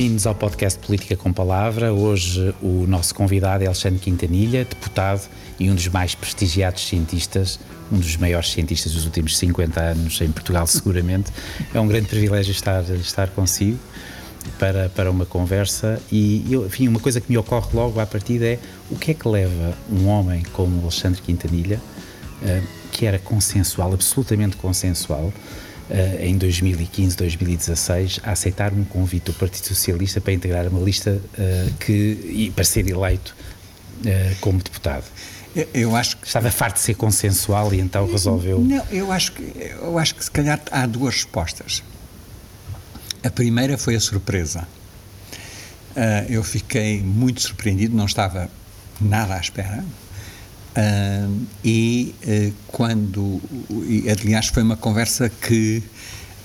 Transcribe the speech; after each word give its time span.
Bem-vindos 0.00 0.26
ao 0.26 0.34
podcast 0.34 0.78
Política 0.78 1.14
com 1.14 1.30
Palavra. 1.30 1.92
Hoje 1.92 2.54
o 2.62 2.86
nosso 2.86 3.14
convidado 3.14 3.64
é 3.64 3.66
Alexandre 3.66 3.98
Quintanilha, 3.98 4.64
deputado 4.64 5.28
e 5.58 5.70
um 5.70 5.74
dos 5.74 5.88
mais 5.88 6.14
prestigiados 6.14 6.88
cientistas, 6.88 7.60
um 7.92 7.98
dos 7.98 8.16
maiores 8.16 8.50
cientistas 8.50 8.94
dos 8.94 9.04
últimos 9.04 9.36
50 9.36 9.78
anos 9.78 10.18
em 10.22 10.32
Portugal, 10.32 10.64
seguramente. 10.66 11.30
É 11.74 11.78
um 11.78 11.86
grande 11.86 12.06
privilégio 12.06 12.50
estar, 12.50 12.82
estar 12.94 13.28
consigo 13.28 13.78
para, 14.58 14.88
para 14.88 15.10
uma 15.10 15.26
conversa 15.26 16.00
e, 16.10 16.46
enfim, 16.50 16.88
uma 16.88 16.98
coisa 16.98 17.20
que 17.20 17.30
me 17.30 17.36
ocorre 17.36 17.68
logo 17.74 18.00
à 18.00 18.06
partida 18.06 18.46
é 18.46 18.58
o 18.90 18.96
que 18.96 19.10
é 19.10 19.14
que 19.14 19.28
leva 19.28 19.76
um 19.92 20.08
homem 20.08 20.42
como 20.54 20.80
Alexandre 20.80 21.20
Quintanilha, 21.20 21.78
eh, 22.42 22.62
que 22.90 23.04
era 23.04 23.18
consensual, 23.18 23.92
absolutamente 23.92 24.56
consensual, 24.56 25.30
em 26.20 26.38
2015, 26.38 27.16
2016, 27.16 28.20
a 28.22 28.32
aceitar 28.32 28.72
um 28.72 28.84
convite 28.84 29.24
do 29.24 29.32
Partido 29.32 29.66
Socialista 29.66 30.20
para 30.20 30.32
integrar 30.32 30.68
uma 30.68 30.80
lista 30.80 31.10
uh, 31.10 31.74
que, 31.80 31.92
e 32.24 32.52
para 32.54 32.64
ser 32.64 32.88
eleito 32.88 33.34
uh, 34.00 34.36
como 34.40 34.58
deputado. 34.58 35.04
Eu 35.74 35.96
acho 35.96 36.16
que 36.18 36.28
estava 36.28 36.48
farto 36.48 36.76
de 36.76 36.82
ser 36.82 36.94
consensual 36.94 37.74
e 37.74 37.80
então 37.80 38.08
resolveu. 38.08 38.60
Não, 38.60 38.86
eu 38.88 39.10
acho 39.10 39.32
que 39.32 39.42
eu 39.82 39.98
acho 39.98 40.14
que 40.14 40.24
se 40.24 40.30
calhar 40.30 40.60
há 40.70 40.86
duas 40.86 41.14
respostas. 41.16 41.82
A 43.24 43.30
primeira 43.30 43.76
foi 43.76 43.96
a 43.96 44.00
surpresa. 44.00 44.66
Eu 46.28 46.44
fiquei 46.44 47.02
muito 47.02 47.42
surpreendido, 47.42 47.96
não 47.96 48.06
estava 48.06 48.48
nada 49.00 49.34
à 49.34 49.40
espera. 49.40 49.84
Uh, 50.70 51.46
e 51.64 52.14
uh, 52.24 52.52
quando, 52.68 53.40
e, 53.70 54.08
aliás, 54.08 54.46
foi 54.48 54.62
uma 54.62 54.76
conversa 54.76 55.28
que 55.28 55.82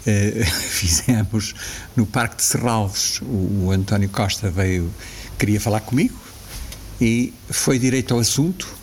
uh, 0.08 0.46
fizemos 0.70 1.54
no 1.96 2.06
Parque 2.06 2.38
de 2.38 2.44
Serralves. 2.44 3.22
O, 3.22 3.66
o, 3.66 3.72
António 3.72 4.10
Costa 4.10 4.50
veio, 4.50 4.92
queria 5.38 5.62
falar 5.62 5.82
comigo 5.82 6.20
e 7.00 7.34
foi 7.50 7.78
direito 7.78 8.14
ao 8.14 8.20
assunto 8.20 8.75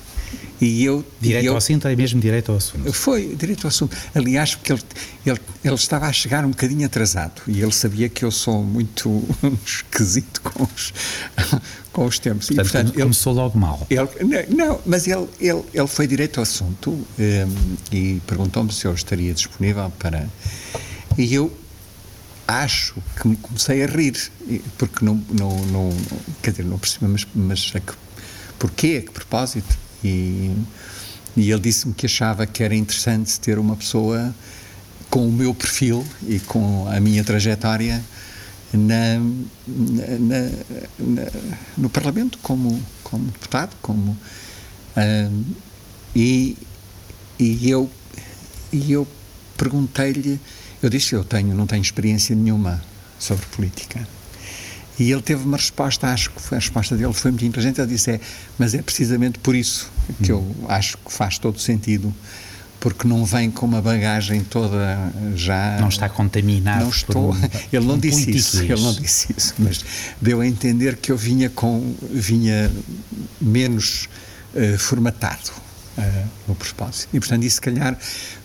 e 0.64 0.84
eu, 0.84 1.04
direito 1.20 1.46
eu, 1.46 1.52
ao 1.54 1.58
assunto 1.58 1.88
é 1.88 1.96
mesmo 1.96 2.20
direito 2.20 2.52
ao 2.52 2.58
assunto? 2.58 2.92
Foi, 2.92 3.34
direito 3.34 3.66
ao 3.66 3.68
assunto. 3.68 3.96
Aliás, 4.14 4.54
porque 4.54 4.72
ele, 4.72 4.82
ele, 5.26 5.40
ele, 5.64 5.74
estava 5.74 6.06
a 6.06 6.12
chegar 6.12 6.44
um 6.44 6.50
bocadinho 6.50 6.86
atrasado 6.86 7.42
e 7.48 7.60
ele 7.60 7.72
sabia 7.72 8.08
que 8.08 8.24
eu 8.24 8.30
sou 8.30 8.62
muito 8.62 9.24
esquisito 9.66 10.40
com 10.40 10.62
os, 10.62 10.94
com 11.92 12.04
os 12.04 12.20
tempos. 12.20 12.46
Portanto, 12.46 12.66
e, 12.66 12.70
portanto 12.70 12.94
ele, 12.94 13.02
começou 13.02 13.32
logo 13.32 13.58
mal. 13.58 13.84
Ele, 13.90 14.08
não, 14.54 14.80
mas 14.86 15.08
ele, 15.08 15.26
ele, 15.40 15.64
ele 15.74 15.88
foi 15.88 16.06
direito 16.06 16.38
ao 16.38 16.44
assunto 16.44 16.92
um, 16.92 17.06
e 17.90 18.20
perguntou-me 18.24 18.72
se 18.72 18.86
eu 18.86 18.94
estaria 18.94 19.34
disponível 19.34 19.92
para. 19.98 20.28
E 21.18 21.34
eu 21.34 21.52
acho 22.46 22.94
que 23.20 23.26
me 23.26 23.34
comecei 23.34 23.82
a 23.82 23.86
rir, 23.88 24.16
porque 24.78 25.04
não, 25.04 25.20
não, 25.28 25.50
não 25.66 25.90
quer 26.40 26.52
dizer, 26.52 26.64
não 26.64 26.78
percebi, 26.78 27.06
mas, 27.08 27.26
mas 27.34 27.72
a 27.74 27.80
que, 27.80 27.92
porquê, 28.60 29.02
a 29.02 29.06
que 29.06 29.10
propósito? 29.10 29.81
E, 30.04 30.54
e 31.36 31.50
ele 31.50 31.60
disse-me 31.60 31.94
que 31.94 32.06
achava 32.06 32.46
que 32.46 32.62
era 32.62 32.74
interessante 32.74 33.38
ter 33.40 33.58
uma 33.58 33.76
pessoa 33.76 34.34
com 35.08 35.28
o 35.28 35.32
meu 35.32 35.54
perfil 35.54 36.04
e 36.26 36.38
com 36.40 36.88
a 36.88 36.98
minha 37.00 37.22
trajetória 37.22 38.02
na, 38.72 39.18
na, 39.66 40.40
na, 40.98 41.30
no 41.76 41.90
Parlamento 41.90 42.38
como, 42.38 42.82
como 43.04 43.24
deputado, 43.26 43.76
como 43.82 44.12
uh, 44.96 45.44
e, 46.16 46.56
e 47.38 47.70
eu 47.70 47.90
e 48.72 48.90
eu 48.90 49.06
perguntei-lhe, 49.56 50.40
eu 50.82 50.88
disse 50.88 51.14
eu 51.14 51.22
tenho 51.22 51.54
não 51.54 51.66
tenho 51.66 51.82
experiência 51.82 52.34
nenhuma 52.34 52.82
sobre 53.18 53.44
política 53.46 54.06
e 54.98 55.10
ele 55.10 55.22
teve 55.22 55.44
uma 55.44 55.56
resposta, 55.56 56.08
acho 56.08 56.30
que 56.30 56.40
foi, 56.40 56.58
a 56.58 56.60
resposta 56.60 56.96
dele 56.96 57.12
foi 57.12 57.30
muito 57.30 57.44
inteligente. 57.44 57.80
Ele 57.80 57.88
disse: 57.88 58.12
é, 58.12 58.20
Mas 58.58 58.74
é 58.74 58.82
precisamente 58.82 59.38
por 59.38 59.54
isso 59.54 59.90
que 60.22 60.32
eu 60.32 60.44
acho 60.68 60.98
que 60.98 61.12
faz 61.12 61.38
todo 61.38 61.58
sentido, 61.58 62.14
porque 62.80 63.06
não 63.06 63.24
vem 63.24 63.50
com 63.50 63.64
uma 63.64 63.80
bagagem 63.80 64.42
toda 64.42 65.12
já. 65.34 65.78
Não 65.80 65.88
está 65.88 66.08
contaminado. 66.08 66.82
Não 66.82 66.90
estou. 66.90 67.32
Um, 67.32 67.40
ele 67.72 67.86
não 67.86 67.94
um 67.94 67.98
disse 67.98 68.30
isso, 68.30 68.62
ele 68.62 68.80
não 68.80 68.92
disse 68.92 69.34
isso, 69.36 69.54
mas 69.58 69.84
deu 70.20 70.40
a 70.40 70.46
entender 70.46 70.96
que 70.96 71.12
eu 71.12 71.16
vinha 71.16 71.48
com. 71.48 71.94
vinha 72.10 72.70
menos 73.40 74.08
uh, 74.54 74.78
formatado. 74.78 75.62
Uh, 75.96 76.26
no 76.48 76.54
propósito. 76.54 77.08
E, 77.12 77.20
portanto, 77.20 77.44
isso 77.44 77.56
se 77.56 77.60
calhar, 77.60 77.98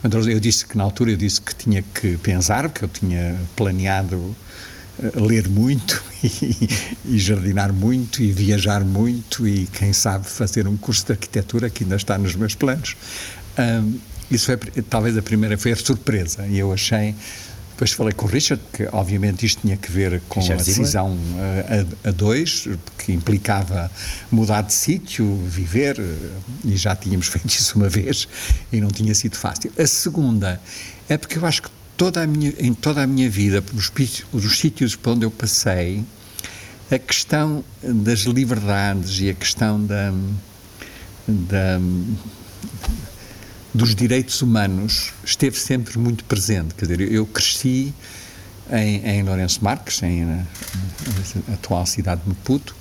eu 0.03 0.38
disse 0.38 0.66
que 0.66 0.78
na 0.78 0.84
altura 0.84 1.12
eu 1.12 1.17
disse 1.17 1.40
que 1.40 1.56
tinha 1.56 1.81
que 1.81 2.17
pensar, 2.17 2.67
porque 2.67 2.84
eu 2.84 2.90
tinha 2.90 3.38
planeado 3.56 4.35
ler 5.16 5.47
muito 5.47 6.03
e, 6.24 6.69
e, 7.06 7.19
jardinar 7.19 7.72
muito 7.72 8.22
e 8.22 8.31
viajar 8.31 8.84
muito 8.84 9.47
e 9.47 9.68
quem 9.68 9.94
sabe 9.94 10.25
fazer 10.25 10.68
um 10.68 10.78
curso 10.78 11.06
de 11.06 11.12
arquitetura 11.13 11.69
que 11.69 11.84
ainda 11.84 11.96
está 11.96 12.18
nos 12.18 12.35
meus 12.35 12.56
planos. 12.56 12.96
Um, 13.58 14.00
isso 14.30 14.46
foi 14.46 14.58
talvez 14.90 15.18
a 15.18 15.22
primeira 15.22 15.58
foi 15.58 15.72
a 15.72 15.75
surpresa 15.75 16.46
e 16.47 16.59
eu 16.59 16.74
achei 16.74 17.16
depois 17.78 17.91
falei 17.91 18.12
com 18.12 18.25
o 18.25 18.28
Richard, 18.28 18.62
que 18.74 18.90
obviamente 18.91 19.46
isto 19.46 19.62
tinha 19.62 19.78
que 19.78 19.91
ver 19.91 20.19
com 20.28 20.40
Richard 20.40 20.63
a 20.63 20.66
decisão 20.66 21.16
a, 21.38 22.08
a, 22.08 22.09
a, 22.09 22.12
dois, 22.12 22.68
que 22.97 23.14
implicava 23.14 23.91
mudar 24.31 24.64
de 24.64 24.74
sítio, 24.74 25.35
viver, 25.46 25.96
e 26.66 26.75
já 26.75 26.96
tínhamos 26.96 27.28
feito 27.29 27.50
isso 27.50 27.78
uma 27.78 27.88
vez 27.88 28.28
e 28.74 28.81
não 28.81 28.88
tinha 28.88 29.14
sido 29.14 29.38
fácil. 29.38 29.72
A 29.78 29.85
segunda 29.85 30.59
é 31.08 31.19
porque 31.19 31.38
eu 31.38 31.46
acho 31.46 31.62
que 31.62 31.69
toda 31.97 32.22
a 32.22 32.28
minha, 32.28 32.53
em 32.59 32.74
toda 32.74 33.02
a 33.02 33.08
minha 33.08 33.30
vida, 33.30 33.63
nos, 33.74 33.91
nos 34.31 34.58
sítios 34.59 34.96
por 34.96 35.12
onde 35.12 35.25
eu 35.25 35.31
passei, 35.31 36.06
a 36.90 36.97
questão 36.97 37.63
das 37.84 38.19
liberdades 38.22 39.19
e 39.19 39.30
a 39.30 39.34
questão 39.34 39.84
da, 39.84 40.13
da, 41.28 41.80
dos 43.74 43.94
direitos 43.94 44.41
humanos 44.41 45.12
esteve 45.25 45.58
sempre 45.58 45.97
muito 46.00 46.24
presente. 46.24 46.75
Quer 46.75 46.85
dizer, 46.85 47.12
eu 47.12 47.25
cresci 47.25 47.94
em, 48.72 49.06
em 49.06 49.24
Lourenço 49.24 49.62
Marques, 49.64 50.02
em, 50.03 50.24
na, 50.24 50.35
na 51.47 51.53
atual 51.56 51.85
cidade 51.85 52.22
de 52.22 52.29
Maputo, 52.29 52.75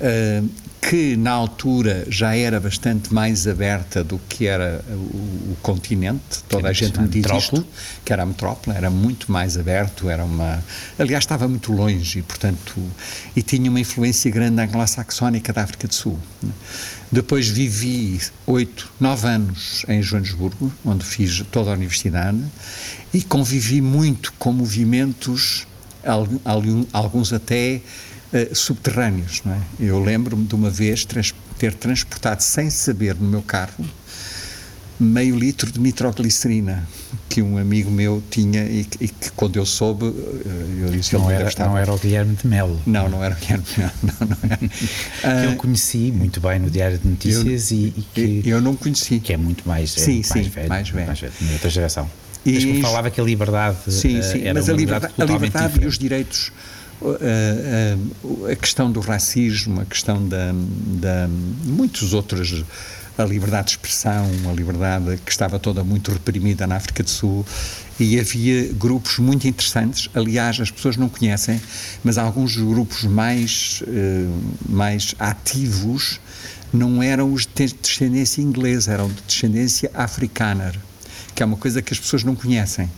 uh, 0.00 0.48
que 0.80 1.14
na 1.14 1.32
altura 1.32 2.06
já 2.08 2.34
era 2.34 2.58
bastante 2.58 3.12
mais 3.12 3.46
aberta 3.46 4.02
do 4.02 4.18
que 4.28 4.46
era 4.46 4.82
o, 4.88 5.52
o 5.52 5.56
continente, 5.62 6.42
toda 6.48 6.68
a 6.68 6.72
gente 6.72 6.98
me 6.98 7.06
diz 7.06 7.26
isto, 7.30 7.64
que 8.04 8.12
era 8.12 8.22
a 8.22 8.26
metrópole, 8.26 8.76
era 8.76 8.88
muito 8.88 9.30
mais 9.30 9.58
aberto, 9.58 10.08
era 10.08 10.24
uma... 10.24 10.64
Aliás, 10.98 11.22
estava 11.22 11.46
muito 11.46 11.70
longe 11.70 12.20
e, 12.20 12.22
portanto, 12.22 12.74
e 13.36 13.42
tinha 13.42 13.68
uma 13.68 13.78
influência 13.78 14.30
grande 14.30 14.60
anglo-saxónica 14.62 15.52
da 15.52 15.62
África 15.62 15.86
do 15.86 15.94
Sul. 15.94 16.18
Depois 17.12 17.46
vivi 17.48 18.18
oito, 18.46 18.90
nove 18.98 19.28
anos 19.28 19.84
em 19.86 20.00
Joanesburgo, 20.02 20.72
onde 20.84 21.04
fiz 21.04 21.44
toda 21.52 21.70
a 21.70 21.74
universidade, 21.74 22.42
e 23.12 23.22
convivi 23.22 23.82
muito 23.82 24.32
com 24.38 24.50
movimentos, 24.52 25.66
alguns 26.92 27.32
até 27.32 27.82
uh, 28.32 28.54
subterrâneos. 28.54 29.42
Não 29.44 29.54
é? 29.54 29.60
Eu 29.78 30.02
lembro-me 30.02 30.46
de 30.46 30.54
uma 30.54 30.70
vez 30.70 31.04
trans 31.04 31.34
ter 31.58 31.74
transportado, 31.74 32.42
sem 32.42 32.70
saber, 32.70 33.14
no 33.16 33.28
meu 33.28 33.42
carro, 33.42 33.84
meio 35.00 35.34
litro 35.34 35.72
de 35.72 35.80
nitroglicerina 35.80 36.86
que 37.28 37.40
um 37.40 37.56
amigo 37.56 37.90
meu 37.90 38.22
tinha 38.30 38.64
e, 38.64 38.86
e 39.00 39.08
que 39.08 39.30
quando 39.32 39.56
eu 39.56 39.64
soube 39.64 40.06
eh, 40.06 40.84
eu 40.84 40.90
disse 40.90 41.14
não, 41.14 41.30
era, 41.30 41.50
não 41.60 41.78
era 41.78 41.92
o 41.92 41.98
Guilherme 41.98 42.36
de 42.36 42.46
Melo 42.46 42.78
não, 42.84 43.08
não 43.08 43.24
era 43.24 43.34
o 43.34 43.38
Guilherme 43.38 43.64
de 43.64 43.78
Melo 43.78 43.92
não, 44.02 44.26
não 44.28 44.36
era. 44.42 44.58
que 44.58 45.46
eu 45.46 45.52
ah, 45.52 45.56
conheci 45.56 46.12
muito 46.12 46.38
bem 46.40 46.58
no 46.58 46.68
Diário 46.68 46.98
de 46.98 47.08
Notícias 47.08 47.70
eu, 47.70 47.78
e, 47.78 47.94
e, 47.96 48.06
que 48.14 48.48
eu 48.48 48.60
não 48.60 48.76
conheci 48.76 49.20
que 49.20 49.32
é 49.32 49.38
muito 49.38 49.66
mais, 49.66 49.92
sim, 49.92 50.20
é, 50.20 50.22
sim, 50.22 50.34
mais 50.34 50.48
velho, 50.48 50.68
mais 50.68 50.88
velho. 50.90 51.06
Mais 51.06 51.20
velho, 51.20 51.32
outra 51.52 51.70
geração 51.70 52.10
e 52.44 52.66
mas 52.66 52.80
falava 52.80 53.10
que 53.10 53.20
a 53.20 53.24
liberdade 53.24 53.76
sim, 53.88 54.18
eh, 54.18 54.22
sim, 54.22 54.42
era 54.42 54.54
mas 54.54 54.68
a 54.68 54.72
liberdade, 54.72 55.14
a 55.18 55.24
liberdade 55.24 55.82
e 55.82 55.86
os 55.86 55.98
direitos 55.98 56.52
a, 57.02 58.52
a, 58.52 58.56
questão 58.56 58.90
do 58.90 59.00
racismo, 59.00 59.80
a 59.80 59.84
questão 59.84 60.26
da, 60.26 60.52
da 61.00 61.28
muitos 61.64 62.12
outros 62.12 62.64
a 63.18 63.24
liberdade 63.24 63.66
de 63.66 63.70
expressão, 63.72 64.30
a 64.48 64.52
liberdade 64.52 65.18
que 65.24 65.30
estava 65.30 65.58
toda 65.58 65.84
muito 65.84 66.10
reprimida 66.10 66.66
na 66.66 66.76
África 66.76 67.02
do 67.02 67.10
Sul 67.10 67.44
e 67.98 68.18
havia 68.18 68.72
grupos 68.72 69.18
muito 69.18 69.46
interessantes, 69.46 70.08
aliás 70.14 70.58
as 70.58 70.70
pessoas 70.70 70.96
não 70.96 71.08
conhecem, 71.08 71.60
mas 72.02 72.16
alguns 72.16 72.56
grupos 72.56 73.04
mais, 73.04 73.82
eh, 73.86 74.26
mais 74.66 75.14
ativos 75.18 76.18
não 76.72 77.02
eram 77.02 77.32
os 77.32 77.46
de 77.46 77.66
descendência 77.74 78.40
inglesa, 78.40 78.92
eram 78.92 79.08
de 79.08 79.20
descendência 79.22 79.90
africana, 79.92 80.72
que 81.34 81.42
é 81.42 81.46
uma 81.46 81.56
coisa 81.56 81.82
que 81.82 81.92
as 81.92 81.98
pessoas 81.98 82.24
não 82.24 82.34
conhecem 82.34 82.88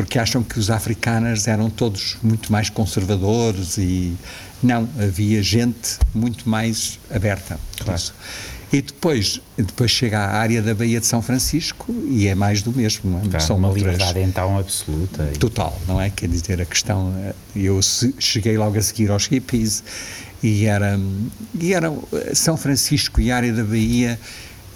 porque 0.00 0.18
acham 0.18 0.42
que 0.42 0.58
os 0.58 0.70
africanos 0.70 1.46
eram 1.46 1.68
todos 1.68 2.16
muito 2.22 2.50
mais 2.50 2.70
conservadores 2.70 3.76
e, 3.76 4.16
não, 4.62 4.88
havia 4.98 5.42
gente 5.42 5.98
muito 6.14 6.48
mais 6.48 6.98
aberta. 7.10 7.60
Claro. 7.78 8.02
E 8.72 8.80
depois, 8.80 9.40
depois 9.58 9.90
chega 9.90 10.20
à 10.20 10.38
área 10.38 10.62
da 10.62 10.74
Baía 10.74 11.00
de 11.00 11.06
São 11.06 11.20
Francisco 11.20 11.92
e 12.08 12.28
é 12.28 12.34
mais 12.34 12.62
do 12.62 12.72
mesmo. 12.72 13.10
Não 13.10 13.18
é? 13.18 13.22
Claro, 13.22 13.44
São 13.44 13.56
uma 13.56 13.68
outras... 13.68 13.84
liberdade 13.84 14.20
então 14.20 14.58
absoluta. 14.58 15.26
Total, 15.38 15.78
não 15.86 16.00
é? 16.00 16.08
Quer 16.08 16.28
dizer, 16.28 16.62
a 16.62 16.64
questão. 16.64 17.12
Eu 17.54 17.78
cheguei 18.18 18.56
logo 18.56 18.78
a 18.78 18.82
seguir 18.82 19.10
aos 19.10 19.26
hippies 19.26 19.82
e 20.42 20.64
era, 20.64 20.98
e 21.60 21.74
era 21.74 21.92
São 22.32 22.56
Francisco 22.56 23.20
e 23.20 23.30
a 23.30 23.36
área 23.36 23.52
da 23.52 23.64
Bahia 23.64 24.18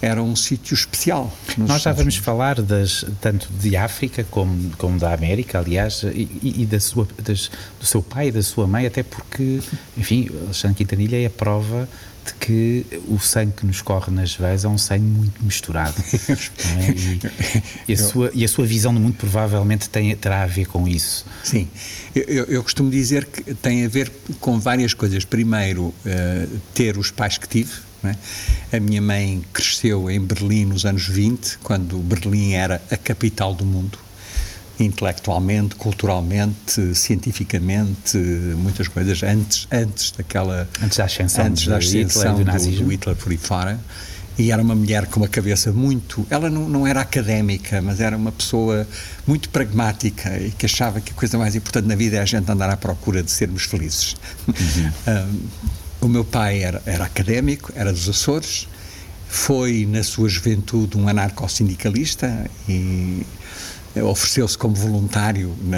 era 0.01 0.21
um 0.21 0.35
sítio 0.35 0.73
especial. 0.73 1.35
Nós 1.57 1.81
já 1.81 1.91
vamos 1.91 2.15
falar 2.17 2.61
das, 2.61 3.05
tanto 3.21 3.47
de 3.53 3.75
África 3.75 4.25
como, 4.29 4.71
como 4.77 4.99
da 4.99 5.13
América, 5.13 5.59
aliás, 5.59 6.03
e, 6.03 6.61
e 6.61 6.65
da 6.65 6.79
sua, 6.79 7.07
das, 7.23 7.49
do 7.79 7.85
seu 7.85 8.01
pai 8.01 8.27
e 8.27 8.31
da 8.31 8.43
sua 8.43 8.67
mãe, 8.67 8.85
até 8.85 9.03
porque, 9.03 9.59
enfim, 9.97 10.29
Alexandre 10.43 10.77
Quintanilha 10.77 11.21
é 11.21 11.25
a 11.25 11.29
prova 11.29 11.87
de 12.25 12.33
que 12.33 12.85
o 13.07 13.19
sangue 13.19 13.53
que 13.53 13.65
nos 13.65 13.81
corre 13.81 14.11
nas 14.11 14.33
veias 14.33 14.65
é 14.65 14.67
um 14.67 14.77
sangue 14.77 15.05
muito 15.05 15.43
misturado. 15.43 15.95
é? 16.27 16.91
e, 16.91 17.19
e, 17.89 17.93
a 17.93 17.97
sua, 17.97 18.31
e 18.33 18.43
a 18.43 18.47
sua 18.47 18.65
visão 18.65 18.93
do 18.93 18.99
mundo 18.99 19.15
provavelmente 19.15 19.89
tem, 19.89 20.15
terá 20.15 20.41
a 20.41 20.47
ver 20.47 20.65
com 20.65 20.87
isso. 20.87 21.25
Sim, 21.43 21.67
eu, 22.15 22.45
eu 22.45 22.63
costumo 22.63 22.89
dizer 22.89 23.25
que 23.25 23.53
tem 23.53 23.85
a 23.85 23.87
ver 23.87 24.11
com 24.39 24.59
várias 24.59 24.93
coisas. 24.93 25.23
Primeiro, 25.23 25.83
uh, 25.83 26.59
ter 26.73 26.97
os 26.97 27.11
pais 27.11 27.37
que 27.37 27.47
tive. 27.47 27.71
É? 28.09 28.77
A 28.77 28.79
minha 28.79 29.01
mãe 29.01 29.43
cresceu 29.53 30.09
em 30.09 30.19
Berlim 30.19 30.65
nos 30.65 30.85
anos 30.85 31.07
20, 31.07 31.59
quando 31.63 31.97
Berlim 31.97 32.53
era 32.53 32.81
a 32.91 32.97
capital 32.97 33.53
do 33.53 33.65
mundo 33.65 33.99
intelectualmente, 34.79 35.75
culturalmente, 35.75 36.93
cientificamente, 36.95 38.17
muitas 38.57 38.87
coisas 38.87 39.23
antes, 39.23 39.67
antes 39.71 40.11
daquela 40.11 40.67
antes 40.83 40.97
da 40.97 41.05
ascensão, 41.05 41.45
antes 41.45 41.67
da 41.67 41.77
ascensão 41.77 42.37
Hitler, 42.37 42.59
do, 42.59 42.83
do, 42.83 42.91
Hitler 42.91 43.15
por 43.15 43.31
aí 43.31 43.37
fora. 43.37 43.79
E 44.37 44.51
era 44.51 44.61
uma 44.61 44.75
mulher 44.75 45.05
com 45.07 45.21
uma 45.21 45.29
cabeça 45.29 45.71
muito. 45.71 46.27
Ela 46.29 46.49
não, 46.49 46.67
não 46.67 46.85
era 46.85 46.99
académica, 46.99 47.81
mas 47.81 48.01
era 48.01 48.17
uma 48.17 48.33
pessoa 48.33 48.85
muito 49.25 49.47
pragmática 49.47 50.37
e 50.37 50.51
que 50.51 50.65
achava 50.65 50.99
que 50.99 51.13
a 51.13 51.15
coisa 51.15 51.37
mais 51.37 51.55
importante 51.55 51.87
na 51.87 51.95
vida 51.95 52.17
é 52.17 52.19
a 52.19 52.25
gente 52.25 52.51
andar 52.51 52.69
à 52.69 52.75
procura 52.75 53.23
de 53.23 53.31
sermos 53.31 53.63
felizes. 53.63 54.17
Uhum. 54.45 54.91
um, 55.07 55.75
o 56.05 56.09
meu 56.09 56.23
pai 56.23 56.61
era, 56.61 56.81
era 56.85 57.05
académico, 57.05 57.73
era 57.75 57.91
dos 57.91 58.07
Açores, 58.07 58.67
foi 59.27 59.87
na 59.89 60.03
sua 60.03 60.29
juventude 60.29 60.97
um 60.97 61.07
anarco-sindicalista 61.07 62.49
e 62.69 63.25
ofereceu-se 64.03 64.57
como 64.57 64.75
voluntário. 64.75 65.55
Na, 65.63 65.77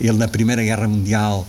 ele, 0.00 0.18
na 0.18 0.26
Primeira 0.26 0.62
Guerra 0.62 0.88
Mundial, 0.88 1.46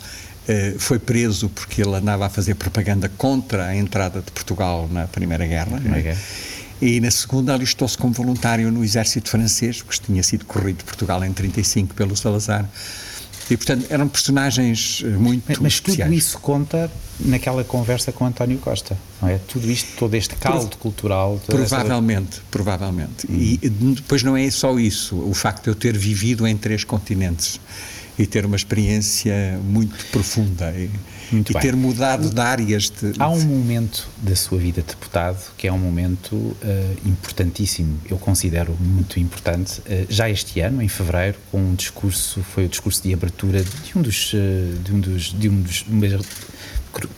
eh, 0.48 0.76
foi 0.78 1.00
preso 1.00 1.50
porque 1.50 1.82
ele 1.82 1.96
andava 1.96 2.28
a 2.28 2.30
fazer 2.30 2.54
propaganda 2.54 3.10
contra 3.18 3.66
a 3.66 3.76
entrada 3.76 4.22
de 4.22 4.32
Portugal 4.32 4.88
na 4.92 5.08
Primeira 5.08 5.46
Guerra. 5.48 5.82
É? 5.88 6.16
E 6.82 7.00
na 7.00 7.10
segunda 7.10 7.54
alistou-se 7.54 7.98
como 7.98 8.14
voluntário 8.14 8.72
no 8.72 8.84
exército 8.84 9.30
francês, 9.30 9.82
porque 9.82 10.06
tinha 10.06 10.22
sido 10.22 10.46
corrido 10.46 10.78
de 10.78 10.84
Portugal 10.84 11.26
em 11.26 11.34
35 11.34 11.96
pelo 11.96 12.16
Salazar. 12.16 12.70
E, 13.50 13.58
portanto, 13.58 13.88
eram 13.90 14.08
personagens 14.08 15.02
eh, 15.04 15.08
muito 15.08 15.44
Mas, 15.48 15.58
mas 15.58 15.80
tudo 15.80 16.14
isso 16.14 16.38
conta 16.40 16.90
naquela 17.20 17.64
conversa 17.64 18.12
com 18.12 18.26
António 18.26 18.60
Costa, 18.60 18.98
não 19.22 19.28
é? 19.28 19.40
Tudo 19.48 19.70
isto, 19.70 19.90
todo 19.98 20.14
este 20.14 20.36
caldo 20.36 20.78
cultural... 20.78 21.42
Provavelmente, 21.46 22.34
essa... 22.34 22.42
provavelmente. 22.52 23.28
Hum. 23.30 23.36
E 23.36 23.70
depois 23.70 24.22
não 24.22 24.38
é 24.38 24.50
só 24.52 24.78
isso, 24.78 25.16
o 25.16 25.34
facto 25.34 25.64
de 25.64 25.70
eu 25.72 25.76
ter 25.76 25.98
vivido 25.98 26.46
em 26.48 26.56
três 26.56 26.84
continentes 26.84 27.60
e 28.20 28.28
ter 28.28 28.46
uma 28.46 28.58
experiência 28.58 29.58
muito 29.64 30.06
profunda 30.08 30.72
e, 30.76 30.92
muito 31.32 31.52
e 31.52 31.56
ter 31.56 31.74
mudado 31.74 32.30
de 32.30 32.42
áreas. 32.42 32.90
De, 32.90 33.14
Há 33.18 33.30
um 33.30 33.40
momento 33.46 34.10
da 34.18 34.36
sua 34.36 34.60
vida 34.60 34.82
de 34.82 34.88
deputado 34.90 35.40
que 35.58 35.68
é 35.68 35.72
um 35.72 35.78
momento 35.78 36.36
uh, 36.36 36.58
importantíssimo, 37.06 37.98
eu 38.10 38.18
considero 38.18 38.76
muito 38.78 39.22
importante. 39.22 39.80
Uh, 39.80 40.06
já 40.10 40.30
este 40.30 40.60
ano, 40.60 40.82
em 40.82 40.90
fevereiro, 40.90 41.38
com 41.50 41.62
um 41.62 41.74
discurso, 41.74 42.44
foi 42.44 42.66
o 42.66 42.70
discurso 42.70 43.02
de 43.02 43.14
abertura 43.14 43.64
de 43.64 43.98
um 43.98 44.02
dos, 44.02 44.34
uh, 44.34 44.38
de 44.84 44.94
um 44.94 45.00
dos, 45.00 45.24
de 45.34 45.50
um 45.50 45.62
dos, 45.62 45.86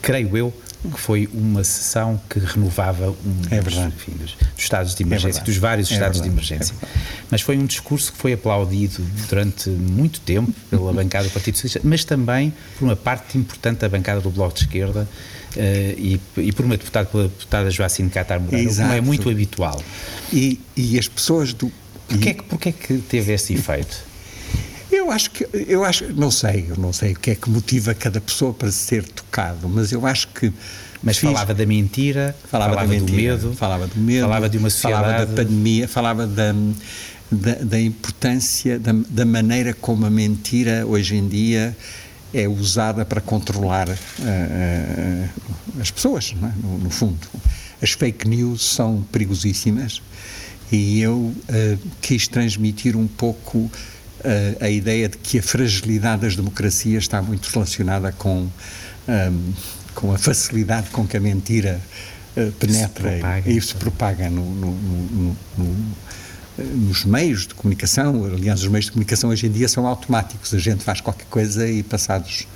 creio 0.04 0.38
eu, 0.38 0.54
que 0.90 1.00
foi 1.00 1.30
uma 1.34 1.64
sessão 1.64 2.20
que 2.30 2.40
renovava 2.40 3.12
um 3.12 3.42
é 3.52 3.62
dos, 3.62 3.76
enfim, 3.76 4.14
dos, 4.14 4.34
dos, 4.34 4.48
estados 4.58 4.96
de 4.96 5.04
emergência, 5.04 5.40
é 5.40 5.44
dos 5.44 5.58
vários 5.58 5.92
é 5.92 5.94
estados 5.94 6.22
de 6.22 6.28
emergência. 6.28 6.74
É 6.82 6.88
mas 7.30 7.42
foi 7.42 7.58
um 7.58 7.66
discurso 7.66 8.12
que 8.12 8.18
foi 8.18 8.34
aplaudido 8.34 9.04
durante 9.30 9.70
muito 9.70 10.20
tempo 10.22 10.52
pela 10.70 10.92
bancada 10.92 11.26
do 11.28 11.32
Partido 11.32 11.56
Socialista, 11.56 11.82
mas 11.88 12.04
também 12.04 12.54
por 12.78 12.86
uma 12.86 12.96
parte 12.96 13.38
importante 13.38 13.80
da 13.80 13.90
bancada 13.90 14.22
do 14.22 14.32
Bloco 14.32 14.56
de 14.56 14.62
Esquerda 14.62 15.08
uh, 15.56 15.60
e, 15.60 16.20
e, 16.38 16.52
por 16.52 16.66
uma 16.66 16.78
deputada, 16.78 17.06
pela 17.06 17.24
deputada 17.24 17.70
Joacine 17.70 18.10
Catar 18.10 18.40
Moreira, 18.40 18.74
como 18.74 18.94
é 18.94 19.02
muito 19.02 19.30
habitual. 19.30 19.82
E, 20.34 20.60
e 20.76 20.98
as 20.98 21.08
pessoas 21.08 21.54
do... 21.54 21.72
Porquê, 22.08 22.30
e... 22.30 22.34
porquê 22.34 22.72
que 22.72 22.98
teve 22.98 23.34
esse 23.34 23.54
efeito? 23.54 24.11
Eu 24.92 25.10
acho 25.10 25.32
que, 25.32 25.48
eu 25.54 25.86
acho, 25.86 26.12
não 26.14 26.30
sei, 26.30 26.68
eu 26.70 26.76
não 26.76 26.92
sei 26.92 27.14
o 27.14 27.16
que 27.20 27.32
é 27.32 27.36
que 27.36 27.50
motiva 27.50 27.94
cada 27.94 28.20
pessoa 28.20 28.54
para 28.54 28.70
ser 28.72 29.04
tocado, 29.08 29.70
mas 29.70 29.92
eu 29.92 30.06
acho 30.06 30.28
que 30.28 30.52
mas 31.02 31.18
fiz, 31.18 31.30
falava 31.32 31.54
da 31.54 31.66
mentira, 31.66 32.36
falava, 32.50 32.74
falava 32.74 32.88
da 32.88 33.00
mentira, 33.00 33.38
do 33.38 33.48
medo, 33.48 33.58
falava 33.58 33.88
do 33.88 34.00
medo, 34.00 34.22
falava 34.22 34.50
de 34.50 34.58
uma 34.58 34.70
sociedade, 34.70 35.04
falava 35.04 35.26
da 35.26 35.36
pandemia, 35.36 35.88
falava 35.88 36.28
da, 36.28 36.54
da, 37.32 37.56
da 37.56 37.82
importância, 37.82 38.78
da, 38.78 38.92
da, 39.10 39.26
maneira 39.26 39.74
como 39.74 40.06
a 40.06 40.10
mentira 40.10 40.86
hoje 40.86 41.16
em 41.16 41.28
dia 41.28 41.76
é 42.34 42.48
usada 42.48 43.04
para 43.06 43.20
controlar 43.20 43.90
uh, 43.90 43.94
uh, 43.94 45.30
as 45.82 45.90
pessoas, 45.90 46.34
é? 46.36 46.52
no, 46.62 46.78
no, 46.78 46.90
fundo. 46.90 47.28
As 47.82 47.92
fake 47.92 48.28
news 48.28 48.64
são 48.64 49.06
perigosíssimas 49.12 50.02
e 50.72 51.02
eu 51.02 51.16
uh, 51.16 51.36
quis 52.02 52.28
transmitir 52.28 52.96
um 52.96 53.08
pouco 53.08 53.72
a, 54.24 54.66
a 54.66 54.70
ideia 54.70 55.10
de 55.10 55.18
que 55.18 55.40
a 55.40 55.44
fragilidade 55.44 56.22
das 56.22 56.36
democracias 56.36 57.04
está 57.04 57.22
muito 57.22 57.48
relacionada 57.48 58.12
com, 58.12 58.48
um, 59.08 59.54
com 59.96 60.14
a 60.14 60.18
facilidade 60.18 60.90
com 60.90 61.06
que 61.08 61.18
a 61.18 61.20
mentira 61.20 61.80
uh, 62.38 62.52
penetra 62.54 63.12
propaga, 63.12 63.52
e, 63.52 63.62
se 63.62 63.76
propaga 63.76 64.30
no, 64.30 64.46
no, 64.56 65.38
no, 65.58 65.96
nos 66.58 67.06
meios 67.06 67.48
de 67.48 67.54
comunicação. 67.56 68.26
Aliás, 68.26 68.62
os 68.62 68.68
meios 68.68 68.86
de 68.86 68.92
comunicação 68.92 69.30
hoje 69.30 69.48
em 69.48 69.52
dia 69.52 69.68
são 69.68 69.88
automáticos. 69.88 70.54
A 70.54 70.60
gente 70.60 70.84
faz 70.84 71.02
qualquer 71.02 71.26
coisa 71.26 71.68
e 71.68 71.84
passados 71.84 72.48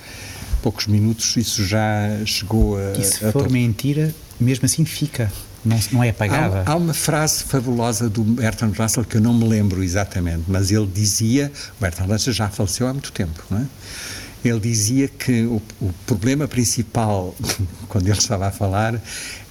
poucos 0.62 0.86
minutos 0.86 1.36
isso 1.36 1.64
já 1.64 2.08
chegou 2.24 2.76
a. 2.76 2.98
E 2.98 3.04
se 3.04 3.24
a 3.24 3.32
for 3.32 3.50
mentira, 3.50 4.14
mesmo 4.40 4.66
assim 4.66 4.84
fica 4.84 5.30
não, 5.66 5.78
não 5.92 6.04
é 6.04 6.10
apagada. 6.10 6.62
Há, 6.64 6.72
há, 6.72 6.76
uma 6.76 6.94
frase 6.94 7.42
fabulosa 7.44 8.08
do 8.08 8.22
Bertrand 8.22 8.72
Russell 8.78 9.04
que 9.04 9.16
eu 9.16 9.20
não 9.20 9.34
me 9.34 9.46
lembro 9.46 9.82
exatamente, 9.82 10.44
mas 10.46 10.70
ele 10.70 10.86
dizia, 10.86 11.52
o 11.78 11.80
Bertrand 11.82 12.06
Russell 12.06 12.32
já 12.32 12.48
faleceu 12.48 12.86
há 12.86 12.92
muito 12.92 13.12
tempo, 13.12 13.42
não 13.50 13.58
é? 13.58 13.66
Ele 14.44 14.60
dizia 14.60 15.08
que 15.08 15.42
o, 15.44 15.60
o 15.80 15.92
problema 16.06 16.46
principal, 16.46 17.34
quando 17.88 18.06
ele 18.06 18.16
estava 18.16 18.46
a 18.46 18.52
falar, 18.52 19.00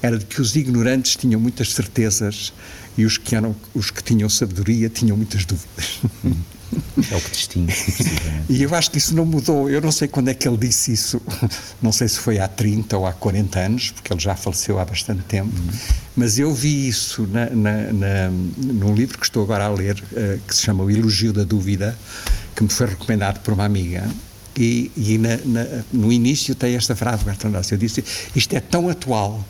era 0.01 0.17
de 0.17 0.25
que 0.25 0.39
os 0.39 0.55
ignorantes 0.55 1.17
tinham 1.17 1.39
muitas 1.39 1.73
certezas 1.73 2.53
e 2.97 3.03
os 3.03 3.17
que, 3.17 3.35
eram, 3.35 3.53
os 3.73 3.91
que 3.91 4.01
tinham 4.01 4.29
sabedoria 4.29 4.87
tinham 4.87 5.17
muitas 5.17 5.43
dúvidas. 5.43 5.99
É 7.11 7.15
o 7.15 7.21
que 7.21 7.31
distingue. 7.31 7.73
e 8.49 8.63
eu 8.63 8.73
acho 8.73 8.89
que 8.91 8.97
isso 8.97 9.15
não 9.15 9.25
mudou. 9.25 9.69
Eu 9.69 9.81
não 9.81 9.91
sei 9.91 10.07
quando 10.07 10.29
é 10.29 10.33
que 10.33 10.47
ele 10.47 10.57
disse 10.57 10.91
isso. 10.93 11.21
Não 11.81 11.91
sei 11.91 12.07
se 12.07 12.19
foi 12.19 12.39
há 12.39 12.47
30 12.47 12.97
ou 12.97 13.05
há 13.05 13.13
40 13.13 13.59
anos, 13.59 13.91
porque 13.91 14.11
ele 14.11 14.19
já 14.19 14.35
faleceu 14.35 14.79
há 14.79 14.85
bastante 14.85 15.23
tempo. 15.23 15.55
Uhum. 15.55 15.69
Mas 16.15 16.39
eu 16.39 16.53
vi 16.53 16.87
isso 16.87 17.27
na, 17.27 17.49
na, 17.49 17.93
na, 17.93 18.29
num 18.57 18.93
livro 18.95 19.17
que 19.17 19.25
estou 19.25 19.43
agora 19.43 19.65
a 19.65 19.69
ler, 19.69 20.01
uh, 20.11 20.39
que 20.47 20.55
se 20.55 20.63
chama 20.63 20.83
O 20.83 20.89
Elogio 20.89 21.33
da 21.33 21.43
Dúvida, 21.43 21.97
que 22.55 22.63
me 22.63 22.69
foi 22.69 22.87
recomendado 22.87 23.39
por 23.41 23.53
uma 23.53 23.65
amiga. 23.65 24.09
E, 24.57 24.89
e 24.95 25.19
no 25.91 26.11
início 26.11 26.55
tem 26.55 26.75
esta 26.75 26.95
frase 26.95 27.19
do 27.19 27.25
Bertrand 27.25 27.57
Russell. 27.57 27.75
Eu 27.75 27.79
disse: 27.79 28.03
Isto 28.35 28.55
é 28.55 28.61
tão 28.61 28.89
atual 28.89 29.45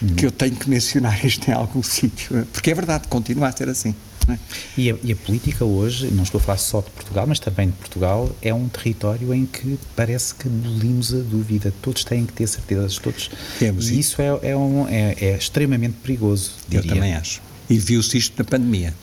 uhum. 0.00 0.14
que 0.14 0.26
eu 0.26 0.30
tenho 0.32 0.56
que 0.56 0.68
mencionar 0.68 1.24
isto 1.24 1.48
em 1.48 1.52
algum 1.52 1.82
sítio. 1.84 2.46
Porque 2.52 2.70
é 2.70 2.74
verdade, 2.74 3.08
continua 3.08 3.48
a 3.48 3.52
ser 3.52 3.68
assim. 3.68 3.94
É? 4.28 4.38
E, 4.76 4.90
a, 4.90 4.96
e, 5.02 5.12
a, 5.12 5.16
política 5.16 5.64
hoje, 5.64 6.10
não 6.10 6.22
estou 6.22 6.38
a 6.38 6.42
falar 6.42 6.58
só 6.58 6.80
de 6.80 6.90
Portugal, 6.90 7.26
mas 7.26 7.38
também 7.38 7.68
de 7.68 7.76
Portugal, 7.76 8.30
é 8.42 8.52
um 8.52 8.68
território 8.68 9.32
em 9.32 9.46
que 9.46 9.78
parece 9.96 10.34
que 10.34 10.48
abolimos 10.48 11.14
a 11.14 11.18
dúvida. 11.18 11.72
Todos 11.80 12.04
têm 12.04 12.26
que 12.26 12.32
ter 12.32 12.46
certezas, 12.46 12.98
todos. 12.98 13.30
Temos. 13.58 13.88
E 13.88 13.98
isso 13.98 14.20
é, 14.20 14.50
é, 14.50 14.56
um, 14.56 14.86
é, 14.88 15.16
é 15.18 15.36
extremamente 15.36 15.94
perigoso. 16.02 16.52
Diria. 16.68 16.90
Eu 16.90 16.94
também 16.94 17.14
acho. 17.14 17.40
E 17.70 17.78
viu-se 17.78 18.18
isto 18.18 18.34
na 18.38 18.44
pandemia. 18.44 18.94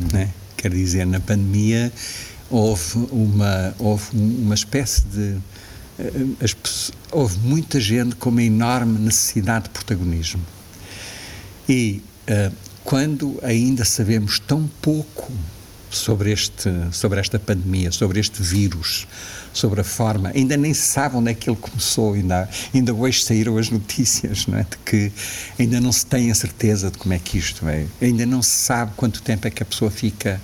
Hum. 0.00 0.08
Né? 0.12 0.30
Quer 0.56 0.70
dizer, 0.70 1.06
na 1.06 1.20
pandemia 1.20 1.92
houve 2.48 2.98
uma, 3.10 3.74
houve 3.78 4.04
uma 4.14 4.54
espécie 4.54 5.02
de. 5.02 5.36
Eh, 5.98 6.44
as, 6.44 6.92
houve 7.10 7.38
muita 7.40 7.80
gente 7.80 8.14
com 8.16 8.30
uma 8.30 8.42
enorme 8.42 8.98
necessidade 8.98 9.64
de 9.64 9.70
protagonismo. 9.70 10.42
E 11.68 12.02
uh, 12.28 12.52
quando 12.84 13.38
ainda 13.42 13.84
sabemos 13.84 14.38
tão 14.38 14.68
pouco 14.80 15.30
sobre, 15.90 16.32
este, 16.32 16.70
sobre 16.90 17.20
esta 17.20 17.38
pandemia, 17.38 17.92
sobre 17.92 18.18
este 18.18 18.42
vírus, 18.42 19.06
sobre 19.52 19.80
a 19.82 19.84
forma. 19.84 20.30
Ainda 20.34 20.56
nem 20.56 20.72
se 20.72 20.86
sabe 20.86 21.16
onde 21.16 21.30
é 21.30 21.34
que 21.34 21.48
ele 21.48 21.58
começou, 21.60 22.14
ainda, 22.14 22.48
ainda 22.74 22.94
hoje 22.94 23.22
saíram 23.22 23.58
as 23.58 23.68
notícias, 23.68 24.46
não 24.46 24.58
é? 24.58 24.62
De 24.62 24.76
que 24.84 25.12
ainda 25.58 25.80
não 25.80 25.92
se 25.92 26.06
tem 26.06 26.30
a 26.30 26.34
certeza 26.34 26.90
de 26.90 26.98
como 26.98 27.12
é 27.14 27.18
que 27.18 27.38
isto 27.38 27.68
é. 27.68 27.86
Ainda 28.00 28.24
não 28.24 28.42
se 28.42 28.50
sabe 28.50 28.92
quanto 28.96 29.22
tempo 29.22 29.46
é 29.46 29.50
que 29.50 29.62
a 29.62 29.66
pessoa 29.66 29.90
fica 29.90 30.40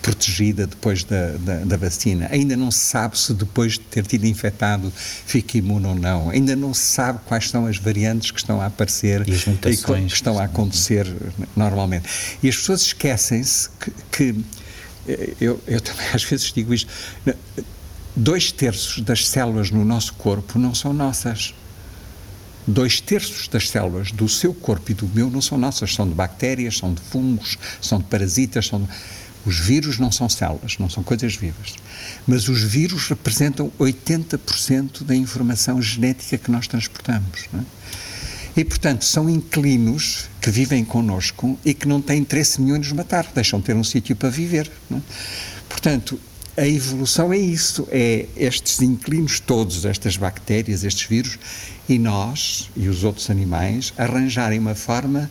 protegida 0.00 0.66
depois 0.66 1.04
da, 1.04 1.32
da, 1.32 1.56
da, 1.64 1.76
vacina. 1.76 2.28
Ainda 2.30 2.56
não 2.56 2.70
se 2.70 2.80
sabe 2.80 3.18
se 3.18 3.34
depois 3.34 3.74
de 3.74 3.80
ter 3.80 4.06
tido 4.06 4.24
infectado 4.24 4.92
fica 4.96 5.58
imune 5.58 5.86
ou 5.86 5.94
não. 5.94 6.30
Ainda 6.30 6.56
não 6.56 6.72
se 6.72 6.86
sabe 6.86 7.20
quais 7.26 7.50
são 7.50 7.66
as 7.66 7.76
variantes 7.76 8.30
que 8.30 8.38
estão 8.38 8.60
a 8.60 8.66
aparecer 8.66 9.28
e, 9.28 9.34
as 9.34 9.44
mutações. 9.44 10.12
que 10.12 10.16
estão 10.16 10.38
a 10.38 10.44
acontecer 10.44 11.06
normalmente. 11.54 12.08
E 12.42 12.48
as 12.48 12.56
pessoas 12.56 12.82
esquecem-se 12.82 13.68
que, 13.78 13.92
que 14.10 14.44
eh, 15.06 15.34
eu, 15.40 15.60
eu, 15.66 15.80
também 15.80 16.06
às 16.14 16.24
vezes 16.24 16.50
digo 16.52 16.72
isto, 16.72 16.90
dois 18.16 18.50
terços 18.50 19.02
das 19.02 19.28
células 19.28 19.70
no 19.70 19.84
nosso 19.84 20.14
corpo 20.14 20.58
não 20.58 20.74
são 20.74 20.92
nossas. 20.92 21.54
Dois 22.66 22.98
terços 22.98 23.46
das 23.46 23.68
células 23.68 24.10
do 24.10 24.26
seu 24.26 24.54
corpo 24.54 24.90
e 24.90 24.94
do 24.94 25.06
meu 25.08 25.28
não 25.28 25.42
são 25.42 25.58
nossas, 25.58 25.92
são 25.94 26.08
de 26.08 26.14
bactérias, 26.14 26.78
são 26.78 26.94
de 26.94 27.02
fungos, 27.02 27.58
são 27.78 27.98
de 27.98 28.04
parasitas, 28.04 28.66
são 28.68 28.80
de 28.80 28.88
os 29.46 29.58
vírus 29.58 29.98
não 29.98 30.10
são 30.10 30.28
células, 30.28 30.78
não 30.78 30.88
são 30.88 31.02
coisas 31.02 31.36
vivas. 31.36 31.74
Mas 32.26 32.48
os 32.48 32.62
vírus 32.62 33.08
representam 33.08 33.70
80% 33.78 35.02
da 35.04 35.14
informação 35.14 35.80
genética 35.82 36.38
que 36.38 36.50
nós 36.50 36.66
transportamos. 36.66 37.48
É? 37.54 38.60
E, 38.60 38.64
portanto, 38.64 39.04
são 39.04 39.28
inquilinos 39.28 40.26
que 40.40 40.50
vivem 40.50 40.84
connosco 40.84 41.58
e 41.64 41.74
que 41.74 41.88
não 41.88 42.00
têm 42.00 42.20
interesse 42.20 42.60
nenhum 42.60 42.76
em 42.76 42.78
nos 42.78 42.92
matar, 42.92 43.30
deixam 43.34 43.58
de 43.58 43.66
ter 43.66 43.74
um 43.74 43.84
sítio 43.84 44.14
para 44.14 44.30
viver. 44.30 44.70
É? 44.92 44.96
Portanto, 45.68 46.18
a 46.56 46.66
evolução 46.66 47.32
é 47.32 47.38
isso, 47.38 47.86
é 47.90 48.26
estes 48.36 48.80
inquilinos 48.80 49.40
todos, 49.40 49.84
estas 49.84 50.16
bactérias, 50.16 50.84
estes 50.84 51.06
vírus, 51.08 51.36
e 51.88 51.98
nós 51.98 52.70
e 52.76 52.88
os 52.88 53.02
outros 53.02 53.28
animais 53.28 53.92
arranjarem 53.98 54.60
uma 54.60 54.74
forma 54.74 55.28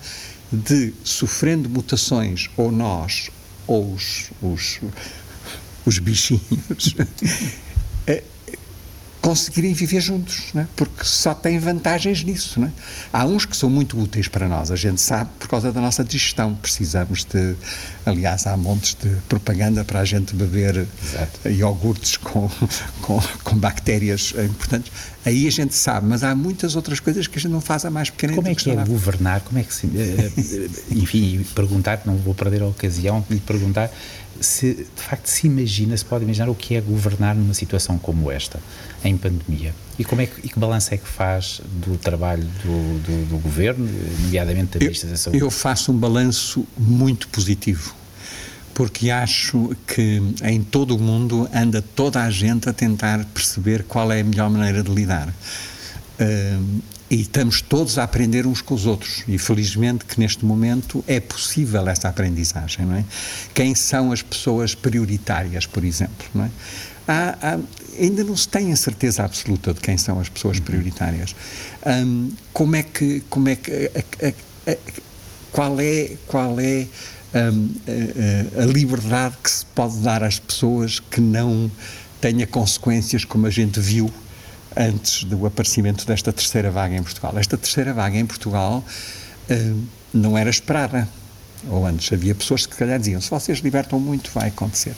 de, 0.51 0.93
sofrendo 1.03 1.70
mutações, 1.70 2.50
ou 2.58 2.72
nós 2.72 3.29
ou 3.67 3.93
os, 3.93 4.32
os, 4.41 4.79
os 5.86 6.00
bichinhos 6.00 6.96
conseguirem 9.24 9.74
viver 9.74 10.01
juntos, 10.01 10.51
é? 10.53 10.68
porque 10.75 11.06
só 11.06 11.34
tem 11.34 11.58
vantagens 11.58 12.22
nisso. 12.25 12.62
É? 12.62 12.70
Há 13.13 13.25
uns 13.25 13.46
que 13.46 13.56
são 13.56 13.70
muito 13.70 13.98
úteis 13.98 14.27
para 14.27 14.50
nós, 14.50 14.70
a 14.70 14.75
gente 14.75 15.00
sabe, 15.00 15.30
por 15.39 15.48
causa 15.48 15.72
da 15.72 15.80
nossa 15.80 16.03
digestão. 16.03 16.53
Precisamos 16.56 17.24
de. 17.24 17.56
Aliás, 18.06 18.46
há 18.46 18.58
montes 18.58 18.98
de 19.01 19.10
propaganda 19.30 19.86
para 19.86 20.01
a 20.01 20.06
gente 20.06 20.36
beber 20.36 20.86
Exato. 21.01 21.50
iogurtes 21.50 22.18
com, 22.18 22.50
com, 23.01 23.22
com 23.46 23.56
bactérias 23.56 24.34
importantes. 24.38 24.92
Aí 25.25 25.48
a 25.48 25.51
gente 25.51 25.74
sabe, 25.74 26.06
mas 26.06 26.22
há 26.22 26.36
muitas 26.36 26.75
outras 26.75 27.00
coisas 27.00 27.25
que 27.25 27.39
a 27.39 27.42
gente 27.42 27.51
não 27.51 27.62
faz 27.62 27.86
a 27.86 27.89
mais 27.89 28.10
pequena 28.10 28.34
Como 28.34 28.50
é 28.50 28.53
que 28.53 28.70
é 28.70 28.75
governar? 28.75 29.39
Como 29.39 29.58
é 29.58 29.63
que 29.63 29.74
se. 29.74 29.88
Eh, 29.88 30.32
eh, 30.38 30.70
enfim, 30.92 31.46
perguntar, 31.56 32.01
não 32.06 32.18
vou 32.18 32.36
perder 32.36 32.62
a 32.62 32.68
ocasião 32.68 33.24
de 33.30 33.36
lhe 33.36 33.39
perguntar 33.39 33.89
se 34.46 34.74
de 34.74 35.02
facto 35.02 35.28
se 35.28 35.48
imagina, 35.48 35.96
se 35.96 36.06
pode 36.06 36.24
imaginar 36.24 36.50
o 36.50 36.56
que 36.56 36.76
é 36.76 36.82
governar 36.82 37.36
numa 37.36 37.54
situação 37.54 37.98
como 37.98 38.32
esta, 38.32 38.60
em 39.04 39.18
pandemia. 39.18 39.74
E, 39.98 40.04
como 40.04 40.22
é 40.22 40.26
que, 40.26 40.46
e 40.46 40.50
que 40.50 40.60
balanço 40.60 40.94
é 40.94 40.98
que 40.98 41.08
faz 41.08 41.62
do 41.66 41.98
trabalho 41.98 42.44
do, 42.44 43.00
do, 43.00 43.26
do 43.30 43.38
governo, 43.38 43.88
nomeadamente 44.22 44.78
da 44.78 44.84
Ministra 44.84 45.10
da 45.10 45.18
Saúde? 45.18 45.40
Eu 45.40 45.52
faço 45.52 45.92
um 45.92 45.98
balanço 45.98 46.66
muito 46.78 47.28
positivo 47.30 47.96
porque 48.74 49.12
acho 49.12 49.76
que 49.86 50.20
em 50.44 50.64
todo 50.64 50.96
o 50.96 51.00
mundo 51.00 51.48
anda 51.54 51.82
toda 51.82 52.24
a 52.24 52.30
gente 52.32 52.68
a 52.68 52.74
tentar 52.74 53.24
perceber 53.26 53.84
qual 53.84 54.12
é 54.12 54.22
a 54.22 54.24
melhor 54.24 54.50
maneira 54.50 54.82
de 54.82 54.92
lidar. 54.92 55.30
Uh, 55.30 56.82
e 57.13 57.22
estamos 57.22 57.62
todos 57.62 58.00
a 58.00 58.03
aprender 58.03 58.48
uns 58.48 58.60
com 58.60 58.74
os 58.74 58.88
outros. 58.88 59.24
E 59.27 59.38
felizmente 59.38 60.03
que 60.03 60.20
neste 60.20 60.43
momento 60.43 61.03
é 61.08 61.20
possível 61.20 61.88
essa 61.88 62.10
aprendizagem, 62.10 62.88
não 62.88 62.96
é? 62.96 63.05
Quem 63.53 63.75
são 63.75 64.12
as 64.12 64.24
pessoas 64.24 64.74
prioritárias, 64.74 65.67
por 65.67 65.86
exemplo, 65.86 66.25
não 66.34 66.46
é? 66.46 66.50
Há, 67.08 67.38
há, 67.39 67.60
ainda 68.00 68.24
não 68.24 68.36
se 68.36 68.48
tem 68.48 68.74
a 68.74 68.75
certeza 68.75 69.24
absoluta 69.24 69.75
de 69.75 69.79
quem 69.79 69.96
são 69.96 70.20
as 70.20 70.27
pessoas 70.27 70.60
prioritárias. 70.60 71.36
Um, 71.86 72.32
como 72.51 72.75
é 72.77 72.82
que, 72.82 73.22
como 73.29 73.48
é 73.48 73.58
que, 73.58 73.72
a, 73.72 74.27
a, 74.27 74.72
a, 74.72 74.77
qual 75.51 75.79
é, 75.79 76.17
qual 76.25 76.60
é 76.60 76.88
um, 77.36 77.70
a, 78.60 78.65
liberdade 78.65 79.36
que 79.43 79.51
se 79.51 79.65
pode 79.67 79.98
dar 79.98 80.24
às 80.24 80.39
pessoas 80.39 81.00
que 81.00 81.22
não 81.22 81.70
tenha 82.20 82.48
consequências 82.48 83.24
como 83.24 83.46
a 83.46 83.51
gente 83.51 83.79
viu 83.79 84.12
antes 84.75 85.24
do 85.24 85.46
aparecimento 85.46 86.06
desta 86.06 86.32
terceira 86.32 86.72
vaga 86.72 86.96
em 86.96 87.03
Portugal. 87.03 87.34
Esta 87.38 87.58
terceira 87.58 87.94
vaga 87.94 88.18
em 88.18 88.25
Portugal 88.25 88.84
uh, 89.50 89.84
não 90.13 90.38
era 90.38 90.50
esperada. 90.50 91.08
Ou 91.70 91.86
antes 91.86 92.12
havia 92.12 92.36
pessoas 92.36 92.65
que, 92.65 92.74
se 92.74 92.80
calhar, 92.80 93.00
diziam: 93.00 93.22
se 93.22 93.30
vocês 93.30 93.60
libertam 93.60 94.00
muito, 94.00 94.30
vai 94.32 94.50
acontecer. 94.50 94.94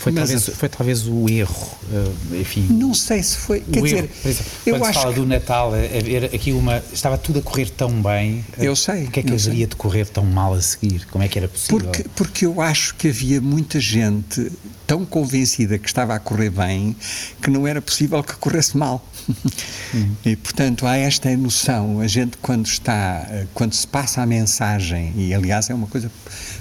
Foi, 0.00 0.12
talvez, 0.12 0.48
foi 0.48 0.68
talvez 0.70 1.06
o 1.06 1.28
erro, 1.28 1.78
uh, 1.92 2.36
enfim. 2.36 2.66
Não 2.70 2.94
sei 2.94 3.22
se 3.22 3.36
foi. 3.36 3.60
Quer 3.60 3.82
dizer, 3.82 3.96
erro, 3.98 4.08
exemplo, 4.24 4.52
eu 4.64 4.74
quando 4.74 4.84
acho 4.84 4.92
se 4.94 5.02
fala 5.02 5.14
que... 5.14 5.20
do 5.20 5.26
Natal, 5.26 5.74
haver 5.74 6.24
aqui 6.24 6.52
uma. 6.52 6.82
Estava 6.90 7.18
tudo 7.18 7.40
a 7.40 7.42
correr 7.42 7.68
tão 7.68 8.00
bem. 8.00 8.42
Eu 8.56 8.74
sei. 8.74 9.04
O 9.04 9.10
que 9.10 9.20
é 9.20 9.22
que 9.22 9.34
haveria 9.34 9.66
de 9.66 9.76
correr 9.76 10.06
tão 10.06 10.24
mal 10.24 10.54
a 10.54 10.62
seguir? 10.62 11.06
Como 11.10 11.22
é 11.22 11.28
que 11.28 11.38
era 11.38 11.48
possível? 11.48 11.80
Porque, 11.80 12.04
porque 12.16 12.46
eu 12.46 12.62
acho 12.62 12.94
que 12.94 13.08
havia 13.08 13.42
muita 13.42 13.78
gente 13.78 14.50
tão 14.86 15.04
convencida 15.04 15.78
que 15.78 15.86
estava 15.86 16.14
a 16.14 16.18
correr 16.18 16.50
bem 16.50 16.96
que 17.42 17.50
não 17.50 17.66
era 17.66 17.82
possível 17.82 18.24
que 18.24 18.34
corresse 18.36 18.78
mal. 18.78 19.06
E, 20.24 20.36
portanto, 20.36 20.86
há 20.86 20.96
esta 20.96 21.34
noção. 21.36 22.00
A 22.00 22.06
gente, 22.06 22.36
quando 22.36 22.66
está. 22.66 23.26
Eh, 23.28 23.46
quando 23.52 23.72
se 23.72 23.86
passa 23.86 24.22
a 24.22 24.26
mensagem, 24.26 25.12
e 25.16 25.34
aliás 25.34 25.68
é 25.68 25.74
uma 25.74 25.88
coisa 25.88 26.10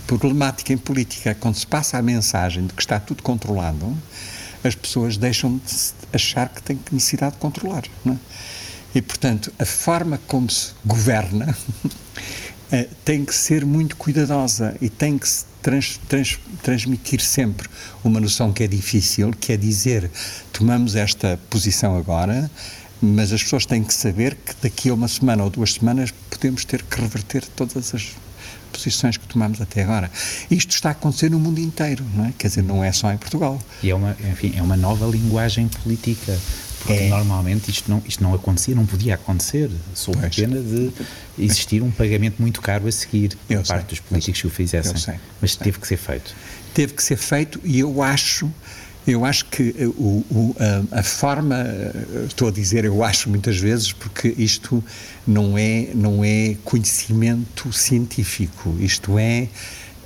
problemática 0.08 0.74
em 0.74 0.78
política, 0.78 1.36
quando 1.40 1.56
se 1.56 1.68
passa 1.68 1.98
a 1.98 2.02
mensagem 2.02 2.66
de 2.66 2.74
que 2.74 2.82
está 2.82 3.00
tudo 3.00 3.22
controlado, 3.22 3.96
as 4.64 4.74
pessoas 4.74 5.16
deixam 5.16 5.58
de 5.58 5.74
achar 6.12 6.50
que 6.50 6.64
têm 6.64 6.80
necessidade 6.92 7.34
de 7.34 7.40
controlar. 7.40 7.84
É? 8.08 8.16
E, 8.96 9.02
portanto, 9.02 9.54
a 9.60 9.66
forma 9.66 10.20
como 10.26 10.50
se 10.50 10.72
governa 10.84 11.56
eh, 12.72 12.88
tem 13.04 13.26
que 13.26 13.34
ser 13.34 13.66
muito 13.66 13.96
cuidadosa 13.96 14.76
e 14.82 14.90
tem 14.90 15.18
que 15.18 15.28
trans, 15.62 16.00
trans, 16.08 16.40
transmitir 16.62 17.22
sempre 17.22 17.68
uma 18.04 18.20
noção 18.20 18.54
que 18.54 18.64
é 18.64 18.68
difícil, 18.68 19.32
que 19.32 19.54
é 19.54 19.58
dizer 19.58 20.10
tomamos 20.54 20.96
esta 20.96 21.40
posição 21.50 21.98
agora, 21.98 22.50
mas 23.02 23.32
as 23.32 23.42
pessoas 23.44 23.66
têm 23.66 23.84
que 23.84 23.94
saber 23.94 24.36
que 24.36 24.54
daqui 24.62 24.90
a 24.90 24.94
uma 24.94 25.08
semana 25.08 25.44
ou 25.44 25.50
duas 25.50 25.74
semanas 25.74 26.14
podemos 26.30 26.66
ter 26.66 26.84
que 26.84 27.02
reverter 27.02 27.46
todas 27.56 27.94
as 27.94 28.10
posições 28.72 29.18
que 29.18 29.28
tomamos 29.28 29.60
até 29.60 29.84
agora. 29.84 30.12
Isto 30.50 30.72
está 30.72 30.90
a 30.90 30.92
acontecer 30.92 31.30
no 31.30 31.40
mundo 31.40 31.60
inteiro, 31.60 32.06
não 32.16 32.26
é? 32.26 32.34
Quer 32.38 32.48
dizer, 32.48 32.64
não 32.64 32.84
é 32.84 32.92
só 32.92 33.12
em 33.12 33.18
Portugal. 33.18 33.60
E 33.82 33.90
é 33.90 33.96
uma, 33.96 34.16
enfim, 34.32 34.54
é 34.56 34.62
uma 34.62 34.78
nova 34.78 35.06
linguagem 35.06 35.68
política. 35.68 36.38
Porque 36.80 36.94
é. 36.94 37.10
normalmente 37.10 37.70
isto 37.70 37.90
não, 37.90 38.02
isto 38.08 38.24
não 38.24 38.34
acontecia, 38.34 38.74
não 38.74 38.86
podia 38.86 39.16
acontecer, 39.16 39.70
sob 39.94 40.18
pena 40.30 40.62
de 40.62 40.92
existir 41.38 41.84
um 41.84 41.92
pagamento 41.92 42.42
muito 42.42 42.62
caro 42.62 42.88
a 42.88 42.92
seguir 42.92 43.36
por 43.48 43.54
eu 43.54 43.64
parte 43.64 43.68
sei, 43.68 43.90
dos 43.90 44.00
políticos 44.00 44.42
que 44.42 44.48
o 44.48 44.50
fizessem. 44.50 44.98
Sei, 44.98 45.16
Mas 45.42 45.52
sei. 45.52 45.64
teve 45.64 45.80
que 45.80 45.88
ser 45.88 45.98
feito. 45.98 46.36
Teve 46.74 46.94
que 46.94 47.04
ser 47.04 47.18
feito 47.18 47.60
e 47.64 47.80
eu 47.80 48.02
acho 48.02 48.50
eu 49.08 49.26
acho 49.26 49.46
que 49.46 49.76
eh, 49.78 49.88
o, 49.88 50.24
o, 50.30 50.56
a, 50.92 51.00
a, 51.00 51.04
forma, 51.04 51.56
eh, 51.56 52.26
estou 52.28 52.48
a 52.48 52.52
dizer 52.52 52.86
eu 52.86 53.04
acho 53.04 53.30
muitas 53.30 53.58
vezes, 53.58 53.92
porque 53.92 54.34
isto 54.38 54.84
não 55.26 55.58
é, 55.58 55.90
não 55.96 56.24
é 56.24 56.56
conhecimento 56.64 57.74
científico, 57.74 58.76
isto 58.80 59.18
é 59.18 59.48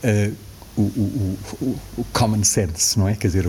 uh, 0.03 0.35
o, 0.77 0.81
o, 0.81 1.79
o, 1.97 2.03
common 2.13 2.43
sense, 2.43 2.97
não 2.97 3.07
é? 3.07 3.15
Quer 3.15 3.27
dizer, 3.27 3.45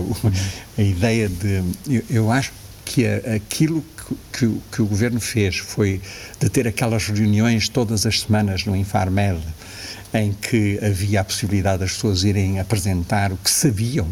a 0.77 0.81
ideia 0.81 1.29
de. 1.29 1.63
Eu, 1.87 2.03
eu 2.09 2.31
acho 2.31 2.51
que 2.85 3.05
aquilo 3.35 3.83
que, 3.97 4.15
que, 4.31 4.61
que, 4.71 4.81
o 4.81 4.85
governo 4.85 5.19
fez 5.19 5.57
foi 5.57 5.99
de 6.39 6.49
ter 6.49 6.67
aquelas 6.67 7.07
reuniões 7.07 7.67
todas 7.67 8.05
as 8.05 8.21
semanas 8.21 8.63
no 8.63 8.75
Infarmed, 8.75 9.41
em 10.13 10.31
que 10.31 10.79
havia 10.81 11.21
a 11.21 11.23
possibilidade 11.23 11.79
das 11.79 11.93
pessoas 11.93 12.23
irem 12.23 12.59
apresentar 12.59 13.33
o 13.33 13.37
que 13.37 13.49
sabiam 13.49 14.07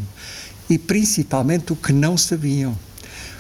e 0.70 0.78
principalmente 0.78 1.72
o 1.72 1.76
que 1.76 1.94
não 1.94 2.18
sabiam. 2.18 2.78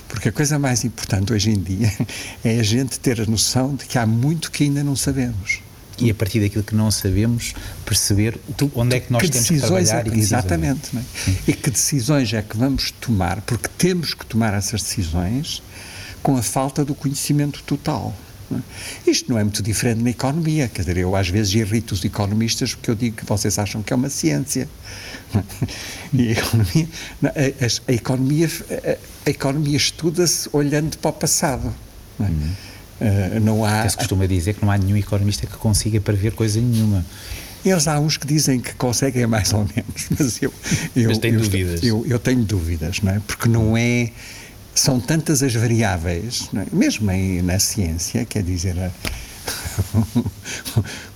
Porque 0.07 0.29
a 0.29 0.31
coisa 0.31 0.59
mais 0.59 0.85
importante 0.85 1.33
hoje 1.33 1.49
em 1.49 1.59
dia 1.59 1.91
é 2.45 2.59
a 2.59 2.63
gente 2.63 2.99
ter 2.99 3.19
a 3.19 3.25
noção 3.25 3.75
de 3.75 3.85
que 3.85 3.97
há 3.97 4.05
muito 4.05 4.51
que 4.51 4.63
ainda 4.63 4.83
não 4.83 4.95
sabemos. 4.95 5.62
E 5.99 6.09
a 6.09 6.13
partir 6.13 6.39
daquilo 6.39 6.63
que 6.63 6.75
não 6.75 6.89
sabemos, 6.89 7.53
perceber 7.85 8.39
onde 8.73 8.95
é 8.95 8.99
que 8.99 9.11
nós 9.11 9.21
que 9.21 9.29
temos 9.29 9.47
que 9.47 9.59
trabalhar 9.59 10.05
é, 10.05 10.09
e 10.09 10.11
que 10.11 10.19
Exatamente. 10.19 10.97
É? 10.97 11.01
E 11.47 11.53
que 11.53 11.69
decisões 11.69 12.33
é 12.33 12.41
que 12.41 12.57
vamos 12.57 12.91
tomar, 12.91 13.41
porque 13.41 13.69
temos 13.77 14.13
que 14.13 14.25
tomar 14.25 14.53
essas 14.53 14.81
decisões 14.81 15.61
com 16.21 16.35
a 16.37 16.41
falta 16.41 16.83
do 16.83 16.95
conhecimento 16.95 17.61
total. 17.63 18.13
É? 18.51 19.09
Isto 19.09 19.31
não 19.31 19.39
é 19.39 19.43
muito 19.43 19.61
diferente 19.61 20.01
na 20.01 20.09
economia, 20.09 20.67
quer 20.67 20.81
dizer, 20.81 20.97
eu 20.97 21.15
às 21.15 21.29
vezes 21.29 21.53
irrito 21.53 21.93
os 21.93 22.03
economistas 22.03 22.73
porque 22.73 22.89
eu 22.89 22.95
digo 22.95 23.17
que 23.17 23.25
vocês 23.25 23.57
acham 23.59 23.83
que 23.83 23.93
é 23.93 23.95
uma 23.95 24.09
ciência. 24.09 24.67
E 26.13 26.27
a 26.27 26.31
economia, 26.31 26.87
a, 27.23 27.27
a, 27.27 27.91
a 27.91 27.93
economia, 27.93 28.49
a, 29.25 29.29
economia 29.29 29.77
estuda-se 29.77 30.47
olhando 30.53 30.95
para 30.99 31.09
o 31.09 31.13
passado. 31.13 31.73
É? 32.19 32.23
uhum. 32.23 32.51
Uh, 33.01 33.39
não 33.39 33.63
há. 33.63 33.87
Se 33.87 33.97
costuma 33.97 34.25
dizer 34.25 34.53
que 34.53 34.63
não 34.63 34.71
há 34.71 34.77
nenhum 34.77 34.97
economista 34.97 35.47
que 35.47 35.57
consiga 35.57 35.99
prever 35.99 36.33
coisa 36.33 36.59
nenhuma. 36.59 37.05
Eles 37.65 37.87
há 37.87 37.97
uns 37.99 38.17
que 38.17 38.27
dizem 38.27 38.59
que 38.59 38.73
conseguem 38.73 39.25
mais 39.25 39.53
ou 39.53 39.59
menos, 39.59 40.07
mas 40.17 40.41
eu. 40.41 40.53
eu 40.95 41.09
mas 41.09 41.17
tenho 41.17 41.39
dúvidas. 41.39 41.83
Eu, 41.83 42.05
eu, 42.05 42.19
tenho 42.19 42.43
dúvidas, 42.43 43.01
não 43.01 43.13
é? 43.13 43.21
Porque 43.25 43.47
não 43.47 43.77
é. 43.77 44.11
São 44.75 44.99
tantas 44.99 45.43
as 45.43 45.53
variáveis, 45.53 46.49
é? 46.55 46.75
mesmo 46.75 47.09
aí 47.09 47.41
na 47.41 47.59
ciência, 47.59 48.25
quer 48.25 48.43
dizer. 48.43 48.75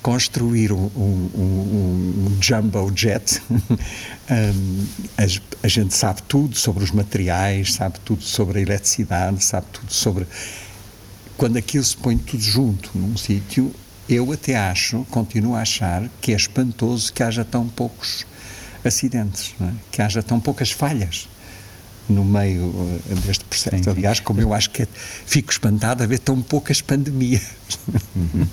construir 0.02 0.72
um, 0.72 0.90
um, 0.96 1.30
um, 1.36 2.28
um, 2.28 2.38
jumbo 2.42 2.92
jet, 2.96 3.42
a, 4.30 5.24
a 5.64 5.68
gente 5.68 5.94
sabe 5.94 6.22
tudo 6.24 6.58
sobre 6.58 6.84
os 6.84 6.92
materiais, 6.92 7.74
sabe 7.74 8.00
tudo 8.06 8.24
sobre 8.24 8.60
a 8.60 8.62
eletricidade, 8.62 9.44
sabe 9.44 9.68
tudo 9.72 9.94
sobre. 9.94 10.26
Quando 11.38 11.58
aquilo 11.58 11.84
se 11.84 11.96
põe 11.96 12.18
tudo 12.18 12.42
junto 12.42 12.90
num 12.96 13.16
sítio, 13.16 13.72
eu 14.10 14.32
até 14.32 14.56
acho, 14.56 15.06
continuo 15.12 15.56
a 15.56 15.62
achar, 15.62 16.10
que 16.20 16.34
é 16.34 16.36
espantoso 16.36 17.14
que 17.14 17.22
haja 17.22 17.46
tão 17.46 17.68
poucos 17.68 18.26
acidentes, 18.84 19.54
é? 19.62 19.72
que 19.92 20.02
haja 20.02 20.24
tão 20.24 20.40
poucas 20.40 20.72
falhas 20.72 21.28
no 22.10 22.24
meio 22.24 22.64
uh, 22.64 23.02
deste 23.26 23.44
processo. 23.46 23.84
Sim. 23.84 23.90
Aliás, 23.90 24.20
como 24.20 24.42
eu 24.42 24.54
acho 24.54 24.70
que 24.70 24.84
é, 24.84 24.88
fico 25.26 25.52
espantado 25.52 26.04
a 26.04 26.08
ver 26.08 26.20
tão 26.20 26.42
poucas 26.42 26.82
pandemias. 26.82 27.44
Uhum. 28.16 28.48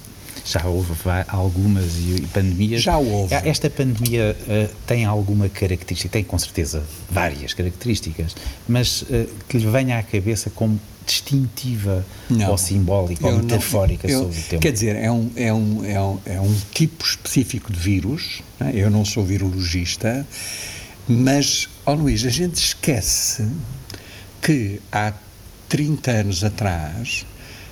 Já 0.44 0.66
houve 0.66 0.92
algumas 1.28 1.94
e 1.96 2.26
pandemias. 2.32 2.82
Já 2.82 2.98
houve. 2.98 3.34
Esta 3.34 3.70
pandemia 3.70 4.36
uh, 4.40 4.74
tem 4.86 5.04
alguma 5.06 5.48
característica, 5.48 6.12
tem 6.12 6.22
com 6.22 6.38
certeza 6.38 6.82
várias 7.10 7.54
características, 7.54 8.36
mas 8.68 9.02
uh, 9.02 9.26
que 9.48 9.56
lhe 9.56 9.66
venha 9.66 9.98
à 9.98 10.02
cabeça 10.02 10.50
como 10.50 10.78
distintiva 11.04 12.04
não, 12.28 12.50
ou 12.50 12.58
simbólica 12.58 13.26
ou 13.26 13.38
metafórica 13.38 14.08
não, 14.08 14.14
eu, 14.14 14.20
sobre 14.22 14.38
o 14.38 14.42
tema? 14.42 14.62
Quer 14.62 14.72
dizer, 14.72 14.96
é 14.96 15.10
um, 15.10 15.30
é 15.36 15.52
um, 15.52 15.84
é 15.84 16.00
um, 16.00 16.20
é 16.26 16.40
um 16.40 16.54
tipo 16.72 17.04
específico 17.04 17.72
de 17.72 17.78
vírus, 17.78 18.42
né? 18.58 18.72
eu 18.74 18.90
não 18.90 19.04
sou 19.04 19.24
virologista, 19.24 20.26
mas, 21.06 21.68
ó 21.84 21.92
oh 21.92 21.94
Luís, 21.94 22.24
a 22.24 22.30
gente 22.30 22.56
esquece 22.56 23.46
que 24.40 24.80
há 24.90 25.12
30 25.68 26.10
anos 26.10 26.44
atrás 26.44 27.26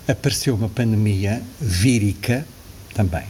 apareceu 0.06 0.54
uma 0.54 0.68
pandemia 0.68 1.42
vírica 1.60 2.46
também, 2.94 3.26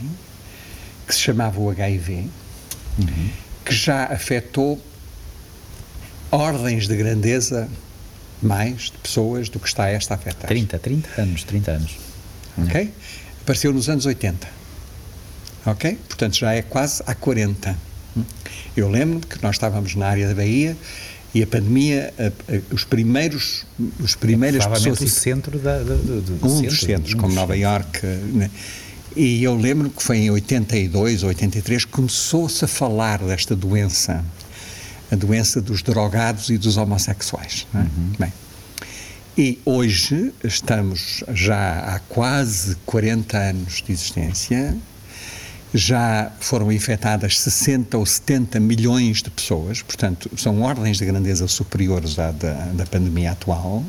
que 1.07 1.15
se 1.15 1.21
chamava 1.21 1.61
o 1.61 1.71
HIV, 1.71 2.27
uhum. 2.99 3.31
que 3.65 3.75
já 3.75 4.07
afetou 4.07 4.81
ordens 6.31 6.89
de 6.89 6.97
grandeza 6.97 7.69
mais 8.43 8.85
de 8.85 8.99
pessoas 9.03 9.49
do 9.49 9.59
que 9.59 9.69
está 9.69 9.89
esta 9.89 10.15
a 10.15 10.17
afetar. 10.17 10.49
30, 10.49 10.79
30 10.79 11.23
anos, 11.23 11.45
30 11.45 11.71
anos. 11.71 11.97
Ok? 12.59 12.91
Apareceu 13.43 13.73
nos 13.73 13.89
anos 13.89 14.07
80. 14.07 14.49
Ok? 15.67 15.99
Portanto, 16.09 16.37
já 16.37 16.53
é 16.53 16.63
quase 16.63 17.03
há 17.07 17.15
40. 17.15 17.77
Eu 18.77 18.91
lembro 18.91 19.27
que 19.27 19.43
nós 19.43 19.57
estávamos 19.57 19.95
na 19.95 20.07
área 20.07 20.29
da 20.29 20.35
Bahia 20.35 20.77
e 21.35 21.43
a 21.43 21.47
pandemia, 21.47 22.13
a, 22.19 22.27
a, 22.27 22.75
os 22.75 22.85
primeiros, 22.85 23.65
os 23.99 24.15
primeiras 24.15 24.67
pessoas... 24.67 25.01
o 25.01 25.09
centro 25.09 25.59
da, 25.59 25.79
da, 25.79 25.95
do, 25.95 26.21
do 26.21 26.47
Um 26.47 26.49
centro, 26.49 26.71
dos 26.71 26.81
centros, 26.81 27.15
um 27.15 27.19
como 27.19 27.35
Nova 27.35 27.57
Iorque, 27.57 28.07
né? 28.07 28.51
E 29.15 29.45
eu 29.45 29.55
lembro 29.55 29.91
que 29.91 30.03
foi 30.03 30.19
em 30.19 30.31
82 30.31 31.23
ou 31.23 31.29
83 31.29 31.85
começou-se 31.85 32.65
a 32.65 32.69
falar 32.69 33.19
desta 33.19 33.55
doença 33.55 34.25
a 35.13 35.15
doença 35.15 35.61
dos 35.61 35.83
drogados 35.83 36.49
e 36.49 36.57
dos 36.57 36.79
homossexuais. 36.79 37.67
É? 37.75 37.79
Uhum. 37.79 38.13
Bem, 38.19 38.33
e 39.37 39.59
hoje 39.65 40.33
estamos 40.43 41.23
já 41.35 41.81
há 41.81 41.99
quase 42.01 42.77
40 42.87 43.37
anos 43.37 43.83
de 43.83 43.93
existência, 43.93 44.77
já 45.75 46.31
foram 46.41 46.71
infectadas 46.73 47.39
60 47.41 47.97
ou 47.97 48.05
70 48.05 48.59
milhões 48.61 49.23
de 49.23 49.31
pessoas, 49.31 49.81
portanto, 49.83 50.31
são 50.37 50.61
ordens 50.63 50.99
de 50.99 51.07
grandeza 51.07 51.47
superiores 51.49 52.19
à 52.19 52.31
da, 52.31 52.53
da 52.73 52.87
pandemia 52.87 53.33
atual. 53.33 53.85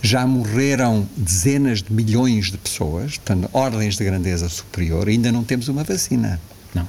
Já 0.00 0.26
morreram 0.26 1.08
dezenas 1.16 1.82
de 1.82 1.92
milhões 1.92 2.52
de 2.52 2.58
pessoas, 2.58 3.16
portanto, 3.16 3.48
ordens 3.52 3.96
de 3.96 4.04
grandeza 4.04 4.48
superior. 4.48 5.08
Ainda 5.08 5.32
não 5.32 5.42
temos 5.42 5.68
uma 5.68 5.82
vacina. 5.82 6.40
Não. 6.72 6.86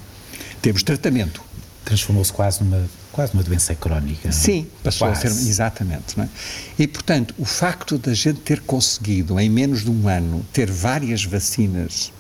Temos 0.62 0.84
tratamento. 0.84 1.42
Transformou-se 1.84 2.32
quase 2.32 2.64
numa 2.64 2.88
quase 3.12 3.34
uma 3.34 3.44
doença 3.44 3.76
crónica. 3.76 4.32
Sim, 4.32 4.68
passou 4.84 5.08
quase. 5.08 5.28
a 5.28 5.32
ser, 5.32 5.48
exatamente. 5.50 6.20
É? 6.20 6.28
E, 6.78 6.88
portanto, 6.88 7.34
o 7.38 7.46
facto 7.46 7.98
da 7.98 8.14
gente 8.14 8.40
ter 8.42 8.62
conseguido, 8.62 9.40
em 9.40 9.50
menos 9.50 9.84
de 9.84 9.92
um 9.92 10.08
ano, 10.08 10.46
ter 10.54 10.70
várias 10.70 11.24
vacinas 11.24 12.12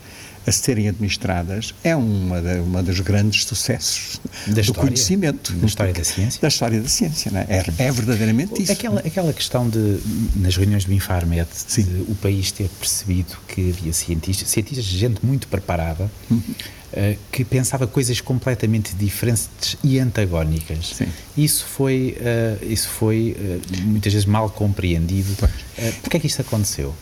a 0.45 0.51
serem 0.51 0.87
administradas 0.87 1.73
é 1.83 1.95
uma, 1.95 2.41
da, 2.41 2.61
uma 2.61 2.83
dos 2.83 2.99
grandes 2.99 3.45
sucessos 3.45 4.19
da 4.47 4.53
do 4.53 4.61
história, 4.61 4.81
conhecimento. 4.81 5.53
Da 5.53 5.67
história 5.67 5.93
da 5.93 6.03
ciência. 6.03 6.41
Da 6.41 6.47
história 6.47 6.81
da 6.81 6.89
ciência, 6.89 7.31
é? 7.47 7.57
é? 7.57 7.85
É, 7.87 7.91
verdadeiramente 7.91 8.61
isso. 8.61 8.71
Aquela, 8.71 8.99
aquela 8.99 9.33
questão 9.33 9.69
de, 9.69 9.99
nas 10.35 10.55
reuniões 10.55 10.85
do 10.85 10.93
Infarmed, 10.93 11.47
de 11.67 11.81
o 12.07 12.15
país 12.15 12.51
ter 12.51 12.69
percebido 12.79 13.37
que 13.47 13.69
havia 13.69 13.93
cientistas, 13.93 14.49
cientistas, 14.49 14.85
gente 14.85 15.25
muito 15.25 15.47
preparada, 15.47 16.09
uhum. 16.29 16.37
uh, 16.37 17.17
que 17.31 17.43
pensava 17.43 17.85
coisas 17.87 18.21
completamente 18.21 18.95
diferentes 18.95 19.77
e 19.83 19.99
antagónicas. 19.99 20.95
Sim. 20.95 21.07
Isso 21.37 21.65
foi, 21.65 22.17
uh, 22.19 22.65
isso 22.65 22.89
foi 22.89 23.35
uh, 23.39 23.81
muitas 23.83 24.13
vezes 24.13 24.25
mal 24.25 24.49
compreendido. 24.49 25.31
Uh, 25.31 25.93
Porquê 26.01 26.17
é 26.17 26.19
que 26.19 26.27
isso 26.27 26.41
aconteceu? 26.41 26.95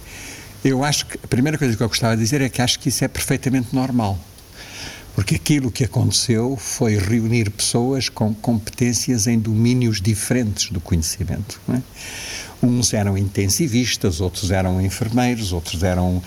Eu 0.64 0.84
acho 0.84 1.06
que 1.06 1.20
a 1.24 1.28
primeira 1.28 1.58
coisa 1.58 1.76
que 1.76 1.84
eu 1.84 1.88
gostava 1.88 2.16
de 2.16 2.24
dizer 2.24 2.42
é 2.42 2.50
que 2.50 2.62
acho 2.62 2.80
que 2.80 2.90
isso 2.90 3.04
é 3.04 3.08
perfeitamente 3.08 3.76
normal. 3.76 4.20
Porque 5.18 5.34
aquilo 5.34 5.72
que 5.72 5.84
aconteceu 5.84 6.56
foi 6.56 6.96
reunir 6.96 7.50
pessoas 7.50 8.08
com 8.08 8.36
competências 8.36 9.26
em 9.26 9.40
domínios 9.40 10.00
diferentes 10.00 10.70
do 10.70 10.80
conhecimento. 10.80 11.60
É? 11.70 11.82
Uns 12.62 12.94
eram 12.94 13.18
intensivistas, 13.18 14.22
outros 14.22 14.52
eram 14.52 14.80
enfermeiros, 14.80 15.52
outros 15.54 15.82
eram 15.82 16.18
uh, 16.18 16.24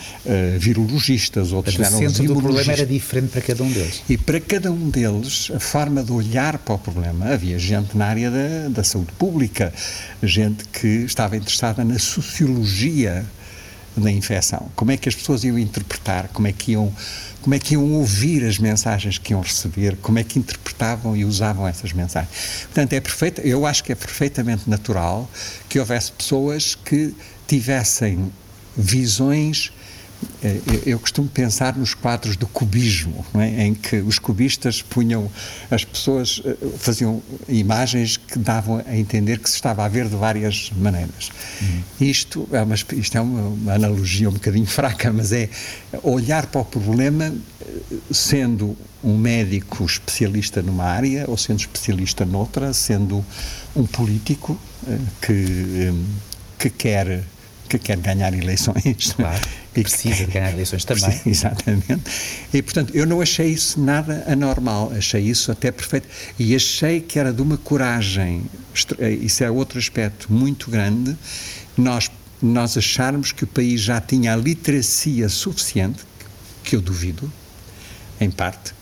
virologistas, 0.59 1.53
outros 1.53 1.77
Mas 1.77 1.87
eram 1.87 1.97
o 1.99 2.01
centro 2.01 2.35
do 2.35 2.40
problema 2.40 2.73
era 2.73 2.85
diferente 2.85 3.31
para 3.31 3.40
cada 3.40 3.62
um 3.62 3.71
deles. 3.71 4.03
E 4.09 4.19
para 4.19 4.40
cada 4.40 4.73
um 4.73 4.90
deles, 4.90 5.53
a 5.55 5.61
forma 5.61 6.03
de 6.03 6.11
olhar 6.11 6.59
para 6.59 6.75
o 6.75 6.79
problema, 6.79 7.27
havia 7.27 7.61
gente 7.61 7.97
na 7.97 8.07
área 8.07 8.29
da, 8.29 8.69
da 8.71 8.83
saúde 8.83 9.12
pública, 9.12 9.73
gente 10.21 10.64
que 10.64 11.05
estava 11.05 11.37
interessada 11.37 11.85
na 11.85 11.99
sociologia 12.01 13.25
da 14.01 14.11
infecção. 14.11 14.71
Como 14.75 14.91
é 14.91 14.97
que 14.97 15.09
as 15.09 15.15
pessoas 15.15 15.45
iam 15.45 15.59
interpretar, 15.59 16.29
como 16.29 16.47
é 16.47 16.53
que 16.53 16.73
iam, 16.73 16.93
como 17.43 17.55
é 17.55 17.59
que 17.59 17.75
iam 17.75 17.93
ouvir 17.93 18.45
as 18.45 18.59
mensagens 18.59 19.19
que 19.19 19.33
iam 19.33 19.41
receber, 19.41 19.97
como 19.97 20.19
é 20.19 20.25
que 20.25 20.39
interpretavam 20.39 21.17
e 21.17 21.25
usavam 21.25 21.67
essas 21.67 21.93
mensagens. 21.93 22.31
Portanto, 22.65 22.93
é 22.93 23.01
perfeito, 23.01 23.41
eu 23.41 23.67
acho 23.67 23.85
que 23.85 23.93
é 23.93 23.95
perfeitamente 23.95 24.69
natural 24.69 25.29
que 25.69 25.79
houvesse 25.79 26.13
pessoas 26.13 26.75
que 26.75 27.15
tivessem 27.47 28.33
visões 28.77 29.73
eu 30.87 30.99
costumo 30.99 31.29
pensar 31.29 31.77
nos 31.77 31.95
quadros 31.95 32.37
do 32.37 32.47
cubismo, 32.47 33.25
é? 33.35 33.67
em 33.67 33.75
que 33.75 33.97
os 33.97 34.19
cubistas 34.19 34.83
punham, 34.83 35.31
as 35.71 35.85
pessoas 35.85 36.43
eh, 36.45 36.57
faziam 36.79 37.23
imagens 37.49 38.17
que 38.17 38.39
davam 38.39 38.83
a 38.87 38.97
entender 38.97 39.39
que 39.39 39.49
se 39.49 39.57
estava 39.57 39.85
a 39.85 39.89
ver 39.89 40.09
de 40.09 40.17
várias 40.17 40.71
maneiras. 40.77 41.31
Uhum. 41.61 41.83
Isto, 42.01 42.49
é 42.53 42.63
uma, 42.63 42.75
isto 42.75 43.19
é 43.19 43.21
uma, 43.21 43.73
analogia 43.75 44.29
um 44.29 44.33
bocadinho 44.33 44.65
fraca, 44.67 45.13
mas 45.13 45.33
é 45.33 45.49
olhar 46.03 46.47
para 46.47 46.61
o 46.61 46.65
problema 46.65 47.35
eh, 47.61 47.97
sendo 48.11 48.77
um 49.03 49.17
médico 49.17 49.85
especialista 49.85 50.63
numa 50.63 50.85
área 50.85 51.25
ou 51.29 51.37
sendo 51.37 51.61
especialista 51.61 52.25
noutra, 52.25 52.73
sendo 52.73 53.25
um 53.75 53.87
político 53.87 54.59
eh, 54.87 54.99
que, 55.21 55.93
que 56.59 56.71
quer 56.71 57.25
que 57.71 57.79
quer 57.79 57.99
ganhar 57.99 58.35
eleições. 58.35 59.13
Claro, 59.15 59.41
e 59.75 59.83
precisa 59.83 60.25
de 60.25 60.33
ganhar 60.33 60.53
eleições 60.53 60.85
também. 60.85 61.21
Exatamente. 61.27 62.03
E, 62.53 62.61
portanto, 62.61 62.95
eu 62.95 63.07
não 63.07 63.21
achei 63.21 63.49
isso 63.49 63.81
nada 63.81 64.25
anormal, 64.27 64.93
achei 64.97 65.23
isso 65.23 65.53
até 65.53 65.71
perfeito. 65.71 66.09
E 66.39 66.55
achei 66.55 67.01
que 67.01 67.19
era 67.19 67.33
de 67.33 67.41
uma 67.41 67.57
coragem, 67.57 68.45
eh, 68.99 69.11
isso 69.11 69.45
é 69.45 69.51
outro 69.51 69.79
aspecto 69.79 70.33
muito 70.33 70.71
grande, 70.71 71.17
nós, 71.77 72.11
nós 72.43 72.77
acharmos 72.77 73.33
que 73.33 73.45
o 73.45 73.47
país 73.47 73.81
já 73.81 74.01
tinha 74.01 74.35
a 74.35 74.37
literacia 74.37 75.29
suficiente, 75.29 76.01
que 76.65 76.75
eu 76.75 76.81
duvido, 76.81 77.33
em 78.21 78.31
parte, 78.31 78.75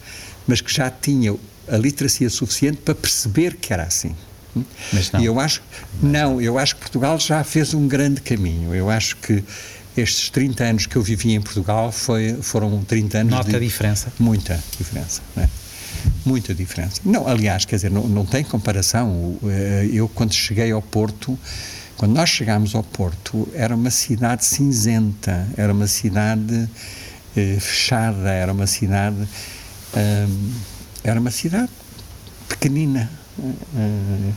mas 0.46 0.61
que 0.61 0.72
já 0.72 0.90
tinha 0.90 1.37
a 1.68 1.77
literacia 1.77 2.31
suficiente 2.31 2.79
para 2.79 2.94
perceber 2.94 3.57
que 3.57 3.72
era 3.72 3.83
assim. 3.83 4.16
Mas 4.92 5.12
não. 5.12 5.20
E 5.20 5.27
eu 5.27 5.38
acho, 5.38 5.62
não, 6.03 6.40
eu 6.40 6.59
acho 6.59 6.74
que 6.74 6.81
Portugal 6.81 7.18
já 7.20 7.44
fez 7.44 7.74
um 7.74 7.87
grande 7.87 8.20
caminho. 8.20 8.74
Eu 8.74 8.90
acho 8.90 9.16
que 9.16 9.44
estes 10.00 10.30
30 10.30 10.64
anos 10.64 10.87
que 10.87 10.96
eu 10.96 11.02
vivi 11.02 11.32
em 11.32 11.40
Portugal 11.40 11.90
foi, 11.92 12.34
foram 12.40 12.82
30 12.84 13.18
anos 13.18 13.32
Nota 13.32 13.50
de... 13.50 13.56
a 13.56 13.61
diferença? 13.61 14.12
Muita 14.18 14.62
diferença, 14.78 15.22
né? 15.34 15.48
Muita 16.24 16.54
diferença. 16.54 17.00
Não, 17.04 17.26
aliás, 17.26 17.64
quer 17.64 17.76
dizer, 17.76 17.90
não, 17.90 18.06
não 18.06 18.24
tem 18.24 18.44
comparação. 18.44 19.37
Eh, 19.44 19.90
eu, 19.92 20.08
quando 20.08 20.32
cheguei 20.32 20.70
ao 20.70 20.80
Porto, 20.80 21.37
quando 21.96 22.14
nós 22.14 22.28
chegámos 22.28 22.74
ao 22.74 22.84
Porto, 22.84 23.48
era 23.52 23.74
uma 23.74 23.90
cidade 23.90 24.44
cinzenta, 24.44 25.48
era 25.56 25.72
uma 25.72 25.88
cidade 25.88 26.68
eh, 27.37 27.58
fechada, 27.58 28.30
era 28.30 28.52
uma 28.52 28.66
cidade. 28.66 29.28
Eh, 29.94 30.26
era 31.02 31.18
uma 31.18 31.32
cidade 31.32 31.70
pequenina. 32.48 33.11
Eh, 33.76 34.32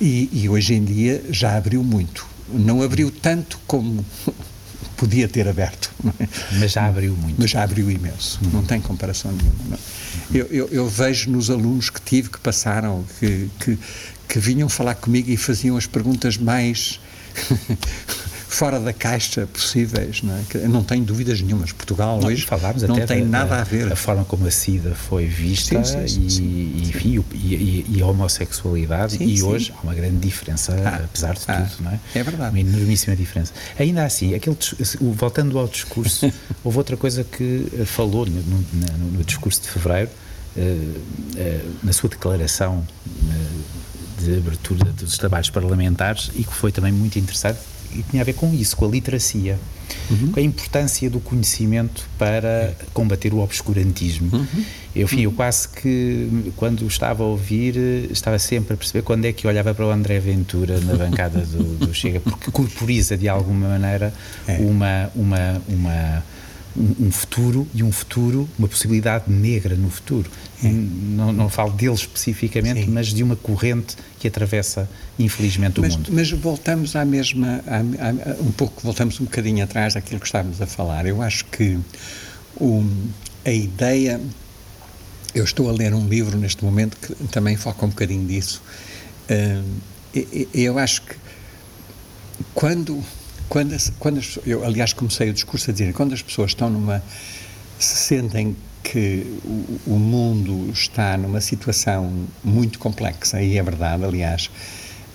e, 0.00 0.30
e, 0.32 0.48
hoje 0.48 0.74
em 0.74 0.84
dia 0.84 1.24
já 1.30 1.56
abriu 1.56 1.82
muito. 1.82 2.26
Não 2.48 2.82
abriu 2.82 3.10
tanto 3.10 3.58
como 3.66 4.04
podia 4.96 5.28
ter 5.28 5.48
aberto. 5.48 5.90
É? 6.20 6.28
Mas 6.58 6.72
já 6.72 6.86
abriu 6.86 7.16
muito. 7.16 7.36
Mas 7.38 7.50
já 7.50 7.62
abriu 7.62 7.90
imenso. 7.90 8.40
Não 8.52 8.62
tem 8.64 8.80
comparação 8.80 9.32
nenhuma. 9.32 9.78
Eu, 10.32 10.46
eu, 10.46 10.68
eu, 10.68 10.88
vejo 10.88 11.30
nos 11.30 11.50
alunos 11.50 11.90
que 11.90 12.00
tive, 12.00 12.30
que 12.30 12.38
passaram, 12.38 13.04
que, 13.18 13.48
que, 13.60 13.78
que 14.28 14.38
vinham 14.38 14.68
falar 14.68 14.94
comigo 14.94 15.30
e 15.30 15.36
faziam 15.36 15.76
as 15.76 15.86
perguntas 15.86 16.36
mais 16.36 17.00
fora 18.48 18.78
da 18.78 18.92
caixa 18.92 19.46
possíveis, 19.46 20.22
não, 20.22 20.34
é? 20.34 20.68
não 20.68 20.84
tenho 20.84 21.04
dúvidas 21.04 21.40
nenhumas. 21.40 21.72
Portugal 21.72 22.20
não, 22.20 22.28
hoje 22.28 22.46
não 22.86 23.06
tem 23.06 23.22
da, 23.22 23.28
nada 23.28 23.60
a 23.60 23.64
ver. 23.64 23.92
A 23.92 23.96
forma 23.96 24.24
como 24.24 24.46
a 24.46 24.50
SIDA 24.50 24.94
foi 24.94 25.26
vista 25.26 25.82
sim, 25.84 26.06
sim, 26.06 26.28
sim, 26.28 26.44
e, 26.44 26.92
e, 27.04 27.24
e, 27.34 27.86
e, 27.96 28.02
a 28.02 28.06
homossexualidade 28.06 29.22
e 29.22 29.42
hoje 29.42 29.72
há 29.76 29.82
uma 29.82 29.94
grande 29.94 30.18
diferença, 30.18 30.74
ah, 30.84 31.04
apesar 31.04 31.34
de 31.34 31.42
ah, 31.48 31.62
tudo, 31.62 31.84
não 31.84 31.90
é? 31.90 32.00
É 32.14 32.22
verdade. 32.22 32.50
Uma 32.50 32.60
enormíssima 32.60 33.16
diferença. 33.16 33.52
Ainda 33.78 34.04
assim, 34.04 34.34
aquele, 34.34 34.56
voltando 35.14 35.58
ao 35.58 35.66
discurso, 35.66 36.32
houve 36.62 36.78
outra 36.78 36.96
coisa 36.96 37.24
que 37.24 37.66
falou 37.84 38.26
no, 38.26 38.40
no, 38.40 38.98
no 39.12 39.24
discurso 39.24 39.62
de 39.62 39.68
fevereiro, 39.68 40.10
uh, 40.56 40.60
uh, 40.60 41.74
na 41.82 41.92
sua 41.92 42.08
declaração 42.08 42.86
uh, 43.06 44.22
de 44.22 44.38
abertura 44.38 44.84
dos 44.92 45.18
trabalhos 45.18 45.50
parlamentares 45.50 46.30
e 46.34 46.44
que 46.44 46.52
foi 46.52 46.70
também 46.72 46.92
muito 46.92 47.18
interessante 47.18 47.58
e 47.98 48.02
tinha 48.10 48.22
a 48.22 48.24
ver 48.24 48.34
com 48.34 48.52
isso, 48.52 48.76
com 48.76 48.84
a 48.84 48.88
literacia, 48.88 49.58
uhum. 50.10 50.32
com 50.32 50.40
a 50.40 50.42
importância 50.42 51.08
do 51.08 51.20
conhecimento 51.20 52.08
para 52.18 52.74
combater 52.92 53.32
o 53.32 53.38
obscurantismo. 53.38 54.30
Uhum. 54.32 54.64
Eu, 54.94 55.04
enfim, 55.04 55.22
eu 55.22 55.32
quase 55.32 55.68
que, 55.68 56.52
quando 56.56 56.86
estava 56.86 57.22
a 57.22 57.26
ouvir, 57.26 57.76
estava 58.10 58.38
sempre 58.38 58.74
a 58.74 58.76
perceber 58.76 59.02
quando 59.02 59.24
é 59.26 59.32
que 59.32 59.46
olhava 59.46 59.74
para 59.74 59.86
o 59.86 59.90
André 59.90 60.18
Ventura 60.18 60.80
na 60.80 60.94
bancada 60.94 61.40
do, 61.40 61.86
do 61.86 61.94
Chega, 61.94 62.20
porque 62.20 62.50
corporiza 62.50 63.16
de 63.16 63.28
alguma 63.28 63.68
maneira 63.68 64.12
é. 64.46 64.56
uma, 64.58 65.10
uma, 65.14 65.62
uma 65.68 66.24
um, 66.76 67.10
futuro 67.10 67.66
e 67.74 67.82
um 67.82 67.90
futuro, 67.90 68.48
uma 68.58 68.68
possibilidade 68.68 69.30
negra 69.30 69.74
no 69.74 69.90
futuro. 69.90 70.30
Não, 70.62 71.32
não 71.32 71.48
falo 71.50 71.72
dele 71.72 71.94
especificamente, 71.94 72.84
Sim. 72.84 72.90
mas 72.90 73.08
de 73.08 73.22
uma 73.22 73.36
corrente 73.36 73.96
que 74.18 74.26
atravessa, 74.26 74.88
infelizmente, 75.18 75.80
mas, 75.80 75.94
o 75.94 75.98
mundo. 75.98 76.10
Mas 76.12 76.30
voltamos 76.30 76.96
à 76.96 77.04
mesma, 77.04 77.62
à, 77.66 77.78
à, 77.78 78.40
um 78.40 78.52
pouco, 78.52 78.82
voltamos 78.82 79.20
um 79.20 79.24
bocadinho 79.24 79.62
atrás 79.62 79.94
daquilo 79.94 80.18
que 80.18 80.26
estávamos 80.26 80.60
a 80.62 80.66
falar. 80.66 81.06
Eu 81.06 81.20
acho 81.20 81.44
que 81.46 81.78
o, 82.58 82.84
a 83.44 83.50
ideia. 83.50 84.20
Eu 85.34 85.44
estou 85.44 85.68
a 85.68 85.72
ler 85.72 85.92
um 85.92 86.08
livro 86.08 86.38
neste 86.38 86.64
momento 86.64 86.96
que 86.96 87.14
também 87.28 87.56
foca 87.56 87.84
um 87.84 87.90
bocadinho 87.90 88.26
disso. 88.26 88.62
Uh, 89.28 90.18
eu 90.54 90.78
acho 90.78 91.02
que 91.02 91.14
quando 92.54 93.04
quando, 93.48 93.76
quando 93.98 94.18
as, 94.18 94.38
eu, 94.46 94.64
aliás, 94.64 94.92
comecei 94.92 95.30
o 95.30 95.32
discurso 95.32 95.70
a 95.70 95.72
dizer 95.72 95.92
quando 95.92 96.12
as 96.12 96.22
pessoas 96.22 96.50
estão 96.50 96.70
numa. 96.70 97.02
se 97.78 97.96
sentem 97.96 98.56
que 98.90 99.26
o, 99.84 99.98
mundo 99.98 100.70
está 100.72 101.16
numa 101.16 101.40
situação 101.40 102.26
muito 102.44 102.78
complexa, 102.78 103.42
e 103.42 103.58
é 103.58 103.62
verdade, 103.62 104.04
aliás, 104.04 104.48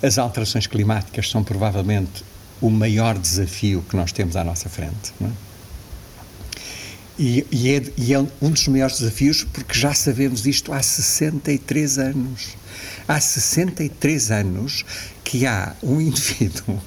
as 0.04 0.18
alterações 0.18 0.68
climáticas 0.68 1.30
são 1.30 1.42
provavelmente 1.42 2.24
o 2.60 2.70
maior 2.70 3.18
desafio 3.18 3.84
que 3.90 3.96
nós 3.96 4.12
temos 4.12 4.36
à 4.36 4.44
nossa 4.44 4.68
frente. 4.68 5.14
É? 5.22 5.30
E, 7.18 7.48
e, 7.50 7.70
é, 7.70 7.84
e, 7.98 8.14
é, 8.14 8.20
um 8.42 8.50
dos 8.50 8.68
maiores 8.68 9.00
desafios 9.00 9.44
porque 9.44 9.80
já 9.80 9.94
sabemos 9.94 10.46
isto 10.46 10.74
há 10.74 10.82
63 10.82 11.98
anos. 11.98 12.58
Há 13.08 13.22
63 13.22 14.32
anos 14.32 14.84
que 15.24 15.46
há 15.46 15.76
um 15.82 16.02
indivíduo 16.02 16.78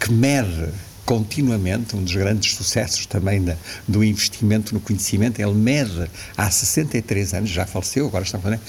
que 0.00 0.12
mede 0.12 0.70
continuamente, 1.04 1.96
um 1.96 2.02
dos 2.02 2.14
grandes 2.14 2.54
sucessos 2.54 3.06
também 3.06 3.42
da, 3.42 3.56
do 3.86 4.04
investimento 4.04 4.74
no 4.74 4.80
conhecimento, 4.80 5.40
ele 5.40 5.54
mede 5.54 6.10
há 6.36 6.50
63 6.50 7.34
anos, 7.34 7.50
já 7.50 7.66
faleceu, 7.66 8.06
agora 8.06 8.24
está 8.24 8.38
falando, 8.38 8.60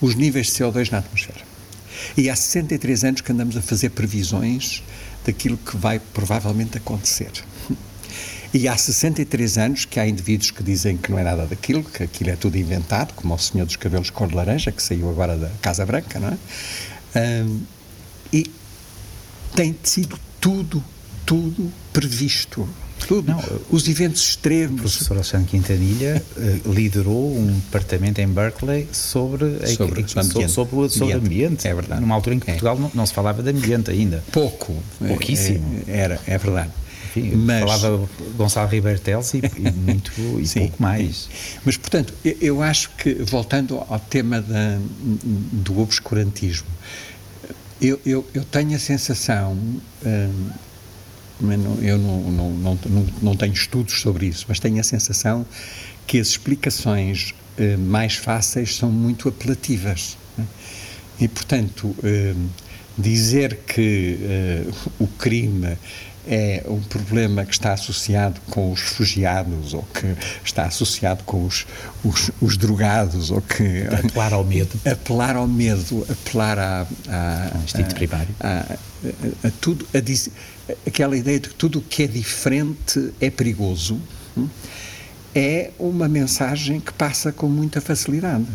os 0.00 0.14
níveis 0.14 0.46
de 0.46 0.52
CO2 0.52 0.90
na 0.90 0.98
atmosfera. 0.98 1.40
E 2.16 2.28
há 2.30 2.36
63 2.36 3.04
anos 3.04 3.20
que 3.20 3.32
andamos 3.32 3.56
a 3.56 3.62
fazer 3.62 3.90
previsões 3.90 4.82
daquilo 5.24 5.56
que 5.56 5.76
vai 5.76 5.98
provavelmente 5.98 6.76
acontecer. 6.76 7.30
E 8.54 8.68
há 8.68 8.76
63 8.76 9.56
anos 9.56 9.84
que 9.86 9.98
há 9.98 10.06
indivíduos 10.06 10.50
que 10.50 10.62
dizem 10.62 10.98
que 10.98 11.10
não 11.10 11.18
é 11.18 11.22
nada 11.22 11.46
daquilo, 11.46 11.82
que 11.82 12.02
aquilo 12.02 12.28
é 12.30 12.36
tudo 12.36 12.58
inventado, 12.58 13.14
como 13.14 13.32
o 13.32 13.38
senhor 13.38 13.64
dos 13.64 13.76
cabelos 13.76 14.10
cor 14.10 14.28
de 14.28 14.34
laranja, 14.34 14.70
que 14.70 14.82
saiu 14.82 15.08
agora 15.08 15.38
da 15.38 15.48
Casa 15.62 15.86
Branca, 15.86 16.20
não 16.20 16.28
é? 16.28 17.44
Um, 17.44 17.62
e 18.30 18.50
tem 19.56 19.74
sido 19.82 20.18
tudo 20.38 20.84
tudo 21.24 21.72
previsto. 21.92 22.68
Tudo. 23.06 23.32
Não, 23.32 23.42
Os 23.70 23.88
eventos 23.88 24.22
extremos. 24.22 24.80
O 24.80 24.82
professor 24.82 25.14
Alexandre 25.14 25.48
Quintanilha 25.48 26.22
uh, 26.36 26.72
liderou 26.72 27.36
um 27.36 27.58
departamento 27.58 28.20
em 28.20 28.28
Berkeley 28.28 28.88
sobre, 28.92 29.66
sobre, 29.66 30.02
a, 30.02 30.20
ambiente. 30.20 30.48
sobre, 30.48 30.88
sobre 30.88 31.14
ambiente. 31.14 31.14
ambiente. 31.14 31.68
É 31.68 31.74
verdade. 31.74 32.00
Numa 32.00 32.14
altura 32.14 32.36
em 32.36 32.38
que 32.38 32.50
é. 32.50 32.54
Portugal 32.54 32.78
não, 32.78 32.90
não, 32.94 33.06
se 33.06 33.12
falava 33.12 33.42
de 33.42 33.50
ambiente 33.50 33.90
ainda. 33.90 34.22
Pouco. 34.30 34.74
Pouquíssimo. 34.98 35.82
É, 35.86 35.98
era, 35.98 36.20
é 36.26 36.38
verdade. 36.38 36.70
Enfim, 37.16 37.32
Mas, 37.36 37.60
falava 37.60 38.08
Gonçalo 38.36 38.68
Ribeiro 38.68 38.98
Teles 38.98 39.34
e, 39.34 39.38
e, 39.38 39.70
muito, 39.70 40.12
e 40.40 40.46
sim, 40.46 40.60
pouco 40.60 40.82
mais. 40.82 41.28
Mas, 41.64 41.76
portanto, 41.76 42.14
eu, 42.24 42.36
eu 42.40 42.62
acho 42.62 42.90
que, 42.90 43.14
voltando 43.14 43.84
ao 43.88 43.98
tema 43.98 44.40
da, 44.40 44.78
do 45.52 45.80
obscurantismo, 45.80 46.68
eu, 47.80 48.00
eu, 48.06 48.24
eu 48.32 48.44
tenho 48.44 48.74
a 48.76 48.78
sensação. 48.78 49.58
Hum, 50.06 50.50
eu 51.82 51.98
não, 51.98 52.30
não, 52.30 52.50
não, 52.50 52.78
não, 52.88 53.06
não 53.22 53.36
tenho 53.36 53.52
estudos 53.52 54.00
sobre 54.00 54.26
isso, 54.26 54.46
mas 54.48 54.58
tenho 54.60 54.80
a 54.80 54.82
sensação 54.82 55.46
que 56.06 56.18
as 56.18 56.28
explicações 56.28 57.34
eh, 57.56 57.76
mais 57.76 58.14
fáceis 58.14 58.76
são 58.76 58.90
muito 58.90 59.28
apelativas. 59.28 60.16
Né? 60.36 60.46
E, 61.20 61.28
portanto, 61.28 61.94
eh, 62.02 62.34
dizer 62.96 63.60
que 63.66 64.18
eh, 64.22 64.64
o 64.98 65.06
crime 65.06 65.76
é 66.26 66.64
um 66.66 66.80
problema 66.80 67.44
que 67.44 67.52
está 67.52 67.72
associado 67.72 68.40
com 68.50 68.72
os 68.72 68.80
refugiados 68.80 69.74
ou 69.74 69.82
que 69.82 70.14
está 70.44 70.66
associado 70.66 71.24
com 71.24 71.44
os, 71.44 71.66
os, 72.04 72.30
os 72.40 72.56
drogados 72.56 73.30
ou 73.30 73.40
que 73.40 73.86
apelar 73.86 74.32
ao 74.32 74.44
medo 74.44 74.78
apelar 74.86 75.36
ao 75.36 75.48
medo 75.48 76.06
apelar 76.08 76.58
a, 76.58 76.86
a, 77.08 77.58
instinto 77.64 77.94
primário 77.94 78.34
a, 78.40 78.76
a, 79.44 79.48
a 79.48 79.50
tudo 79.60 79.86
a 79.92 80.00
dizer 80.00 80.32
aquela 80.86 81.16
ideia 81.16 81.40
de 81.40 81.48
que 81.48 81.54
tudo 81.54 81.78
o 81.78 81.82
que 81.82 82.04
é 82.04 82.06
diferente 82.06 83.12
é 83.20 83.30
perigoso, 83.30 84.00
hum, 84.36 84.48
é 85.34 85.70
uma 85.78 86.08
mensagem 86.08 86.78
que 86.78 86.92
passa 86.92 87.32
com 87.32 87.48
muita 87.48 87.80
facilidade. 87.80 88.46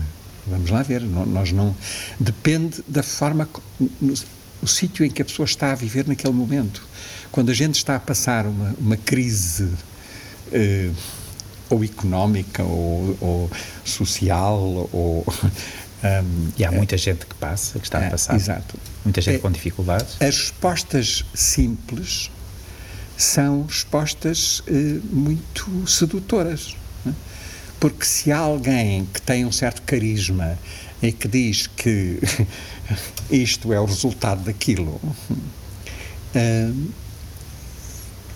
Vamos 0.46 0.70
lá 0.70 0.82
ver, 0.82 1.02
nós 1.02 1.52
não. 1.52 1.76
Depende 2.20 2.84
da 2.88 3.04
forma. 3.04 3.50
o 4.62 4.68
sítio 4.68 5.06
em 5.06 5.10
que 5.10 5.22
a 5.22 5.26
pessoa 5.26 5.46
está 5.46 5.72
a 5.72 5.76
viver 5.76 6.08
naquele 6.08 6.34
momento. 6.34 6.88
Quando 7.32 7.50
a 7.50 7.54
gente 7.54 7.76
está 7.76 7.96
a 7.96 8.00
passar 8.00 8.46
uma, 8.46 8.76
uma 8.80 8.98
crise. 8.98 9.70
Eh, 10.52 10.92
ou 11.70 11.84
económica, 11.84 12.64
ou, 12.64 13.18
ou 13.20 13.52
social, 13.84 14.90
ou 14.92 15.26
um, 16.04 16.52
e 16.58 16.66
há 16.66 16.72
muita 16.72 16.96
é, 16.96 16.98
gente 16.98 17.26
que 17.26 17.36
passa, 17.36 17.80
que 17.80 17.86
está 17.86 18.06
a 18.06 18.10
passar. 18.10 18.36
Exato. 18.36 18.80
Muita 19.04 19.22
gente 19.22 19.38
é, 19.38 19.40
com 19.40 19.52
dificuldades. 19.52 20.16
As 20.20 20.38
respostas 20.38 21.26
simples 21.34 22.32
são 23.18 23.64
respostas 23.64 24.62
eh, 24.68 25.00
muito 25.12 25.88
sedutoras. 25.88 26.76
Né? 27.04 27.14
Porque 27.80 28.06
se 28.06 28.32
há 28.32 28.38
alguém 28.38 29.06
que 29.12 29.22
tem 29.22 29.46
um 29.46 29.52
certo 29.52 29.82
carisma 29.82 30.58
e 31.02 31.12
que 31.12 31.28
diz 31.28 31.68
que 31.68 32.20
isto 33.30 33.74
é 33.74 33.80
o 33.80 33.86
resultado 33.86 34.44
daquilo. 34.44 35.02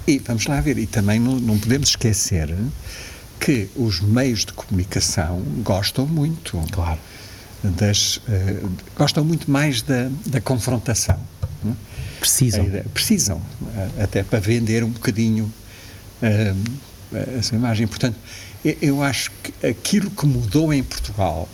E 0.08 0.20
vamos 0.20 0.46
lá 0.48 0.60
ver, 0.62 0.78
e 0.78 0.88
também 0.88 1.20
não, 1.20 1.40
não 1.40 1.58
podemos 1.58 1.90
esquecer 1.90 2.54
que 3.40 3.70
os 3.76 4.00
meios 4.00 4.46
de 4.46 4.54
comunicação 4.54 5.42
gostam 5.64 6.06
muito. 6.06 6.58
Claro 6.72 7.00
das, 7.64 8.18
uh, 8.18 8.72
gostam 8.96 9.24
muito 9.24 9.50
mais 9.50 9.82
da, 9.82 10.10
da 10.26 10.42
confrontação. 10.42 11.20
Precisam. 12.20 12.66
Ideia, 12.66 12.86
precisam, 12.94 13.38
uh, 13.38 14.04
até 14.04 14.24
para 14.24 14.40
vender 14.40 14.84
um 14.84 14.90
bocadinho 14.90 15.52
uh, 16.22 17.38
essa 17.38 17.56
imagem. 17.56 17.88
Portanto, 17.88 18.18
eu 18.82 19.02
acho 19.04 19.32
que 19.44 19.68
aquilo 19.68 20.10
que 20.10 20.26
mudou 20.26 20.74
em 20.74 20.84
Portugal 20.84 21.48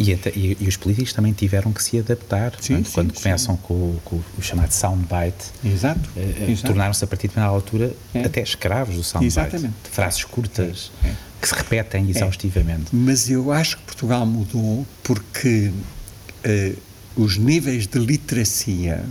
e, 0.00 0.12
e, 0.12 0.56
e, 0.58 0.66
os 0.66 0.78
políticos 0.78 1.12
também 1.12 1.34
tiveram 1.34 1.72
que 1.72 1.82
se 1.82 1.98
adaptar 1.98 2.54
sim, 2.58 2.82
sim, 2.82 2.90
quando 2.90 3.14
sim. 3.14 3.22
começam 3.22 3.56
com, 3.58 3.96
com, 4.02 4.20
o 4.38 4.42
chamado 4.42 4.72
soundbite. 4.72 5.50
Exato. 5.62 6.08
Uh, 6.16 6.62
Tornaram-se 6.66 7.04
a 7.04 7.06
partir 7.06 7.28
de 7.28 7.36
uma 7.36 7.44
altura 7.44 7.94
é. 8.14 8.24
até 8.24 8.40
escravos 8.40 8.96
do 8.96 9.04
soundbite. 9.04 9.38
Exatamente. 9.38 9.74
De 9.84 9.90
frases 9.90 10.24
curtas 10.24 10.90
é. 11.04 11.08
É. 11.08 11.14
que 11.38 11.48
se 11.48 11.54
repetem 11.54 12.06
é. 12.06 12.10
exaustivamente. 12.10 12.86
Mas 12.92 13.28
eu 13.28 13.52
acho 13.52 13.76
que 13.76 13.82
Portugal 13.82 14.24
mudou 14.24 14.86
porque 15.02 15.70
uh, 16.46 16.78
os 17.14 17.36
níveis 17.36 17.86
de 17.86 17.98
literacia 17.98 19.04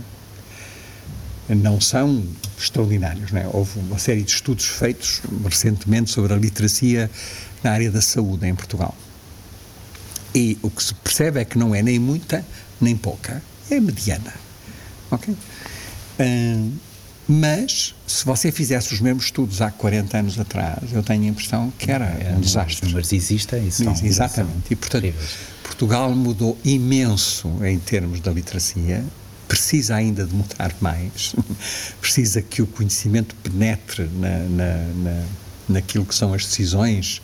não 1.48 1.80
são 1.80 2.24
extraordinários. 2.58 3.30
Não 3.30 3.40
é? 3.40 3.46
Houve 3.52 3.78
uma 3.78 3.98
série 3.98 4.22
de 4.22 4.32
estudos 4.32 4.66
feitos 4.66 5.22
recentemente 5.44 6.10
sobre 6.10 6.32
a 6.32 6.36
literacia 6.36 7.08
na 7.62 7.70
área 7.70 7.90
da 7.92 8.00
saúde 8.00 8.44
em 8.46 8.54
Portugal. 8.56 8.94
E 10.34 10.58
o 10.62 10.70
que 10.70 10.82
se 10.82 10.94
percebe 10.94 11.40
é 11.40 11.44
que 11.44 11.58
não 11.58 11.74
é 11.74 11.82
nem 11.82 11.98
muita, 11.98 12.44
nem 12.80 12.96
pouca, 12.96 13.42
é 13.70 13.80
mediana. 13.80 14.32
Ok? 15.10 15.34
Uh, 15.34 16.72
mas, 17.32 17.94
se 18.08 18.24
você 18.24 18.50
fizesse 18.50 18.92
os 18.92 19.00
mesmos 19.00 19.26
estudos 19.26 19.62
há 19.62 19.70
40 19.70 20.18
anos 20.18 20.40
atrás, 20.40 20.92
eu 20.92 21.00
tenho 21.00 21.22
a 21.22 21.26
impressão 21.26 21.72
que 21.78 21.88
era 21.88 22.06
é, 22.06 22.34
um 22.36 22.40
desastre. 22.40 22.74
Os 22.74 22.88
números 22.88 23.12
existem 23.12 23.68
e 23.68 23.70
são. 23.70 23.94
Exatamente. 24.02 24.64
E, 24.68 24.74
portanto, 24.74 25.06
incríveis. 25.06 25.38
Portugal 25.62 26.12
mudou 26.12 26.58
imenso 26.64 27.48
em 27.64 27.78
termos 27.78 28.18
da 28.18 28.32
literacia, 28.32 29.04
precisa 29.46 29.94
ainda 29.94 30.26
de 30.26 30.34
mudar 30.34 30.74
mais, 30.80 31.34
precisa 32.02 32.42
que 32.42 32.62
o 32.62 32.66
conhecimento 32.66 33.34
penetre 33.36 34.10
na, 34.14 34.38
na, 34.40 34.76
na, 34.96 35.24
naquilo 35.68 36.04
que 36.04 36.14
são 36.16 36.34
as 36.34 36.44
decisões. 36.44 37.22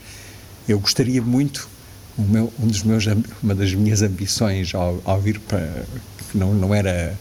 Eu 0.69 0.79
gostaria 0.79 1.21
muito 1.21 1.69
meu, 2.23 2.53
um 2.59 2.67
dos 2.67 2.83
meus, 2.83 3.05
uma 3.43 3.55
das 3.55 3.75
minhas 3.75 4.03
ambições 4.03 4.75
ao, 4.75 5.01
ao 5.05 5.21
vir 5.21 5.39
para 5.41 5.85
que 6.31 6.39
não, 6.39 6.55
não 6.55 6.75
era 6.75 7.17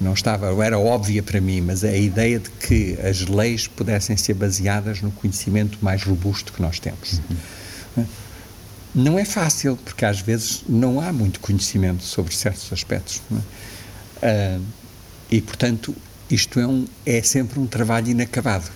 não 0.00 0.12
estava 0.12 0.64
era 0.64 0.78
óbvia 0.78 1.22
para 1.22 1.40
mim, 1.40 1.60
mas 1.60 1.82
a 1.82 1.96
ideia 1.96 2.38
de 2.38 2.50
que 2.50 2.96
as 3.02 3.26
leis 3.26 3.66
pudessem 3.66 4.16
ser 4.16 4.34
baseadas 4.34 5.02
no 5.02 5.10
conhecimento 5.10 5.78
mais 5.82 6.04
robusto 6.04 6.52
que 6.52 6.62
nós 6.62 6.78
temos. 6.78 7.20
Uhum. 7.96 8.06
Não 8.94 9.18
é 9.18 9.24
fácil, 9.24 9.76
porque 9.76 10.04
às 10.04 10.20
vezes 10.20 10.64
não 10.68 11.00
há 11.00 11.12
muito 11.12 11.40
conhecimento 11.40 12.02
sobre 12.04 12.34
certos 12.34 12.72
aspectos. 12.72 13.20
É? 14.22 14.58
Uh, 14.58 14.62
e, 15.30 15.40
portanto, 15.40 15.94
isto 16.30 16.58
é, 16.58 16.66
um, 16.66 16.86
é 17.04 17.22
sempre 17.22 17.58
um 17.60 17.66
trabalho 17.66 18.08
inacabado 18.08 18.70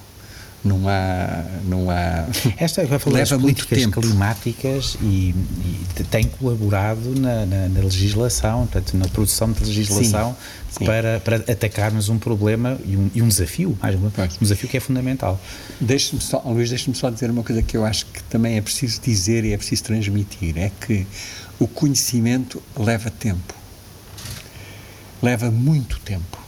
não 0.64 0.88
há. 0.88 1.44
Não 1.64 1.90
há 1.90 2.26
Esta 2.56 2.86
falar 2.98 3.18
leva 3.18 3.38
muito 3.38 3.66
tempo. 3.66 4.00
climáticas 4.00 4.96
e, 5.00 5.34
e 5.64 6.04
tem 6.10 6.24
colaborado 6.24 7.18
na, 7.18 7.44
na, 7.46 7.68
na, 7.68 7.80
legislação, 7.80 8.66
portanto, 8.66 8.96
na 8.96 9.08
produção 9.08 9.50
de 9.52 9.64
legislação 9.64 10.36
sim, 10.70 10.78
sim. 10.78 10.84
Para, 10.84 11.20
para 11.20 11.36
atacarmos 11.36 12.08
um 12.08 12.18
problema 12.18 12.78
e 12.84 12.96
um, 12.96 13.10
e 13.14 13.22
um 13.22 13.28
desafio, 13.28 13.76
mais 13.80 13.96
um, 13.96 14.06
um 14.06 14.10
desafio 14.40 14.68
que 14.68 14.76
é 14.76 14.80
fundamental. 14.80 15.40
Deixe-me 15.80 16.20
só, 16.20 16.42
Luís, 16.46 16.68
deixe-me 16.68 16.96
só 16.96 17.10
dizer 17.10 17.30
uma 17.30 17.42
coisa 17.42 17.62
que 17.62 17.76
eu 17.76 17.84
acho 17.84 18.06
que 18.06 18.22
também 18.24 18.56
é 18.56 18.60
preciso 18.60 19.00
dizer 19.00 19.44
e 19.44 19.52
é 19.52 19.56
preciso 19.56 19.84
transmitir: 19.84 20.58
é 20.58 20.70
que 20.80 21.06
o 21.58 21.66
conhecimento 21.66 22.62
leva 22.76 23.10
tempo. 23.10 23.54
Leva 25.20 25.50
muito 25.52 26.00
tempo 26.00 26.41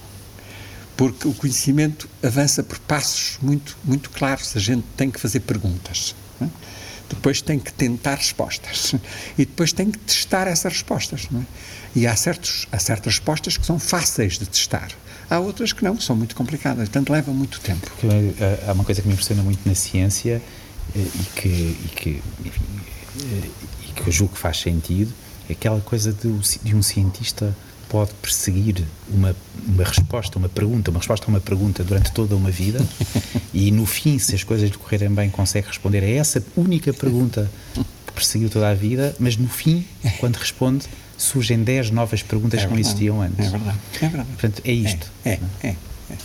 porque 0.96 1.26
o 1.26 1.34
conhecimento 1.34 2.08
avança 2.22 2.62
por 2.62 2.78
passos 2.78 3.38
muito, 3.42 3.76
muito 3.84 4.10
claros. 4.10 4.56
A 4.56 4.60
gente 4.60 4.84
tem 4.96 5.10
que 5.10 5.18
fazer 5.18 5.40
perguntas. 5.40 6.14
É? 6.40 6.46
Depois 7.08 7.40
tem 7.40 7.58
que 7.58 7.72
tentar 7.72 8.14
respostas. 8.14 8.94
E 9.36 9.44
depois 9.44 9.72
tem 9.72 9.90
que 9.90 9.98
testar 9.98 10.46
essas 10.46 10.72
respostas. 10.72 11.28
É? 11.34 11.42
E 11.96 12.06
há, 12.06 12.16
certos, 12.16 12.66
há 12.72 12.78
certas 12.78 13.14
respostas 13.14 13.56
que 13.56 13.66
são 13.66 13.78
fáceis 13.78 14.38
de 14.38 14.46
testar. 14.46 14.88
Há 15.28 15.38
outras 15.38 15.72
que 15.72 15.82
não, 15.84 15.96
que 15.96 16.04
são 16.04 16.14
muito 16.14 16.34
complicadas. 16.34 16.88
Portanto, 16.88 17.10
leva 17.10 17.32
muito 17.32 17.60
tempo. 17.60 17.90
Eh, 18.02 18.64
há 18.66 18.72
uma 18.72 18.84
coisa 18.84 19.00
que 19.00 19.08
me 19.08 19.14
impressiona 19.14 19.42
muito 19.42 19.66
na 19.66 19.74
ciência 19.74 20.42
eh, 20.94 20.98
e 20.98 21.40
que, 21.40 21.48
e 21.48 21.90
que, 21.96 22.22
enfim, 22.44 22.62
eh, 23.20 23.48
e 23.88 23.92
que 23.92 24.06
eu 24.06 24.12
julgo 24.12 24.34
que 24.34 24.40
faz 24.40 24.58
sentido 24.58 25.12
é 25.48 25.52
aquela 25.52 25.80
coisa 25.80 26.12
de, 26.12 26.28
de 26.62 26.74
um 26.74 26.82
cientista 26.82 27.54
pode 27.94 28.10
perseguir 28.20 28.82
uma, 29.08 29.36
uma 29.64 29.84
resposta, 29.84 30.36
uma 30.36 30.48
pergunta, 30.48 30.90
uma 30.90 30.98
resposta 30.98 31.26
a 31.26 31.28
uma 31.28 31.40
pergunta 31.40 31.84
durante 31.84 32.10
toda 32.10 32.34
uma 32.34 32.50
vida 32.50 32.84
e 33.54 33.70
no 33.70 33.86
fim, 33.86 34.18
se 34.18 34.34
as 34.34 34.42
coisas 34.42 34.68
lhe 34.68 34.76
correrem 34.76 35.10
bem, 35.10 35.30
consegue 35.30 35.68
responder 35.68 36.00
a 36.02 36.10
essa 36.10 36.44
única 36.56 36.92
pergunta 36.92 37.48
que 37.72 38.12
perseguiu 38.12 38.50
toda 38.50 38.68
a 38.68 38.74
vida, 38.74 39.14
mas 39.20 39.36
no 39.36 39.46
fim, 39.46 39.86
quando 40.18 40.34
responde, 40.34 40.86
surgem 41.16 41.62
10 41.62 41.92
novas 41.92 42.20
perguntas 42.20 42.62
é 42.62 42.66
que 42.66 42.72
não 42.72 42.80
existiam 42.80 43.22
antes. 43.22 43.46
É 43.46 43.50
verdade, 43.50 43.78
é 43.94 44.08
verdade. 44.08 44.28
Portanto, 44.30 44.62
é 44.64 44.72
isto. 44.72 45.12
É, 45.24 45.30
é, 45.30 45.38
é. 45.62 45.68
é. 45.68 46.16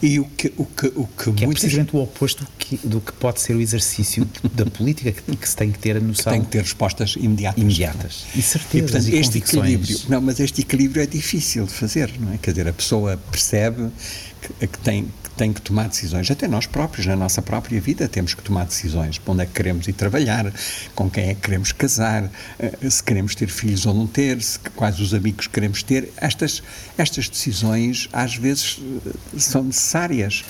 E 0.00 0.20
o 0.20 0.24
que, 0.24 0.52
o 0.56 0.64
que, 0.64 0.86
o 0.94 1.06
que, 1.06 1.32
que 1.32 1.44
é 1.44 1.48
precisamente 1.48 1.94
o 1.94 2.00
oposto 2.00 2.44
do 2.44 2.50
que, 2.58 2.76
do 2.86 3.00
que 3.00 3.12
pode 3.12 3.40
ser 3.40 3.54
o 3.54 3.60
exercício 3.60 4.28
da 4.54 4.64
política, 4.66 5.10
que, 5.10 5.36
que, 5.36 5.48
se 5.48 5.56
tem 5.56 5.72
que 5.72 5.78
ter 5.78 5.96
a 5.96 6.00
noção. 6.00 6.32
Tem 6.32 6.42
que 6.42 6.48
ter 6.48 6.62
respostas 6.62 7.16
imediatas. 7.16 7.62
Imediatas. 7.62 8.24
E 8.34 8.42
certezas 8.42 8.74
e, 8.74 8.92
portanto, 8.92 9.08
e 9.08 9.18
este 9.18 9.38
equilíbrio. 9.38 10.00
Não, 10.08 10.20
mas 10.20 10.38
este 10.38 10.60
equilíbrio 10.60 11.02
é 11.02 11.06
difícil 11.06 11.64
de 11.66 11.72
fazer, 11.72 12.12
não 12.20 12.32
é? 12.32 12.38
Quer 12.38 12.52
dizer, 12.52 12.68
a 12.68 12.72
pessoa 12.72 13.16
percebe 13.30 13.90
que, 14.40 14.66
que 14.66 14.78
tem, 14.78 15.08
tem 15.36 15.52
que 15.52 15.60
tomar 15.60 15.88
decisões. 15.88 16.30
Até 16.30 16.48
nós 16.48 16.66
próprios, 16.66 17.06
na 17.06 17.16
nossa 17.16 17.40
própria 17.40 17.80
vida, 17.80 18.08
temos 18.08 18.34
que 18.34 18.42
tomar 18.42 18.64
decisões. 18.66 19.18
Para 19.18 19.32
onde 19.32 19.42
é 19.42 19.46
que 19.46 19.52
queremos 19.52 19.86
ir 19.88 19.92
trabalhar, 19.92 20.52
com 20.94 21.08
quem 21.08 21.30
é 21.30 21.34
que 21.34 21.40
queremos 21.42 21.72
casar, 21.72 22.30
eh, 22.58 22.90
se 22.90 23.02
queremos 23.02 23.34
ter 23.34 23.48
filhos 23.48 23.86
ou 23.86 23.94
não 23.94 24.06
ter, 24.06 24.42
se, 24.42 24.58
quais 24.58 24.98
os 25.00 25.14
amigos 25.14 25.46
queremos 25.46 25.82
ter. 25.82 26.12
Estas, 26.16 26.62
estas 26.96 27.28
decisões, 27.28 28.08
às 28.12 28.34
vezes, 28.34 28.80
eh, 29.06 29.38
são 29.38 29.64
necessárias. 29.64 30.44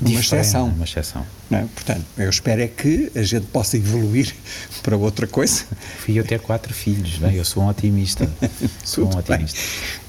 uma 0.00 0.20
exceção. 0.20 0.68
Uma 0.68 0.84
exceção. 0.84 1.26
Não, 1.50 1.58
é? 1.58 1.62
portanto, 1.62 2.04
eu 2.16 2.30
espero 2.30 2.62
é 2.62 2.68
que 2.68 3.10
a 3.14 3.22
gente 3.22 3.46
possa 3.46 3.76
evoluir 3.76 4.32
para 4.82 4.96
outra 4.96 5.26
coisa. 5.26 5.64
Fui 5.98 6.18
eu 6.18 6.24
ter 6.24 6.40
quatro 6.40 6.72
filhos, 6.72 7.16
bem, 7.18 7.34
eu 7.34 7.44
sou 7.44 7.62
um 7.62 7.68
otimista. 7.68 8.28
sou 8.84 9.06
um 9.06 9.18
otimista. 9.18 9.58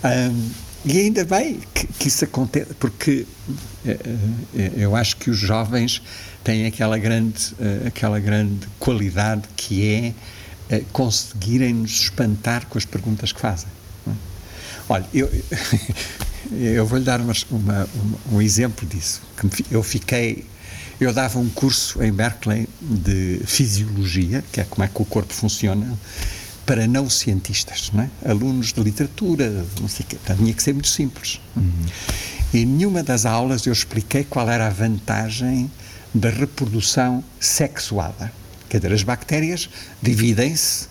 Um, 0.04 0.50
e 0.86 1.00
ainda 1.00 1.26
bem 1.26 1.60
que, 1.74 1.88
que 1.88 2.08
isso 2.08 2.24
acontece, 2.24 2.74
porque 2.76 3.26
uh, 3.86 3.90
eu 4.78 4.96
acho 4.96 5.18
que 5.18 5.30
os 5.30 5.38
jovens 5.38 6.02
têm 6.44 6.66
aquela 6.66 6.98
grande, 6.98 7.54
uh, 7.54 7.88
aquela 7.88 8.20
grande 8.20 8.68
qualidade 8.80 9.44
que 9.58 10.14
é 10.70 10.78
uh, 10.78 10.86
conseguirem 10.94 11.74
nos 11.74 12.02
espantar 12.02 12.66
com 12.68 12.78
as 12.78 12.86
perguntas 12.86 13.32
que 13.32 13.42
fazem. 13.42 13.68
Olha, 14.90 15.06
eu, 15.14 15.32
eu 16.52 16.86
vou-lhe 16.86 17.06
dar 17.06 17.22
uma, 17.22 17.34
uma, 17.52 17.90
um 18.32 18.42
exemplo 18.42 18.88
disso. 18.88 19.22
Eu 19.70 19.84
fiquei. 19.84 20.46
Eu 21.00 21.14
dava 21.14 21.40
um 21.40 21.48
curso 21.48 22.04
em 22.04 22.12
Berkeley 22.12 22.68
de 22.82 23.40
fisiologia, 23.46 24.44
que 24.52 24.60
é 24.60 24.66
como 24.66 24.84
é 24.84 24.88
que 24.90 25.02
o 25.02 25.06
corpo 25.06 25.34
funciona, 25.34 25.98
para 26.66 26.86
não 26.88 27.10
cientistas, 27.10 27.90
não 27.94 28.04
é? 28.04 28.10
alunos 28.30 28.74
de 28.74 28.82
literatura, 28.82 29.66
não 29.80 29.88
sei 29.88 30.06
o 30.06 30.10
quê. 30.10 30.18
Então, 30.22 30.36
tinha 30.36 30.54
que 30.54 30.62
ser 30.62 30.74
muito 30.74 30.90
simples. 30.90 31.40
Uhum. 31.56 31.86
E 32.54 32.60
em 32.60 32.66
nenhuma 32.66 33.02
das 33.02 33.26
aulas 33.26 33.66
eu 33.66 33.72
expliquei 33.72 34.26
qual 34.26 34.50
era 34.50 34.68
a 34.68 34.70
vantagem 34.70 35.72
da 36.14 36.30
reprodução 36.30 37.24
sexuada. 37.40 38.32
Quer 38.68 38.80
dizer, 38.80 38.94
as 38.94 39.04
bactérias 39.04 39.70
dividem-se, 40.02 40.88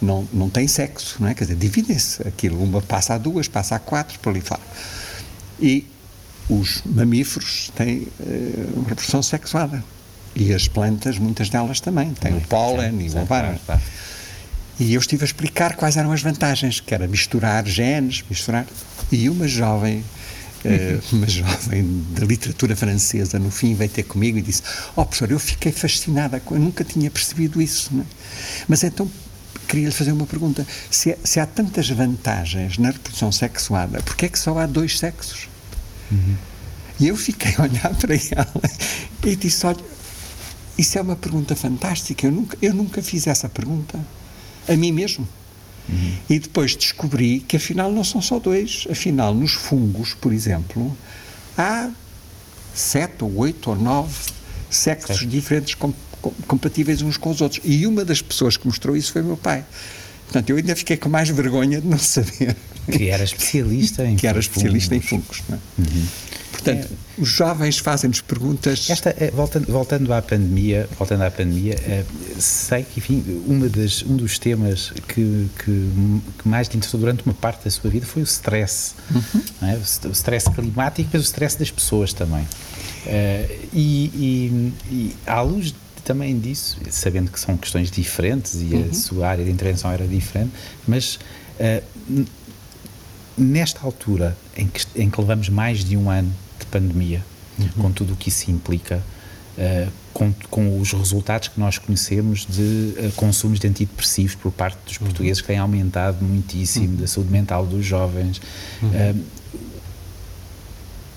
não, 0.00 0.26
não 0.32 0.50
têm 0.50 0.68
sexo, 0.68 1.16
não 1.20 1.28
é? 1.28 1.34
Quer 1.34 1.44
dizer, 1.44 1.56
dividem-se. 1.56 2.26
Aquilo, 2.26 2.62
uma 2.62 2.82
passa 2.82 3.14
a 3.14 3.18
duas, 3.18 3.48
passa 3.48 3.76
a 3.76 3.78
quatro, 3.78 4.18
por 4.18 4.30
ali 4.30 4.40
fora. 4.40 4.60
E 5.60 5.86
os 6.48 6.82
mamíferos 6.84 7.70
têm 7.74 8.08
uh, 8.20 8.84
reprodução 8.88 9.22
sexuada. 9.22 9.82
E 10.34 10.52
as 10.52 10.68
plantas, 10.68 11.18
muitas 11.18 11.48
delas 11.48 11.80
também, 11.80 12.12
têm 12.12 12.36
o 12.36 12.40
pólen 12.42 13.00
e 13.00 13.10
o 13.10 13.22
ovário. 13.22 13.58
E 14.78 14.92
eu 14.92 15.00
estive 15.00 15.24
a 15.24 15.26
explicar 15.26 15.74
quais 15.74 15.96
eram 15.96 16.12
as 16.12 16.20
vantagens, 16.20 16.78
que 16.78 16.94
era 16.94 17.08
misturar 17.08 17.66
genes, 17.66 18.22
misturar. 18.28 18.66
E 19.10 19.28
uma 19.28 19.48
jovem 19.48 20.04
Uh, 20.64 21.00
uma 21.14 21.28
jovem 21.28 22.04
de 22.12 22.24
literatura 22.24 22.74
francesa, 22.74 23.38
no 23.38 23.52
fim 23.52 23.74
veio 23.74 23.88
ter 23.88 24.02
comigo 24.02 24.36
e 24.38 24.42
disse: 24.42 24.62
Ó 24.96 25.02
oh, 25.02 25.06
professor, 25.06 25.30
eu 25.30 25.38
fiquei 25.38 25.70
fascinada, 25.70 26.42
eu 26.50 26.58
nunca 26.58 26.82
tinha 26.82 27.08
percebido 27.08 27.62
isso. 27.62 27.90
É? 27.96 28.02
Mas 28.66 28.82
então 28.82 29.08
queria-lhe 29.66 29.92
fazer 29.92 30.12
uma 30.12 30.26
pergunta: 30.26 30.66
se, 30.90 31.16
se, 31.22 31.40
há 31.40 31.46
tantas 31.46 31.88
vantagens 31.88 32.78
na 32.78 32.90
reprodução 32.90 33.30
sexuada, 33.32 34.02
por 34.02 34.16
que 34.16 34.26
é 34.26 34.28
que 34.28 34.38
só 34.38 34.58
há 34.58 34.66
dois 34.66 34.98
sexos? 34.98 35.48
Uhum. 36.10 36.36
E 36.98 37.08
eu 37.08 37.16
fiquei 37.16 37.54
a 37.58 37.62
olhar 37.62 37.94
para 37.96 38.14
ela 38.14 38.62
e 39.24 39.36
disse: 39.36 39.66
Olha, 39.66 39.84
isso 40.78 40.98
é 40.98 41.02
uma 41.02 41.16
pergunta 41.16 41.54
fantástica, 41.54 42.26
eu 42.26 42.32
nunca, 42.32 42.58
eu 42.60 42.74
nunca 42.74 43.02
fiz 43.02 43.26
essa 43.26 43.48
pergunta 43.48 43.98
a 44.68 44.76
mim 44.76 44.92
mesmo. 44.92 45.26
Uhum. 45.88 46.16
E 46.28 46.38
depois 46.38 46.74
descobri 46.74 47.40
que 47.40 47.56
afinal 47.56 47.92
não 47.92 48.02
são 48.02 48.20
só 48.20 48.38
dois. 48.38 48.86
Afinal, 48.90 49.32
nos 49.32 49.52
fungos, 49.52 50.14
por 50.14 50.32
exemplo, 50.32 50.96
há 51.56 51.90
sete 52.74 53.22
ou 53.22 53.36
oito 53.36 53.70
ou 53.70 53.76
nove 53.76 54.14
sexos 54.68 55.18
certo. 55.18 55.30
diferentes 55.30 55.74
com, 55.74 55.92
compatíveis 56.46 57.02
uns 57.02 57.16
com 57.16 57.30
os 57.30 57.40
outros. 57.40 57.60
E 57.64 57.86
uma 57.86 58.04
das 58.04 58.22
pessoas 58.22 58.56
que 58.56 58.66
mostrou 58.66 58.96
isso 58.96 59.12
foi 59.12 59.22
meu 59.22 59.36
pai. 59.36 59.64
Portanto, 60.26 60.50
eu 60.50 60.56
ainda 60.56 60.74
fiquei 60.74 60.96
com 60.96 61.08
mais 61.08 61.28
vergonha 61.28 61.80
de 61.80 61.86
não 61.86 61.98
saber. 61.98 62.56
Que 62.90 63.08
era 63.08 63.24
especialista 63.24 64.04
em 64.04 64.16
Que 64.16 64.26
era 64.26 64.38
especialista 64.38 64.94
em 64.94 65.00
fungos. 65.00 65.42
É? 65.50 65.54
Uhum. 65.54 66.06
Portanto, 66.52 66.88
é, 66.90 67.20
os 67.22 67.28
jovens 67.28 67.78
fazem-nos 67.78 68.20
perguntas. 68.20 68.90
Esta, 68.90 69.10
é, 69.18 69.30
voltando, 69.30 69.66
voltando 69.66 70.12
à 70.12 70.20
pandemia, 70.20 70.88
voltando 70.98 71.22
à 71.22 71.30
pandemia, 71.30 71.74
é, 71.74 72.04
sei 72.38 72.82
que, 72.82 72.98
enfim, 72.98 73.42
uma 73.46 73.68
das, 73.68 74.02
um 74.02 74.16
dos 74.16 74.38
temas 74.38 74.92
que, 75.08 75.48
que, 75.58 75.90
que, 76.38 76.48
mais 76.48 76.68
te 76.68 76.76
interessou 76.76 76.98
durante 76.98 77.24
uma 77.24 77.34
parte 77.34 77.64
da 77.64 77.70
sua 77.70 77.90
vida 77.90 78.06
foi 78.06 78.22
o 78.22 78.24
stress. 78.24 78.94
Uhum. 79.14 79.68
É? 79.68 80.08
O 80.08 80.12
stress 80.12 80.50
climático, 80.50 81.10
mas 81.12 81.22
o 81.22 81.24
stress 81.24 81.58
das 81.58 81.70
pessoas 81.70 82.12
também. 82.12 82.46
É, 83.06 83.58
e, 83.72 84.10
e, 84.14 84.72
e 84.90 85.16
à 85.26 85.40
luz 85.40 85.72
também 86.06 86.38
disso, 86.38 86.78
sabendo 86.88 87.32
que 87.32 87.38
são 87.38 87.56
questões 87.56 87.90
diferentes 87.90 88.54
e 88.62 88.74
uhum. 88.74 88.88
a 88.90 88.94
sua 88.94 89.28
área 89.28 89.44
de 89.44 89.50
intervenção 89.50 89.90
era 89.90 90.06
diferente, 90.06 90.52
mas 90.86 91.18
uh, 91.58 92.24
nesta 93.36 93.80
altura 93.82 94.36
em 94.56 94.68
que, 94.68 94.86
em 94.94 95.10
que 95.10 95.20
levamos 95.20 95.48
mais 95.48 95.84
de 95.84 95.96
um 95.96 96.08
ano 96.08 96.32
de 96.60 96.66
pandemia, 96.66 97.24
uhum. 97.58 97.68
com 97.82 97.92
tudo 97.92 98.12
o 98.12 98.16
que 98.16 98.28
isso 98.28 98.48
implica, 98.52 99.02
uh, 99.58 99.90
com, 100.14 100.32
com, 100.48 100.80
os 100.80 100.92
resultados 100.92 101.48
que 101.48 101.58
nós 101.58 101.76
conhecemos 101.76 102.46
de 102.48 102.94
uh, 102.98 103.12
consumos 103.16 103.58
de 103.58 103.66
antidepressivos 103.66 104.36
por 104.36 104.52
parte 104.52 104.78
dos 104.86 104.98
uhum. 104.98 105.06
portugueses, 105.06 105.40
que 105.40 105.48
têm 105.48 105.58
aumentado 105.58 106.24
muitíssimo, 106.24 106.90
uhum. 106.90 106.96
da 107.00 107.08
saúde 107.08 107.32
mental 107.32 107.66
dos 107.66 107.84
jovens. 107.84 108.40
Uh, 108.80 109.20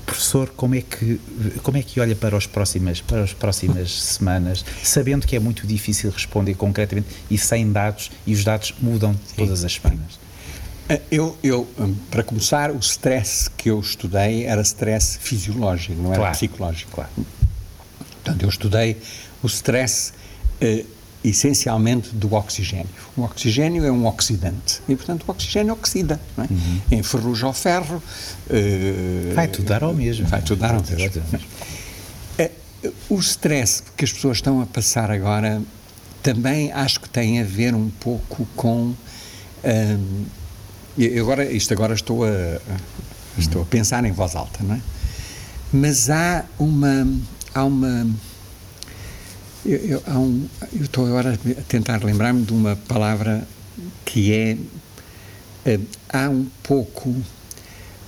professor, 0.10 0.50
como 0.56 0.76
é 0.76 0.82
que 0.82 1.19
como 1.62 1.78
é 1.78 1.84
que 1.84 2.00
olha 2.00 2.15
para 2.15 2.36
as 2.36 2.48
próximas 2.48 3.02
para 3.02 3.24
as 3.24 3.34
próximas 3.34 3.91
semanas, 3.91 4.65
sabendo 4.84 5.28
que 5.28 5.36
é 5.36 5.39
muito 5.39 5.67
difícil 5.67 6.10
responder 6.12 6.56
concretamente 6.56 7.08
e 7.30 7.38
sem 7.38 7.72
dados 7.72 8.12
e 8.26 8.34
os 8.34 8.43
dados 8.43 8.74
mudam 8.82 9.13
Sim. 9.13 9.36
todas 9.38 9.63
as 9.63 9.74
semanas? 9.74 10.19
Eh, 10.89 11.02
eu, 11.12 11.38
eu, 11.43 11.67
hum, 11.80 11.95
para 12.10 12.24
começar, 12.24 12.72
o 12.72 12.80
stress 12.80 13.50
que 13.56 13.69
eu 13.69 13.80
estudei 13.80 14.45
era 14.45 14.62
stress 14.62 15.19
fisiológico, 15.19 16.02
não 16.02 16.10
era 16.10 16.17
claro, 16.17 16.36
psicológico. 16.36 16.91
Claro. 16.91 17.10
Portanto, 18.15 18.41
eu 18.41 18.50
estudei 18.50 18.98
o 19.43 19.48
stress 19.48 20.13
eh, 20.60 20.86
essencialmente 21.23 22.10
do 22.15 22.34
oxigênio. 22.34 22.89
O 23.15 23.23
oxigênio 23.23 23.84
é 23.84 23.91
um 23.91 24.05
oxidante 24.05 24.82
e, 24.88 24.95
portanto, 24.95 25.25
o 25.27 25.32
oxigênio 25.32 25.73
oxida, 25.73 26.19
não 26.38 26.45
é? 26.45 26.47
Uhum. 26.49 26.99
enferruja 26.99 27.47
o 27.47 27.53
ferro. 27.53 28.01
Eh, 28.49 29.34
vai 29.34 29.47
tudo 29.47 29.65
dar 29.65 29.84
ao 29.84 29.93
mesmo. 29.93 30.27
Vai 30.27 30.41
tudo 30.41 30.60
dar 30.60 30.75
ao 30.75 30.82
mesmo. 30.82 31.21
É, 32.38 32.51
o 33.10 33.19
stress 33.19 33.84
que 33.97 34.05
as 34.05 34.13
pessoas 34.13 34.38
estão 34.38 34.62
a 34.62 34.65
passar 34.65 35.12
agora 35.12 35.62
também 36.23 36.71
acho 36.71 36.99
que 36.99 37.10
tem 37.10 37.39
a 37.39 37.43
ver 37.43 37.73
um 37.73 37.89
pouco 37.89 38.47
com. 38.55 38.93
Hum, 39.63 40.25
e 40.97 41.17
agora, 41.17 41.45
isto 41.45 41.73
agora 41.73 41.93
estou 41.93 42.25
a, 42.25 42.60
estou 43.38 43.62
a 43.62 43.65
pensar 43.65 44.03
em 44.03 44.12
voz 44.12 44.36
alta, 44.36 44.62
não 44.63 44.75
é? 44.75 44.82
Mas 45.71 46.10
há 46.10 46.45
uma, 46.58 47.08
há 47.53 47.63
uma, 47.63 48.08
eu, 49.65 49.78
eu, 49.78 50.04
um, 50.08 50.48
eu 50.74 50.84
estou 50.84 51.06
agora 51.06 51.34
a 51.34 51.62
tentar 51.63 52.04
lembrar-me 52.04 52.43
de 52.43 52.54
uma 52.54 52.76
palavra 52.76 53.48
que 54.06 54.34
é, 54.34 54.58
uh, 55.76 55.86
há 56.10 56.30
um 56.30 56.48
pouco 56.63 57.15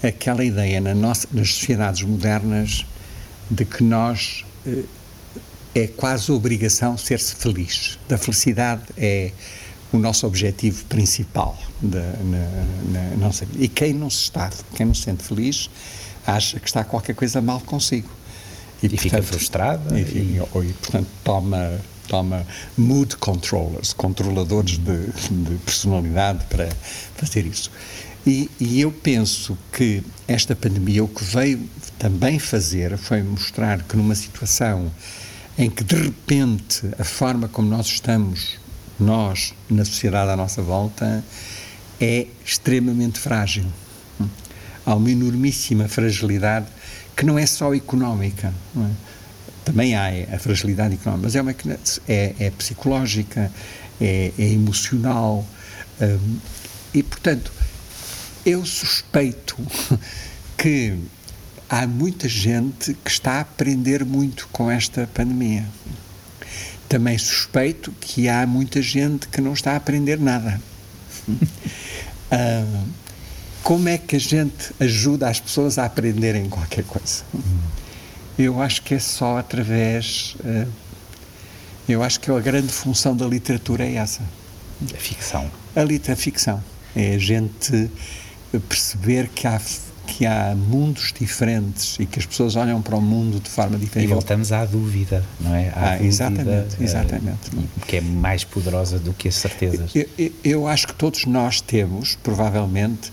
aquela 0.02 0.44
ideia 0.44 0.80
na 0.80 0.96
nossa, 0.96 1.28
nas 1.32 1.54
sociedades 1.54 2.04
modernas 2.04 2.86
de 3.50 3.66
que 3.66 3.84
nós 3.84 4.46
uh, 4.66 4.84
é 5.76 5.88
quase 5.88 6.32
obrigação 6.32 6.98
ser-se 6.98 7.36
feliz. 7.36 7.98
Da 8.08 8.18
felicidade 8.18 8.84
é 8.98 9.32
o 9.92 9.98
nosso 9.98 10.26
objetivo 10.26 10.86
principal 10.86 11.58
da, 11.82 12.00
na, 12.24 13.00
na 13.00 13.16
nossa 13.18 13.46
vida. 13.46 13.64
E 13.64 13.68
quem 13.68 13.94
não 13.94 14.10
se 14.10 14.24
está, 14.24 14.50
quem 14.76 14.86
não 14.86 14.94
se 14.94 15.04
sente 15.04 15.24
feliz, 15.24 15.70
acha 16.26 16.60
que 16.60 16.68
está 16.68 16.84
qualquer 16.84 17.14
coisa 17.14 17.42
mal 17.42 17.60
consigo. 17.62 18.10
E, 18.82 18.86
e 18.86 18.90
portanto, 18.90 19.02
fica 19.02 19.24
frustrada. 19.24 20.00
E, 20.00 20.04
e, 20.04 20.40
e, 20.40 20.74
portanto, 20.74 21.08
toma, 21.24 21.80
toma 22.08 22.46
mood 22.78 23.16
controllers, 23.18 23.94
controladores 23.94 24.78
de, 24.78 25.08
de 25.08 25.56
personalidade 25.66 26.46
para 26.46 26.70
fazer 27.16 27.46
isso. 27.46 27.72
E, 28.26 28.50
e, 28.60 28.80
eu 28.80 28.92
penso 28.92 29.58
que 29.72 30.04
esta 30.28 30.56
pandemia 30.56 31.04
o 31.04 31.08
que 31.08 31.24
veio 31.24 31.68
também 31.98 32.38
fazer 32.38 32.96
foi 32.98 33.24
mostrar 33.24 33.82
que 33.82 33.98
numa 33.98 34.14
situação 34.14 34.92
em 35.58 35.70
que 35.70 35.84
de 35.84 35.96
repente 35.96 36.88
a 37.00 37.04
forma 37.04 37.48
como 37.48 37.68
nós 37.68 37.88
estamos 37.88 38.62
nós, 39.02 39.54
na 39.70 39.84
sociedade 39.84 40.32
à 40.32 40.38
nossa 40.38 40.62
volta, 40.62 41.24
é 42.00 42.28
extremamente 42.46 43.20
frágil. 43.20 43.66
Há 44.86 44.96
uma 44.96 45.12
enormíssima 45.12 45.88
fragilidade 45.88 46.68
que 47.16 47.26
não 47.26 47.38
é 47.38 47.46
só 47.46 47.74
económica. 47.74 48.54
É? 48.78 49.12
Também 49.66 49.96
há 49.96 50.08
a 50.34 50.40
fragilidade 50.40 50.96
económica, 50.96 51.24
mas 51.24 51.36
é, 51.36 51.42
uma, 51.42 51.56
é, 52.08 52.36
é 52.40 52.52
psicológica, 52.52 53.52
é, 54.00 54.32
é 54.38 54.44
emocional. 54.44 55.46
Um, 56.02 56.38
e, 56.94 57.04
portanto, 57.04 57.52
eu 58.46 58.66
suspeito 58.66 59.56
que 60.58 60.98
há 61.70 61.86
muita 61.88 62.28
gente 62.28 62.94
que 62.94 63.12
está 63.12 63.34
a 63.34 63.42
aprender 63.42 64.04
muito 64.04 64.48
com 64.52 64.70
esta 64.70 65.08
pandemia. 65.14 65.66
Também 66.90 67.18
suspeito 67.18 67.92
que 68.02 68.28
há 68.28 68.46
muita 68.46 68.82
gente 68.82 69.28
que 69.28 69.40
não 69.40 69.54
está 69.54 69.74
a 69.74 69.76
aprender 69.78 70.20
nada. 70.20 70.60
uh, 71.30 72.88
como 73.64 73.90
é 73.90 73.98
que 73.98 74.16
a 74.16 74.20
gente 74.20 74.74
ajuda 74.80 75.30
as 75.30 75.40
pessoas 75.40 75.78
a 75.78 75.86
aprenderem 75.86 76.50
qualquer 76.50 76.84
coisa? 76.84 77.24
Eu 78.38 78.62
acho 78.62 78.82
que 78.82 78.96
é 78.96 79.00
só 79.00 79.38
através. 79.38 80.36
Uh, 80.40 80.68
eu 81.88 82.02
acho 82.02 82.20
que 82.20 82.32
a 82.32 82.40
grande 82.40 82.72
função 82.72 83.16
da 83.16 83.26
literatura 83.26 83.86
é 83.86 83.96
essa. 83.96 84.22
A 84.94 84.98
ficção. 84.98 85.52
A, 85.76 85.84
lit 85.84 86.10
a 86.12 86.16
ficção. 86.16 86.64
É 86.96 87.16
a 87.16 87.18
gente 87.18 87.90
perceber 88.68 89.30
que 89.30 89.46
há, 89.48 89.62
que 90.08 90.26
há 90.26 90.56
mundos 90.56 91.14
diferentes 91.18 91.98
e 92.00 92.06
que 92.06 92.20
as 92.20 92.26
pessoas 92.26 92.56
olham 92.56 92.82
para 92.82 92.96
o 92.96 93.02
mundo 93.02 93.40
de 93.40 93.50
forma 93.50 93.78
diferente. 93.78 94.10
E 94.10 94.14
voltamos 94.14 94.52
à 94.52 94.66
dúvida, 94.66 95.24
não 95.40 95.54
é? 95.54 95.70
À 95.70 95.74
ah, 95.76 95.90
dúvida, 95.92 96.06
exatamente, 96.06 96.84
exatamente. 96.84 97.50
Uh, 97.56 97.86
que 97.86 97.98
é 97.98 98.02
mais 98.02 98.44
poderosa 98.44 98.98
do 98.98 99.14
que 99.14 99.28
as 99.28 99.36
certezas. 99.36 99.96
Eu, 99.96 100.10
eu, 100.18 100.32
eu, 100.44 100.68
acho 100.68 100.88
que 100.88 100.94
todos 100.94 101.26
nós 101.26 101.62
temos, 101.62 102.16
provavelmente, 102.16 103.12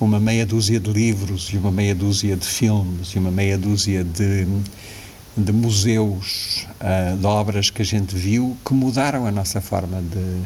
uma 0.00 0.20
meia 0.20 0.46
dúzia 0.46 0.78
de 0.78 0.90
livros 0.90 1.50
e 1.52 1.56
uma 1.56 1.72
meia 1.72 1.94
dúzia 1.94 2.36
de 2.36 2.46
filmes 2.46 3.08
e 3.08 3.18
uma 3.18 3.30
meia 3.30 3.58
dúzia 3.58 4.04
de, 4.04 4.46
de 5.36 5.52
museus, 5.52 6.66
uh, 6.80 7.16
de 7.16 7.26
obras 7.26 7.70
que 7.70 7.82
a 7.82 7.84
gente 7.84 8.14
viu 8.14 8.56
que 8.64 8.72
mudaram 8.72 9.26
a 9.26 9.30
nossa 9.30 9.60
forma 9.60 10.00
de 10.00 10.42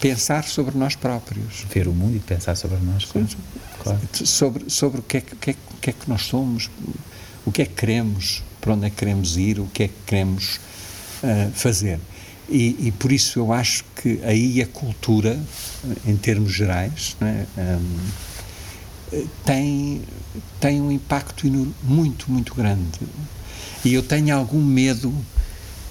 pensar 0.00 0.44
sobre 0.44 0.76
nós 0.76 0.96
próprios. 0.96 1.64
Ver 1.72 1.86
o 1.86 1.92
mundo 1.92 2.16
e 2.16 2.20
pensar 2.20 2.56
sobre 2.56 2.78
nós. 2.78 3.04
Claro. 3.04 3.28
claro. 3.82 4.00
Sobre, 4.12 4.70
sobre 4.70 5.00
o 5.00 5.02
que 5.02 5.18
é, 5.18 5.20
que, 5.20 5.50
é, 5.50 5.54
que 5.80 5.90
é 5.90 5.92
que 5.92 6.08
nós 6.08 6.22
somos, 6.22 6.68
o 7.44 7.52
que 7.52 7.62
é 7.62 7.66
que 7.66 7.74
queremos, 7.74 8.42
para 8.60 8.74
onde 8.74 8.86
é 8.86 8.90
que 8.90 8.96
queremos 8.96 9.36
ir, 9.36 9.60
o 9.60 9.66
que 9.66 9.84
é 9.84 9.88
que 9.88 9.94
queremos 10.04 10.56
uh, 11.22 11.50
fazer. 11.54 12.00
E, 12.48 12.86
e, 12.86 12.92
por 12.92 13.10
isso 13.10 13.40
eu 13.40 13.52
acho 13.52 13.84
que 14.00 14.20
aí 14.22 14.62
a 14.62 14.66
cultura, 14.66 15.36
em 16.06 16.16
termos 16.16 16.52
gerais, 16.52 17.16
um, 17.20 18.35
tem, 19.44 20.02
tem 20.60 20.80
um 20.80 20.90
impacto 20.90 21.46
muito, 21.82 22.30
muito 22.30 22.54
grande. 22.54 23.00
E 23.84 23.94
eu 23.94 24.02
tenho 24.02 24.36
algum 24.36 24.62
medo, 24.62 25.14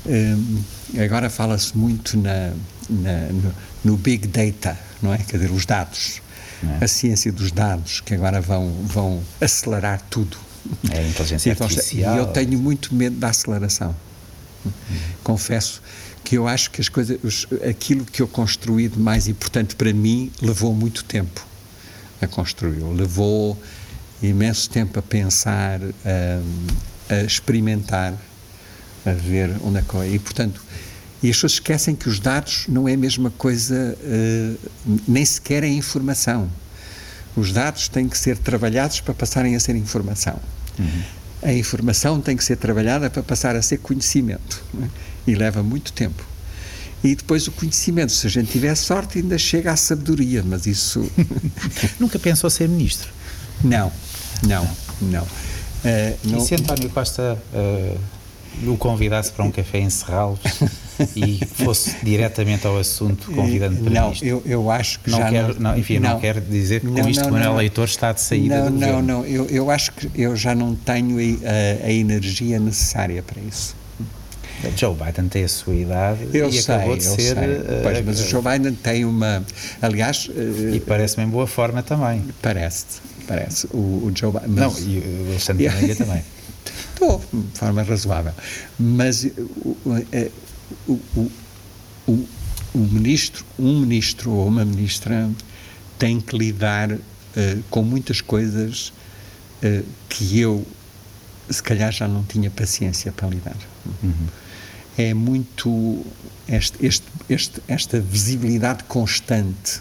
um, 0.05 0.63
agora 1.01 1.30
fala-se 1.30 1.78
muito 1.78 2.18
na, 2.18 2.53
na, 2.89 3.20
no, 3.32 3.55
no, 3.84 3.97
Big 3.97 4.28
Data, 4.28 4.78
não 5.01 5.13
é? 5.13 5.18
Quer 5.18 5.38
dizer, 5.38 5.51
os 5.51 5.66
dados, 5.66 6.22
é. 6.63 6.84
a 6.84 6.88
ciência 6.88 7.32
dos 7.32 7.51
dados, 7.51 8.01
que 8.01 8.13
agora 8.13 8.41
vão, 8.41 8.72
vão 8.84 9.24
acelerar 9.39 10.01
tudo. 10.09 10.38
É 10.91 10.99
a 10.99 11.07
inteligência 11.07 11.51
então, 11.51 11.68
artificial. 11.68 12.16
E 12.16 12.18
eu 12.18 12.28
tenho 12.28 12.57
muito 12.57 12.93
medo 12.93 13.16
da 13.18 13.30
aceleração. 13.30 13.95
Hum. 14.66 14.72
Confesso 15.24 15.82
que 16.24 16.38
eu 16.38 16.47
acho 16.47 16.72
que 16.72 16.82
as 16.82 16.89
coisas, 16.89 17.18
aquilo 17.70 18.03
que 18.03 18.20
eu 18.20 18.28
construí 18.28 18.88
de 18.88 18.99
mais 18.99 19.28
importante 19.28 19.76
para 19.76 19.93
mim 19.93 20.32
levou 20.41 20.74
muito 20.74 21.03
tempo 21.03 21.45
a 22.26 22.28
construir. 22.28 22.84
Levou 22.84 23.57
imenso 24.21 24.69
tempo 24.69 24.99
a 24.99 25.01
pensar, 25.01 25.80
a, 25.82 27.13
a 27.13 27.21
experimentar, 27.23 28.13
a 29.05 29.11
ver 29.11 29.51
onde 29.63 29.80
é 29.80 29.82
que 29.82 29.97
é. 29.97 30.09
E, 30.09 30.19
portanto, 30.19 30.61
e 31.21 31.30
as 31.30 31.38
pessoas 31.38 31.53
esquecem 31.53 31.95
que 31.95 32.07
os 32.07 32.19
dados 32.19 32.65
não 32.67 32.88
é 32.88 32.93
a 32.93 32.97
mesma 32.97 33.32
coisa, 33.32 33.97
uh, 33.99 34.69
nem 35.07 35.26
sequer 35.26 35.63
é 35.63 35.67
informação. 35.67 36.49
Os 37.36 37.51
dados 37.51 37.88
têm 37.88 38.07
que 38.07 38.17
ser 38.17 38.38
trabalhados 38.38 39.01
para 39.01 39.13
passarem 39.13 39.55
a 39.55 39.59
ser 39.59 39.76
informação. 39.76 40.39
Uhum. 40.80 41.03
A 41.43 41.53
informação 41.53 42.21
tem 42.21 42.38
que 42.38 42.43
ser 42.43 42.57
trabalhada 42.57 43.09
para 43.09 43.21
passar 43.21 43.55
a 43.55 43.61
ser 43.61 43.78
conhecimento. 43.78 44.63
É? 44.82 44.88
E 45.28 45.36
leva 45.36 45.61
muito 45.61 45.91
tempo. 45.93 46.23
E 47.06 47.16
depois 47.16 47.47
o 47.47 47.51
conhecimento, 47.51 48.12
se 48.12 48.26
a 48.26 48.30
gente 48.32 48.51
tiver 48.51 48.74
sorte, 48.74 49.20
ainda 49.20 49.38
chega 49.38 49.72
à 49.72 49.76
sabedoria, 49.76 50.43
mas 50.43 50.66
isso. 50.66 51.08
Nunca 51.99 52.18
pensou 52.18 52.49
ser 52.49 52.68
ministro? 52.68 53.10
Não, 53.64 53.91
não, 54.41 54.68
não. 54.99 55.22
Uh, 55.22 55.28
não... 56.24 56.39
E 56.39 56.41
se 56.41 56.56
António 56.56 56.89
Costa 56.89 57.38
uh, 57.53 57.99
o 58.72 58.76
convidasse 58.76 59.32
para 59.32 59.45
um 59.45 59.51
café 59.51 59.78
em 59.80 59.89
Serralves 59.91 60.41
e 61.16 61.45
fosse 61.45 61.95
diretamente 62.03 62.66
ao 62.66 62.76
assunto, 62.76 63.32
convidando 63.34 63.84
para 63.84 63.93
Não, 63.93 64.14
eu, 64.24 64.41
eu 64.43 64.72
acho 64.72 64.99
que 65.01 65.12
não 65.12 65.20
já 65.20 65.30
quero, 65.30 65.62
não, 65.62 65.78
Enfim, 65.78 65.99
não, 65.99 66.14
não 66.14 66.20
quero 66.20 66.41
dizer 66.41 66.82
que 66.82 66.88
com 66.88 66.93
não, 66.93 67.08
isto 67.08 67.24
não, 67.24 67.32
Manuel 67.32 67.58
Leitor 67.58 67.86
está 67.86 68.14
de 68.14 68.22
saída 68.22 68.64
Não, 68.64 68.72
do 68.72 68.80
não, 68.80 69.01
não. 69.03 69.26
Eu, 69.26 69.45
eu 69.45 69.70
acho 69.70 69.91
que 69.91 70.10
eu 70.16 70.36
já 70.36 70.56
não 70.56 70.74
tenho 70.74 71.18
a, 71.20 71.86
a 71.86 71.91
energia 71.91 72.60
necessária 72.60 73.22
para 73.22 73.39
isso. 73.41 73.76
Joe 74.76 74.95
Biden 74.95 75.28
tem 75.28 75.43
a 75.43 75.47
sua 75.47 75.76
idade 75.76 76.28
eu 76.34 76.49
e 76.49 76.61
sei, 76.61 76.76
acabou 76.76 76.97
de 76.97 77.03
ser. 77.03 77.38
Uh, 77.38 77.84
pois, 77.84 78.05
mas 78.05 78.20
o 78.20 78.28
Joe 78.28 78.41
Biden 78.41 78.74
tem 78.76 79.05
uma. 79.05 79.45
Aliás. 79.82 80.28
Uh, 80.28 80.76
e 80.76 80.80
parece-me 80.80 81.26
em 81.26 81.30
boa 81.30 81.47
forma 81.47 81.84
também. 81.84 82.24
Parece, 82.41 82.86
parece. 83.28 83.68
O, 83.68 83.78
o 83.78 84.11
Joe 84.16 84.32
Biden. 84.32 84.49
Mas, 84.49 84.86
não, 84.86 84.89
e 84.89 84.99
o 84.99 85.30
Alexandre 85.32 85.63
yeah. 85.66 85.95
também. 85.95 86.24
Estou, 86.93 87.22
de 87.32 87.59
forma 87.59 87.84
razoável. 87.84 88.34
Mas 88.80 89.26
o, 89.26 89.78
o, 90.88 91.32
o, 92.07 92.28
o, 92.74 92.78
ministro, 92.78 93.45
um 93.59 93.80
ministro 93.80 94.32
ou 94.32 94.47
uma 94.47 94.63
ministra 94.63 95.30
tem 95.99 96.20
que 96.20 96.38
lidar 96.38 96.91
uh, 96.91 96.99
com 97.70 97.84
muitas 97.84 98.22
coisas 98.22 98.93
uh, 99.63 99.86
que 100.09 100.39
eu, 100.39 100.66
se 101.49 101.61
calhar, 101.61 101.91
já 101.91 102.07
não 102.07 102.24
tinha 102.24 102.49
paciência 102.49 103.11
para 103.11 103.28
lidar. 103.28 103.57
Uhum. 104.03 104.13
É 104.98 105.14
muito 105.14 106.06
este, 106.48 106.86
este, 106.86 107.06
este, 107.30 107.62
esta 107.68 108.00
visibilidade 108.00 108.84
constante, 108.86 109.80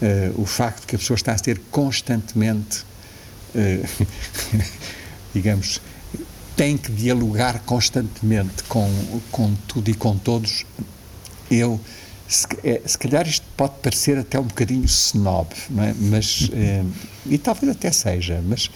uh, 0.00 0.40
o 0.40 0.46
facto 0.46 0.80
de 0.80 0.86
que 0.88 0.96
a 0.96 0.98
pessoa 0.98 1.16
está 1.16 1.32
a 1.32 1.38
ser 1.38 1.60
constantemente, 1.70 2.84
digamos, 5.34 5.78
tem 6.56 6.76
que 6.76 6.92
dialogar 6.92 7.60
constantemente 7.60 8.62
com, 8.64 8.88
com 9.30 9.54
tudo 9.66 9.90
e 9.90 9.94
com 9.94 10.16
todos, 10.16 10.64
eu, 11.50 11.80
se, 12.28 12.46
é, 12.64 12.80
se 12.86 12.96
calhar 12.96 13.26
isto 13.26 13.44
pode 13.56 13.74
parecer 13.82 14.18
até 14.18 14.38
um 14.38 14.44
bocadinho 14.44 14.84
snob, 14.84 15.48
é? 15.78 15.94
mas, 15.98 16.48
é, 16.52 16.84
e 17.26 17.38
talvez 17.38 17.72
até 17.72 17.90
seja, 17.92 18.42
mas 18.46 18.70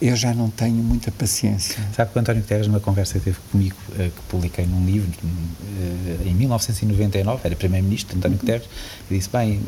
eu 0.00 0.16
já 0.16 0.34
não 0.34 0.50
tenho 0.50 0.82
muita 0.82 1.10
paciência. 1.10 1.78
Sabe 1.94 2.12
que 2.12 2.18
o 2.18 2.20
António 2.20 2.42
Guterres, 2.42 2.66
numa 2.66 2.80
conversa 2.80 3.18
que 3.18 3.24
teve 3.26 3.38
comigo, 3.50 3.76
uh, 3.90 3.96
que 3.96 4.22
publiquei 4.28 4.66
num 4.66 4.84
livro, 4.84 5.08
uh, 5.22 6.28
em 6.28 6.34
1999, 6.34 7.40
era 7.44 7.54
Primeiro-Ministro, 7.54 8.16
António 8.16 8.36
Guterres, 8.38 8.66
e 9.10 9.16
disse, 9.16 9.30
bem, 9.30 9.60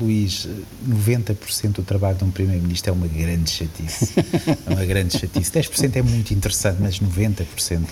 Luís, 0.00 0.48
90% 0.88 1.72
do 1.72 1.82
trabalho 1.82 2.16
de 2.16 2.24
um 2.24 2.30
Primeiro-Ministro 2.30 2.90
é 2.90 2.92
uma 2.92 3.06
grande 3.06 3.50
chatice. 3.50 4.14
É 4.66 4.72
uma 4.72 4.84
grande 4.84 5.18
chatice. 5.18 5.50
10% 5.50 5.96
é 5.96 6.02
muito 6.02 6.32
interessante, 6.32 6.78
mas 6.80 6.98
90% 7.00 7.46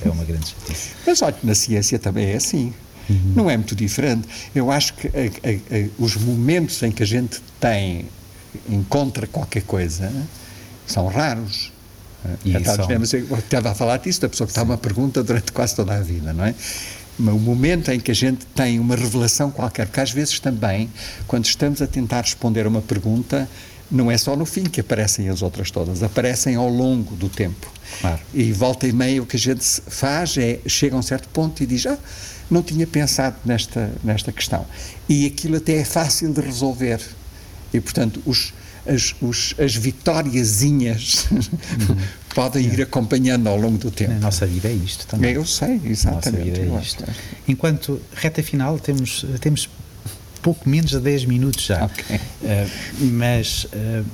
é 0.05 0.09
uma 0.09 0.25
grande 0.25 0.49
chatice. 0.49 0.91
Mas 1.07 1.23
olha, 1.23 1.37
na 1.43 1.55
ciência 1.55 1.99
também 1.99 2.27
é 2.27 2.37
assim. 2.37 2.73
Uhum. 3.09 3.33
Não 3.35 3.51
é 3.51 3.57
muito 3.57 3.75
diferente. 3.75 4.27
Eu 4.55 4.71
acho 4.71 4.95
que 4.95 5.09
a, 5.09 5.11
a, 5.11 5.79
a, 5.79 5.89
os 5.99 6.17
momentos 6.17 6.83
em 6.83 6.91
que 6.91 7.03
a 7.03 7.07
gente 7.07 7.41
tem, 7.61 8.07
encontra 8.69 9.27
qualquer 9.27 9.63
coisa 9.63 10.13
são 10.93 11.07
raros. 11.07 11.73
E 12.45 12.55
então, 12.55 12.75
são... 12.75 12.91
eu 12.91 13.39
estava 13.39 13.71
a 13.71 13.75
falar 13.75 13.99
disso, 13.99 14.21
da 14.21 14.29
pessoa 14.29 14.47
que 14.47 14.51
está 14.51 14.63
uma 14.63 14.77
pergunta 14.77 15.23
durante 15.23 15.53
quase 15.53 15.75
toda 15.75 15.95
a 15.95 16.01
vida, 16.01 16.33
não 16.33 16.45
é? 16.45 16.55
O 17.19 17.39
momento 17.39 17.91
em 17.91 17.99
que 17.99 18.11
a 18.11 18.15
gente 18.15 18.47
tem 18.47 18.79
uma 18.79 18.95
revelação 18.95 19.51
qualquer, 19.51 19.87
porque 19.87 20.01
às 20.01 20.11
vezes 20.11 20.39
também, 20.39 20.89
quando 21.27 21.47
estamos 21.47 21.83
a 21.83 21.87
tentar 21.87 22.21
responder 22.21 22.65
a 22.65 22.69
uma 22.69 22.83
pergunta, 22.83 23.49
não 23.91 24.11
é 24.11 24.19
só 24.19 24.37
no 24.37 24.45
fim 24.45 24.65
que 24.65 24.81
aparecem 24.81 25.29
as 25.29 25.43
outras 25.43 25.71
todas, 25.71 26.03
aparecem 26.03 26.55
ao 26.57 26.69
longo 26.69 27.17
do 27.17 27.29
tempo. 27.29 27.73
Claro. 28.01 28.21
E 28.35 28.53
volta 28.53 28.87
e 28.87 28.93
meia 28.93 29.23
o 29.23 29.27
que 29.27 29.37
a 29.37 29.39
gente 29.39 29.65
faz 29.89 30.37
é, 30.37 30.61
chega 30.67 30.95
a 30.95 30.99
um 30.99 31.03
certo 31.03 31.29
ponto 31.31 31.63
e 31.63 31.67
diz, 31.67 31.87
ah, 31.87 31.99
não 32.51 32.63
tinha 32.63 32.87
pensado 32.87 33.37
nesta, 33.45 33.91
nesta 34.05 34.31
questão. 34.31 34.65
E 35.09 35.27
aquilo 35.27 35.57
até 35.57 35.77
é 35.77 35.85
fácil 35.85 36.33
de 36.33 36.41
resolver. 36.41 37.01
E, 37.73 37.81
portanto, 37.81 38.23
os, 38.25 38.53
as, 38.89 39.15
os, 39.21 39.55
as 39.59 39.75
vitóriazinhas 39.75 41.29
uhum. 41.31 41.97
podem 42.35 42.65
ir 42.65 42.83
acompanhando 42.83 43.47
ao 43.49 43.57
longo 43.57 43.79
do 43.79 43.91
tempo. 43.91 44.13
A 44.13 44.19
nossa 44.19 44.47
vida 44.47 44.69
é 44.69 44.73
isto 44.73 45.07
também. 45.07 45.35
Eu 45.35 45.45
sei, 45.45 45.81
exatamente. 45.85 46.07
A 46.07 46.31
nossa 46.31 46.31
vida 46.33 46.61
é 46.61 46.81
isto. 46.83 47.05
Enquanto 47.47 48.01
reta 48.15 48.43
final, 48.43 48.79
temos, 48.79 49.25
temos 49.41 49.69
pouco 50.43 50.69
menos 50.69 50.91
de 50.91 51.01
10 51.01 51.25
minutos 51.27 51.65
já. 51.65 51.85
Okay. 51.85 52.17
Uh, 52.17 52.71
mas 53.13 53.65
uh, 53.65 54.05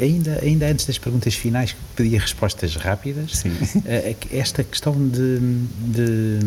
ainda, 0.00 0.38
ainda 0.42 0.66
antes 0.66 0.86
das 0.86 0.98
perguntas 0.98 1.34
finais, 1.34 1.72
que 1.72 1.78
pedia 1.96 2.20
respostas 2.20 2.76
rápidas, 2.76 3.44
uh, 3.44 4.16
esta 4.30 4.62
questão 4.62 4.94
de, 5.08 5.38
de, 5.80 6.38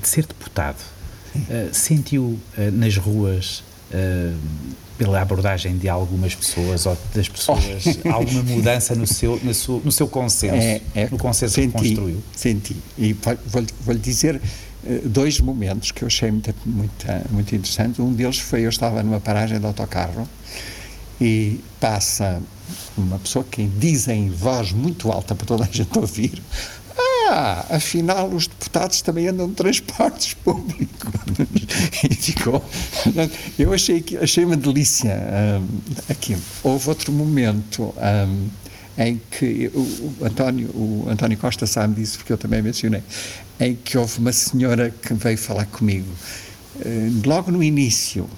de 0.00 0.08
ser 0.08 0.26
deputado, 0.26 0.78
sentiu 1.72 2.38
nas 2.72 2.96
ruas 2.96 3.64
pela 4.96 5.20
abordagem 5.20 5.76
de 5.76 5.88
algumas 5.88 6.34
pessoas 6.34 6.86
ou 6.86 6.96
das 7.14 7.28
pessoas 7.28 7.64
oh. 8.04 8.08
alguma 8.10 8.42
mudança 8.42 8.94
no 8.94 9.06
seu, 9.06 9.40
no 9.42 9.52
seu, 9.52 9.82
no 9.84 9.92
seu 9.92 10.06
consenso, 10.06 10.54
é, 10.54 10.80
é, 10.94 11.08
no 11.10 11.18
consenso 11.18 11.54
senti, 11.54 11.72
que 11.72 11.88
construiu? 11.88 12.22
Senti. 12.34 12.76
E 12.96 13.12
vou-lhe 13.12 13.68
vou 13.84 13.94
dizer 13.94 14.40
eh, 14.86 15.00
dois 15.04 15.40
momentos 15.40 15.90
que 15.90 16.02
eu 16.02 16.06
achei 16.06 16.30
muito, 16.30 16.54
muito, 16.64 17.06
muito 17.30 17.54
interessante. 17.54 18.00
Um 18.00 18.12
deles 18.12 18.38
foi, 18.38 18.64
eu 18.64 18.68
estava 18.68 19.02
numa 19.02 19.20
paragem 19.20 19.58
de 19.58 19.66
autocarro 19.66 20.28
e 21.20 21.60
passa 21.80 22.40
uma 22.96 23.18
pessoa 23.18 23.44
que 23.44 23.64
diz 23.66 24.08
em 24.08 24.30
voz 24.30 24.72
muito 24.72 25.10
alta 25.10 25.34
para 25.34 25.46
toda 25.46 25.64
a 25.64 25.68
gente 25.70 25.96
ouvir 25.98 26.40
ah, 27.28 27.66
afinal 27.70 28.28
os 28.28 28.46
deputados 28.46 29.00
também 29.02 29.28
andam 29.28 29.48
de 29.48 29.54
transportes 29.54 30.34
públicos. 30.44 31.12
e 32.08 32.14
ficou. 32.14 32.64
Eu 33.58 33.72
achei, 33.72 34.04
achei 34.20 34.44
uma 34.44 34.56
delícia 34.56 35.16
um, 35.60 35.66
aquilo. 36.08 36.42
Houve 36.62 36.88
outro 36.88 37.12
momento. 37.12 37.94
Um, 37.98 38.48
em 38.96 39.20
que 39.30 39.72
o, 39.74 40.24
António, 40.24 40.68
o 40.68 41.06
António 41.08 41.36
Costa 41.36 41.66
sabe 41.66 41.94
disso, 42.00 42.18
porque 42.18 42.32
eu 42.32 42.38
também 42.38 42.62
mencionei, 42.62 43.02
em 43.58 43.74
que 43.74 43.98
houve 43.98 44.20
uma 44.20 44.32
senhora 44.32 44.90
que 44.90 45.12
veio 45.14 45.36
falar 45.36 45.66
comigo 45.66 46.06
eh, 46.80 47.10
logo 47.24 47.50
no 47.50 47.62
início 47.62 48.28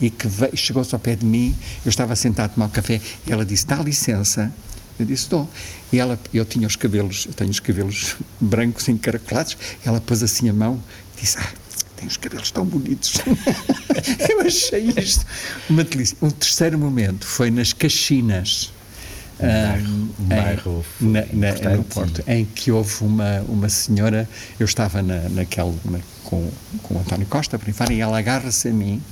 e 0.00 0.10
que 0.10 0.28
chegou-se 0.56 0.94
ao 0.94 0.98
pé 0.98 1.14
de 1.14 1.24
mim, 1.24 1.54
eu 1.84 1.88
estava 1.88 2.16
sentado 2.16 2.46
a 2.46 2.48
tomar 2.54 2.66
um 2.66 2.70
café 2.70 3.00
e 3.26 3.32
ela 3.32 3.44
disse, 3.44 3.66
dá 3.66 3.76
licença, 3.76 4.52
eu 4.98 5.06
disse, 5.06 5.28
dou. 5.28 5.48
E 5.92 5.98
ela, 5.98 6.18
eu 6.32 6.44
tinha 6.44 6.66
os 6.66 6.76
cabelos, 6.76 7.26
eu 7.26 7.32
tenho 7.32 7.50
os 7.50 7.60
cabelos 7.60 8.16
brancos 8.40 8.88
encaracolados, 8.88 9.56
ela 9.84 10.00
pôs 10.00 10.22
assim 10.22 10.48
a 10.48 10.52
mão 10.52 10.82
e 11.16 11.20
disse, 11.20 11.38
ah, 11.38 11.52
tem 11.96 12.08
os 12.08 12.16
cabelos 12.16 12.50
tão 12.50 12.64
bonitos. 12.64 13.14
eu 14.28 14.40
achei 14.40 14.92
isto 14.96 15.24
uma 15.68 15.84
delícia. 15.84 16.16
O 16.20 16.30
terceiro 16.30 16.78
momento 16.78 17.26
foi 17.26 17.50
nas 17.50 17.72
Caxinas, 17.72 18.72
um, 19.40 20.22
um 20.22 20.26
bairro 20.26 20.84
em, 21.00 21.06
na, 21.06 21.24
na, 21.32 21.76
no 21.76 21.84
Porto, 21.84 22.22
em 22.26 22.44
que 22.44 22.70
houve 22.70 23.02
uma, 23.02 23.40
uma 23.48 23.68
senhora, 23.68 24.28
eu 24.58 24.64
estava 24.64 25.02
na, 25.02 25.28
naquele, 25.28 25.74
na, 25.84 25.98
com, 26.22 26.50
com 26.82 26.94
o 26.94 27.00
António 27.00 27.26
Costa, 27.26 27.58
por 27.58 27.68
e 27.90 28.00
ela 28.00 28.18
agarra-se 28.18 28.68
a 28.68 28.72
mim, 28.72 29.02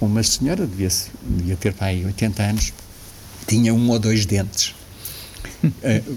uma 0.00 0.22
senhora, 0.22 0.66
devia, 0.66 0.88
devia 1.22 1.56
ter 1.56 1.72
para 1.72 1.88
aí 1.88 2.04
80 2.04 2.42
anos, 2.42 2.72
tinha 3.46 3.74
um 3.74 3.90
ou 3.90 3.98
dois 3.98 4.26
dentes, 4.26 4.74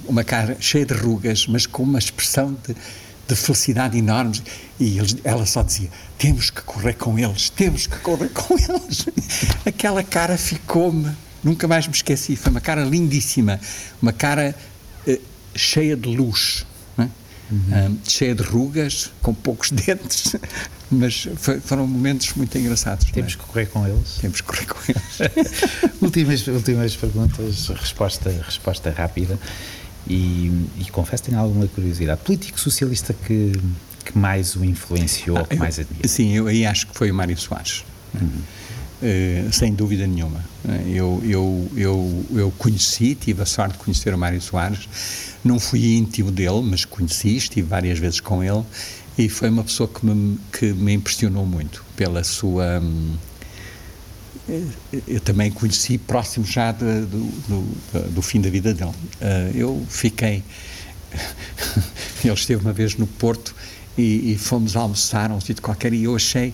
uma 0.07 0.23
cara 0.23 0.57
cheia 0.59 0.85
de 0.85 0.93
rugas, 0.93 1.47
mas 1.47 1.65
com 1.65 1.83
uma 1.83 1.99
expressão 1.99 2.55
de, 2.67 2.75
de 3.27 3.35
felicidade 3.35 3.97
enorme. 3.97 4.41
E 4.79 4.97
eles, 4.97 5.15
ela 5.23 5.45
só 5.45 5.63
dizia: 5.63 5.89
temos 6.17 6.49
que 6.49 6.61
correr 6.61 6.93
com 6.93 7.17
eles, 7.17 7.49
temos 7.49 7.87
que 7.87 7.97
correr 7.99 8.29
com 8.29 8.55
eles. 8.57 9.05
Aquela 9.65 10.03
cara 10.03 10.37
ficou-me 10.37 11.15
Nunca 11.43 11.67
mais 11.67 11.85
me 11.85 11.93
esqueci. 11.93 12.35
Foi 12.35 12.51
uma 12.51 12.61
cara 12.61 12.85
lindíssima, 12.85 13.59
uma 14.01 14.13
cara 14.13 14.55
uh, 15.05 15.21
cheia 15.53 15.97
de 15.97 16.07
luz, 16.07 16.65
é? 16.97 17.07
uhum. 17.51 17.97
cheia 18.07 18.33
de 18.33 18.43
rugas, 18.43 19.11
com 19.21 19.33
poucos 19.33 19.69
dentes, 19.71 20.35
mas 20.93 21.27
foi, 21.35 21.59
foram 21.59 21.87
momentos 21.87 22.33
muito 22.35 22.57
engraçados. 22.57 23.07
É? 23.09 23.11
Temos 23.11 23.33
é? 23.33 23.37
que 23.37 23.43
correr 23.43 23.65
com 23.67 23.87
eles. 23.87 24.17
Temos 24.21 24.41
que 24.41 24.47
correr 24.47 24.65
com 24.65 24.79
eles. 24.87 25.93
últimas, 26.01 26.47
últimas 26.47 26.95
perguntas, 26.95 27.67
resposta, 27.69 28.29
resposta 28.45 28.91
rápida. 28.91 29.37
E, 30.07 30.67
e 30.79 30.85
confesso 30.91 31.23
que 31.23 31.29
tenho 31.29 31.41
alguma 31.41 31.67
curiosidade. 31.67 32.21
Político 32.21 32.59
socialista 32.59 33.13
que, 33.13 33.53
que 34.03 34.17
mais 34.17 34.55
o 34.55 34.65
influenciou, 34.65 35.37
ah, 35.37 35.45
que 35.45 35.55
eu, 35.55 35.59
mais 35.59 35.79
admira? 35.79 36.07
Sim, 36.07 36.33
eu 36.33 36.47
aí 36.47 36.65
acho 36.65 36.87
que 36.87 36.95
foi 36.95 37.09
o 37.09 37.13
Mário 37.13 37.37
Soares. 37.37 37.85
Uhum. 38.13 38.41
Eh, 39.05 39.49
sem 39.51 39.73
dúvida 39.73 40.07
nenhuma. 40.07 40.43
Eh, 40.65 40.91
eu, 40.95 41.21
eu, 41.25 41.71
eu, 41.75 42.25
eu 42.31 42.53
conheci, 42.57 43.15
tive 43.15 43.41
a 43.41 43.45
sorte 43.45 43.73
de 43.73 43.79
conhecer 43.79 44.13
o 44.13 44.17
Mário 44.17 44.41
Soares, 44.41 44.87
não 45.43 45.59
fui 45.59 45.95
íntimo 45.95 46.31
dele, 46.31 46.61
mas 46.63 46.85
conheci, 46.85 47.35
estive 47.35 47.67
várias 47.67 47.99
vezes 47.99 48.21
com 48.21 48.41
ele 48.41 48.63
e 49.17 49.29
foi 49.29 49.49
uma 49.49 49.63
pessoa 49.63 49.87
que 49.87 50.05
me, 50.05 50.39
que 50.51 50.73
me 50.73 50.93
impressionou 50.93 51.45
muito 51.45 51.83
pela 51.95 52.23
sua. 52.23 52.79
Hum, 52.79 53.15
eh, 54.49 54.63
eu 55.07 55.19
também 55.19 55.51
conheci 55.51 55.97
próximo 55.97 56.45
já 56.45 56.71
do, 56.71 57.05
do, 57.05 58.11
do, 58.11 58.21
fim 58.21 58.41
da 58.41 58.49
vida 58.49 58.73
dele. 58.73 58.93
Eu 59.53 59.85
fiquei. 59.89 60.43
Ele 62.23 62.33
esteve 62.33 62.61
uma 62.61 62.73
vez 62.73 62.95
no 62.95 63.05
Porto 63.05 63.53
e, 63.97 64.33
e 64.33 64.37
fomos 64.37 64.75
almoçar 64.75 65.29
a 65.29 65.35
um 65.35 65.41
sítio 65.41 65.61
qualquer 65.61 65.93
e 65.93 66.05
eu 66.05 66.15
achei 66.15 66.53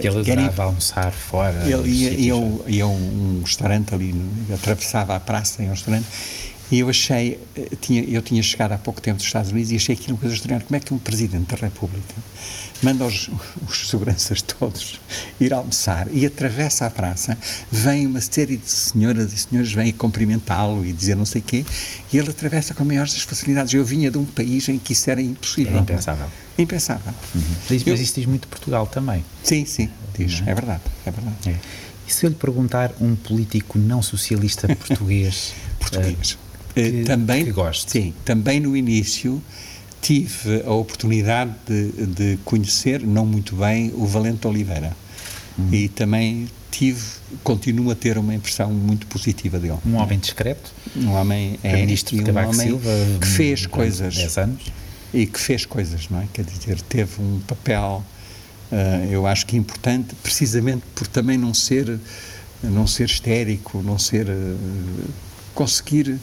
que 0.00 0.06
ele 0.06 0.18
adorava 0.20 0.62
almoçar 0.64 1.12
fora. 1.12 1.62
Ele 1.68 1.88
ia, 1.88 2.10
ia, 2.10 2.34
ia 2.66 2.84
a 2.84 2.86
um 2.86 3.42
restaurante 3.44 3.94
ali, 3.94 4.14
atravessava 4.52 5.14
a 5.14 5.20
praça 5.20 5.62
em 5.62 5.66
um 5.66 5.70
restaurante, 5.70 6.06
e 6.70 6.80
eu 6.80 6.88
achei, 6.88 7.38
eh, 7.56 7.68
tinha, 7.80 8.02
eu 8.02 8.20
tinha 8.20 8.42
chegado 8.42 8.72
há 8.72 8.78
pouco 8.78 9.00
tempo 9.00 9.18
dos 9.18 9.26
Estados 9.26 9.52
Unidos 9.52 9.70
e 9.70 9.76
achei 9.76 9.94
aquilo 9.94 10.14
uma 10.14 10.20
coisa 10.20 10.34
extraordinária. 10.34 10.66
Como 10.66 10.76
é 10.76 10.80
que 10.80 10.92
um 10.92 10.98
Presidente 10.98 11.54
da 11.54 11.56
República 11.56 12.14
manda 12.82 13.04
os, 13.04 13.30
os 13.68 13.88
seguranças 13.88 14.42
todos 14.42 15.00
ir 15.40 15.52
almoçar 15.52 16.08
e 16.12 16.26
atravessa 16.26 16.86
a 16.86 16.90
praça, 16.90 17.38
vem 17.70 18.06
uma 18.06 18.20
série 18.20 18.56
de 18.56 18.68
senhoras 18.68 19.32
e 19.32 19.38
senhores 19.38 19.72
vêm 19.72 19.92
cumprimentá-lo 19.92 20.84
e 20.84 20.92
dizer 20.92 21.14
não 21.14 21.24
sei 21.24 21.40
o 21.40 21.44
quê, 21.44 21.64
e 22.12 22.18
ele 22.18 22.30
atravessa 22.30 22.74
com 22.74 22.82
a 22.82 22.86
maior 22.86 23.06
das 23.06 23.22
facilidades. 23.22 23.72
Eu 23.72 23.84
vinha 23.84 24.10
de 24.10 24.18
um 24.18 24.24
país 24.24 24.68
em 24.68 24.78
que 24.78 24.92
isso 24.92 25.10
era 25.10 25.22
impossível. 25.22 25.76
É 25.76 25.80
impensável. 25.80 26.26
Impensável. 26.58 27.14
Uhum. 27.34 27.42
Mas, 27.70 27.86
eu, 27.86 27.94
isso 27.94 28.14
diz 28.14 28.26
muito 28.26 28.48
Portugal 28.48 28.86
também. 28.86 29.24
Sim, 29.42 29.64
sim, 29.64 29.88
diz. 30.16 30.42
É? 30.46 30.50
é 30.50 30.54
verdade, 30.54 30.82
é 31.04 31.10
verdade. 31.10 31.48
É. 31.48 31.56
E 32.08 32.12
se 32.12 32.24
eu 32.24 32.30
lhe 32.30 32.36
perguntar 32.36 32.92
um 33.00 33.16
político 33.16 33.78
não 33.78 34.00
socialista 34.00 34.68
português... 34.76 35.54
português. 35.78 36.32
Uh, 36.32 36.45
que, 36.82 37.04
também, 37.04 37.44
que 37.44 37.52
gosto. 37.52 37.90
Sim, 37.90 38.12
também 38.24 38.60
no 38.60 38.76
início 38.76 39.42
tive 40.02 40.62
a 40.64 40.72
oportunidade 40.72 41.52
de, 41.66 42.06
de 42.06 42.38
conhecer, 42.44 43.00
não 43.02 43.24
muito 43.24 43.56
bem, 43.56 43.92
o 43.94 44.06
Valente 44.06 44.46
Oliveira. 44.46 44.96
Hum. 45.58 45.68
E 45.72 45.88
também 45.88 46.48
tive, 46.70 47.02
continuo 47.42 47.90
a 47.90 47.94
ter 47.94 48.18
uma 48.18 48.34
impressão 48.34 48.70
muito 48.70 49.06
positiva 49.06 49.58
dele. 49.58 49.78
Um 49.86 49.96
homem 49.96 50.18
discreto. 50.18 50.72
Um 50.94 51.12
homem 51.12 51.58
é 51.62 51.76
ministro 51.76 52.22
de 52.22 52.30
um 52.30 52.36
homem 52.36 52.54
Silva, 52.54 52.90
que 53.20 53.26
fez 53.26 53.66
coisas. 53.66 54.14
10 54.14 54.38
anos. 54.38 54.62
E 55.14 55.26
que 55.26 55.40
fez 55.40 55.64
coisas, 55.64 56.08
não 56.10 56.20
é? 56.20 56.28
Quer 56.32 56.44
dizer, 56.44 56.80
teve 56.82 57.22
um 57.22 57.40
papel, 57.46 58.04
uh, 58.70 59.10
eu 59.10 59.26
acho 59.26 59.46
que 59.46 59.56
importante, 59.56 60.14
precisamente 60.22 60.82
por 60.94 61.06
também 61.06 61.38
não 61.38 61.54
ser, 61.54 61.98
não 62.62 62.86
ser 62.86 63.06
histérico, 63.06 63.82
não 63.82 63.98
ser. 63.98 64.28
Uh, 64.28 64.56
conseguir 65.56 66.20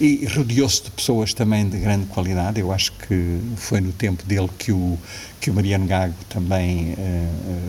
e 0.00 0.26
rodeou-se 0.26 0.84
de 0.84 0.90
pessoas 0.90 1.34
também 1.34 1.68
de 1.68 1.78
grande 1.78 2.06
qualidade. 2.06 2.60
Eu 2.60 2.72
acho 2.72 2.92
que 2.92 3.40
foi 3.56 3.80
no 3.80 3.92
tempo 3.92 4.24
dele 4.24 4.48
que 4.58 4.70
o, 4.70 4.98
que 5.40 5.50
o 5.50 5.54
Mariano 5.54 5.86
Gago 5.86 6.14
também 6.28 6.92
uh, 6.92 6.96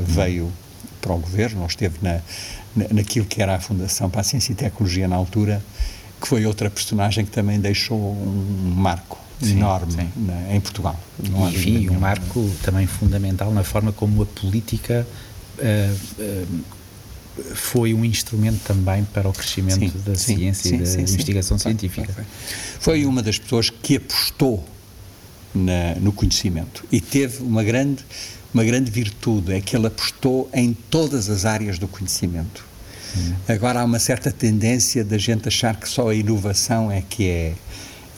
veio 0.05 0.51
para 1.01 1.13
o 1.13 1.17
governo, 1.17 1.61
ou 1.61 1.67
esteve 1.67 1.97
na, 2.01 2.21
na, 2.75 2.85
naquilo 2.91 3.25
que 3.25 3.41
era 3.41 3.55
a 3.55 3.59
Fundação 3.59 4.09
para 4.09 4.21
a 4.21 4.23
Ciência 4.23 4.51
e 4.51 4.55
Tecnologia 4.55 5.07
na 5.07 5.15
altura, 5.15 5.63
que 6.21 6.27
foi 6.27 6.45
outra 6.45 6.69
personagem 6.69 7.25
que 7.25 7.31
também 7.31 7.59
deixou 7.59 7.97
um 7.97 8.73
marco 8.75 9.17
sim, 9.41 9.51
enorme 9.51 9.91
sim. 9.93 10.09
Na, 10.15 10.53
em 10.53 10.59
Portugal. 10.59 10.99
Não 11.29 11.49
enfim, 11.49 11.89
um 11.89 11.99
marco 11.99 12.49
também 12.61 12.85
fundamental 12.85 13.51
na 13.51 13.63
forma 13.63 13.91
como 13.91 14.21
a 14.21 14.25
política 14.25 15.07
uh, 15.57 16.21
uh, 16.21 16.63
foi 17.55 17.93
um 17.93 18.05
instrumento 18.05 18.61
também 18.63 19.03
para 19.03 19.27
o 19.27 19.33
crescimento 19.33 19.79
sim, 19.79 20.03
da 20.05 20.15
sim, 20.15 20.35
ciência 20.35 20.69
sim, 20.69 20.75
e 20.75 20.79
da 20.79 21.01
investigação 21.01 21.57
científica. 21.57 22.11
Foi, 22.13 22.25
foi, 22.79 23.05
uma 23.05 23.21
das 23.21 23.37
pessoas 23.37 23.69
que 23.69 23.97
apostou 23.97 24.65
na, 25.53 25.95
no 25.95 26.11
conhecimento 26.11 26.85
e 26.91 27.01
teve 27.01 27.43
uma 27.43 27.63
grande, 27.63 28.03
uma 28.53 28.63
grande 28.63 28.91
virtude, 28.91 29.53
é 29.53 29.61
que 29.61 29.75
ele 29.75 29.87
apostou 29.87 30.49
em 30.53 30.73
todas 30.73 31.29
as 31.29 31.45
áreas 31.45 31.79
do 31.79 31.87
conhecimento. 31.87 32.65
Hum. 33.17 33.33
Agora 33.47 33.81
há 33.81 33.83
uma 33.83 33.99
certa 33.99 34.31
tendência 34.31 35.03
da 35.03 35.17
gente 35.17 35.47
achar 35.47 35.75
que 35.75 35.89
só 35.89 36.09
a 36.09 36.15
inovação 36.15 36.91
é 36.91 37.01
que 37.01 37.27
é 37.27 37.53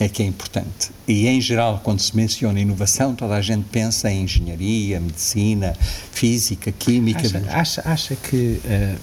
é 0.04 0.10
que 0.10 0.24
é 0.24 0.26
importante. 0.26 0.90
E, 1.08 1.28
em 1.28 1.40
geral, 1.40 1.80
quando 1.84 2.00
se 2.00 2.16
menciona 2.16 2.60
inovação, 2.60 3.14
toda 3.14 3.36
a 3.36 3.42
gente 3.42 3.68
pensa 3.72 4.10
em 4.10 4.24
engenharia, 4.24 5.00
medicina, 5.00 5.76
física, 6.12 6.72
química. 6.72 7.20
Acha, 7.50 7.52
acha, 7.52 7.82
acha 7.86 8.16
que 8.16 8.60
uh, 8.66 9.00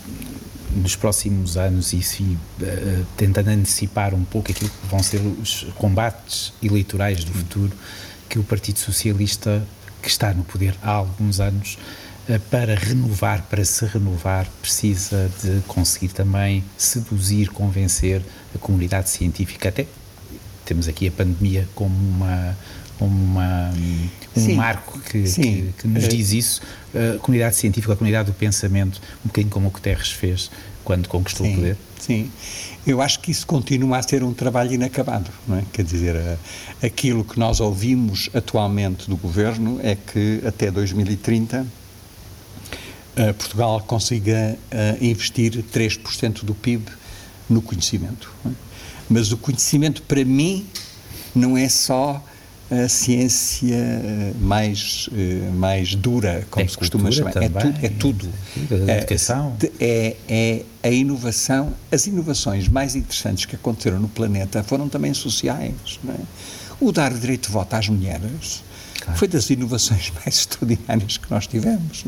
nos 0.74 0.96
próximos 0.96 1.56
anos, 1.56 1.92
e 1.92 2.02
se, 2.02 2.24
uh, 2.24 2.36
tentando 3.16 3.48
antecipar 3.48 4.12
um 4.12 4.24
pouco 4.24 4.50
aquilo 4.50 4.68
que 4.68 4.86
vão 4.88 5.00
ser 5.00 5.20
os 5.20 5.68
combates 5.76 6.52
eleitorais 6.60 7.22
do 7.22 7.32
futuro, 7.32 7.72
que 8.28 8.40
o 8.40 8.42
Partido 8.42 8.80
Socialista, 8.80 9.64
que 10.02 10.08
está 10.08 10.34
no 10.34 10.42
poder 10.42 10.74
há 10.82 10.90
alguns 10.90 11.38
anos, 11.38 11.78
uh, 12.28 12.40
para 12.50 12.74
renovar, 12.74 13.42
para 13.48 13.64
se 13.64 13.86
renovar, 13.86 14.50
precisa 14.60 15.30
de 15.44 15.60
conseguir 15.68 16.08
também 16.08 16.64
seduzir, 16.76 17.50
convencer 17.50 18.20
a 18.52 18.58
comunidade 18.58 19.10
científica, 19.10 19.68
até 19.68 19.86
temos 20.68 20.86
aqui 20.86 21.08
a 21.08 21.10
pandemia 21.10 21.66
como 21.74 21.94
uma 21.96 22.56
como 22.98 23.14
uma, 23.14 23.70
um 24.36 24.40
sim, 24.40 24.54
marco 24.54 24.98
que, 24.98 25.22
que, 25.22 25.72
que, 25.78 25.86
nos 25.86 26.08
diz 26.08 26.32
isso, 26.32 26.60
a 26.92 27.18
comunidade 27.20 27.54
científica, 27.54 27.92
a 27.92 27.96
comunidade 27.96 28.32
do 28.32 28.34
pensamento, 28.34 29.00
um 29.24 29.28
bocadinho 29.28 29.52
como 29.52 29.68
o 29.68 29.70
Guterres 29.70 30.10
fez 30.10 30.50
quando 30.82 31.08
conquistou 31.08 31.46
sim, 31.46 31.52
o 31.52 31.56
poder. 31.56 31.76
Sim, 32.00 32.28
eu 32.84 33.00
acho 33.00 33.20
que 33.20 33.30
isso 33.30 33.46
continua 33.46 33.98
a 33.98 34.02
ser 34.02 34.24
um 34.24 34.34
trabalho 34.34 34.72
inacabado, 34.72 35.30
não 35.46 35.58
é? 35.58 35.62
Quer 35.72 35.84
dizer, 35.84 36.16
aquilo 36.82 37.22
que 37.22 37.38
nós 37.38 37.60
ouvimos 37.60 38.30
atualmente 38.34 39.08
do 39.08 39.16
governo 39.16 39.78
é 39.80 39.94
que 39.94 40.42
até 40.44 40.68
2030 40.68 41.64
Portugal 43.36 43.80
consiga 43.86 44.58
investir 45.00 45.62
3% 45.72 46.44
do 46.44 46.54
PIB 46.54 46.84
no 47.48 47.62
conhecimento. 47.62 48.32
Não 48.44 48.50
é? 48.50 48.67
Mas 49.08 49.32
o 49.32 49.36
conhecimento, 49.36 50.02
para 50.02 50.24
mim, 50.24 50.66
não 51.34 51.56
é 51.56 51.68
só 51.68 52.22
a 52.70 52.86
ciência 52.86 53.74
eh, 53.74 54.32
mais, 54.38 55.08
eh, 55.16 55.50
mais 55.54 55.94
dura, 55.94 56.46
como 56.50 56.64
é 56.64 56.68
se 56.68 56.76
costuma 56.76 57.10
chamar. 57.10 57.32
Também. 57.32 57.48
É 57.82 57.88
tudo. 57.88 58.28
É 58.28 58.66
tudo. 58.68 58.90
A 58.90 58.94
educação. 58.96 59.56
É, 59.80 60.16
é 60.28 60.64
a 60.82 60.90
inovação. 60.90 61.72
As 61.90 62.06
inovações 62.06 62.68
mais 62.68 62.94
interessantes 62.94 63.46
que 63.46 63.56
aconteceram 63.56 63.98
no 63.98 64.08
planeta 64.08 64.62
foram 64.62 64.88
também 64.88 65.14
sociais. 65.14 65.98
É? 66.08 66.14
O 66.78 66.92
dar 66.92 67.12
direito 67.14 67.46
de 67.46 67.52
voto 67.52 67.74
às 67.74 67.88
mulheres 67.88 68.62
claro. 69.00 69.18
foi 69.18 69.28
das 69.28 69.48
inovações 69.48 70.12
mais 70.20 70.40
extraordinárias 70.40 71.16
que 71.16 71.30
nós 71.30 71.46
tivemos. 71.46 72.04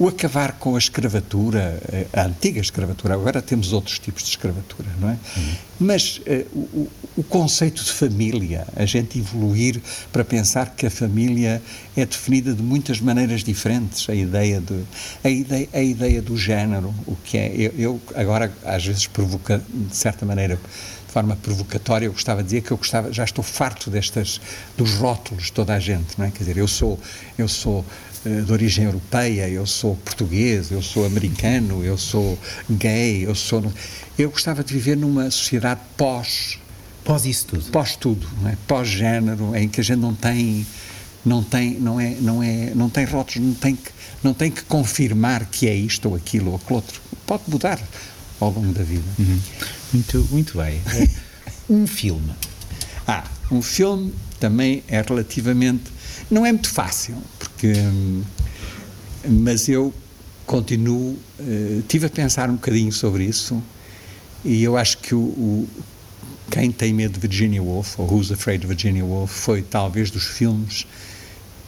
O 0.00 0.08
acabar 0.08 0.52
com 0.52 0.76
a 0.76 0.78
escravatura, 0.78 1.78
eh, 1.92 2.06
a 2.14 2.24
antiga 2.24 2.58
escravatura, 2.58 3.12
agora 3.12 3.42
temos 3.42 3.74
outros 3.74 3.98
tipos 3.98 4.22
de 4.22 4.30
escravatura, 4.30 4.88
não 4.98 5.10
é? 5.10 5.18
Uhum. 5.36 5.54
Mas 5.78 6.16
uh, 6.20 6.58
o, 6.58 6.90
o, 7.18 7.22
conceito 7.22 7.84
de 7.84 7.92
família, 7.92 8.66
a 8.74 8.86
gente 8.86 9.18
evoluir 9.18 9.78
para 10.10 10.24
pensar 10.24 10.74
que 10.74 10.86
a 10.86 10.90
família 10.90 11.60
é 11.94 12.06
definida 12.06 12.54
de 12.54 12.62
muitas 12.62 12.98
maneiras 12.98 13.44
diferentes, 13.44 14.08
a 14.08 14.14
ideia, 14.14 14.58
de, 14.58 14.82
a 15.22 15.28
ideia, 15.28 15.68
a 15.70 15.82
ideia 15.82 16.22
do 16.22 16.34
género, 16.34 16.94
o 17.06 17.14
que 17.16 17.36
é. 17.36 17.54
Eu, 17.54 17.74
eu 17.76 18.00
agora, 18.14 18.50
às 18.64 18.82
vezes, 18.82 19.06
provoca, 19.06 19.62
de 19.68 19.94
certa 19.94 20.24
maneira, 20.24 20.56
de 21.10 21.12
forma 21.12 21.36
provocatória, 21.36 22.06
eu 22.06 22.12
gostava 22.12 22.40
de 22.42 22.46
dizer 22.46 22.62
que 22.62 22.70
eu 22.70 22.78
gostava, 22.78 23.12
já 23.12 23.24
estou 23.24 23.44
farto 23.44 23.90
destas, 23.90 24.40
dos 24.78 24.94
rótulos 24.94 25.46
de 25.46 25.52
toda 25.52 25.74
a 25.74 25.78
gente, 25.78 26.16
não 26.16 26.24
é? 26.24 26.30
Quer 26.30 26.38
dizer, 26.38 26.56
eu 26.56 26.68
sou, 26.68 26.98
eu 27.36 27.48
sou 27.48 27.84
de 28.24 28.52
origem 28.52 28.84
europeia, 28.84 29.48
eu 29.48 29.66
sou 29.66 29.96
português, 29.96 30.70
eu 30.70 30.82
sou 30.82 31.06
americano, 31.06 31.82
eu 31.84 31.96
sou 31.96 32.38
gay, 32.68 33.24
eu 33.26 33.34
sou. 33.34 33.72
Eu 34.18 34.30
gostava 34.30 34.62
de 34.62 34.72
viver 34.74 34.96
numa 34.96 35.30
sociedade 35.30 35.80
pós. 35.96 36.58
Pós 37.02 37.24
isso 37.24 37.46
tudo. 37.46 37.64
Pós 37.70 37.96
tudo, 37.96 38.26
é? 38.46 38.56
pós-género, 38.66 39.56
em 39.56 39.68
que 39.68 39.80
a 39.80 39.84
gente 39.84 40.00
não 40.00 40.14
tem. 40.14 40.66
Não 41.22 41.42
tem, 41.42 41.74
não 41.78 42.00
é, 42.00 42.16
não 42.18 42.42
é, 42.42 42.72
não 42.74 42.88
tem 42.88 43.04
rótulos, 43.04 43.46
não 43.46 43.54
tem 43.54 43.76
que, 43.76 43.90
não 44.22 44.32
tem 44.32 44.50
que 44.50 44.62
confirmar 44.62 45.44
que 45.44 45.68
é 45.68 45.74
isto 45.74 46.08
ou 46.08 46.14
aquilo 46.14 46.50
ou 46.50 46.56
aquilo 46.56 46.76
outro. 46.76 47.00
Pode 47.26 47.42
mudar 47.46 47.78
ao 48.40 48.50
longo 48.50 48.72
da 48.72 48.82
vida. 48.82 49.04
Uhum. 49.18 49.38
Muito, 49.92 50.28
muito 50.30 50.56
bem. 50.56 50.80
um 51.68 51.86
filme. 51.86 52.32
Ah, 53.06 53.24
um 53.50 53.60
filme 53.60 54.14
também 54.38 54.82
é 54.88 55.02
relativamente 55.02 55.90
não 56.30 56.46
é 56.46 56.52
muito 56.52 56.70
fácil, 56.70 57.16
Hum, 57.66 58.22
mas 59.28 59.68
eu 59.68 59.92
continuo. 60.46 61.18
Uh, 61.38 61.82
tive 61.88 62.06
a 62.06 62.10
pensar 62.10 62.50
um 62.50 62.54
bocadinho 62.54 62.92
sobre 62.92 63.24
isso 63.24 63.62
e 64.44 64.62
eu 64.62 64.76
acho 64.76 64.98
que 64.98 65.14
o, 65.14 65.18
o 65.18 65.68
quem 66.50 66.72
tem 66.72 66.92
medo 66.92 67.14
de 67.14 67.20
Virginia 67.20 67.62
Woolf, 67.62 67.98
ou 67.98 68.12
Who's 68.12 68.32
Afraid 68.32 68.64
of 68.64 68.74
Virginia 68.74 69.04
Woolf, 69.04 69.30
foi 69.30 69.62
talvez 69.62 70.10
dos 70.10 70.24
filmes 70.24 70.86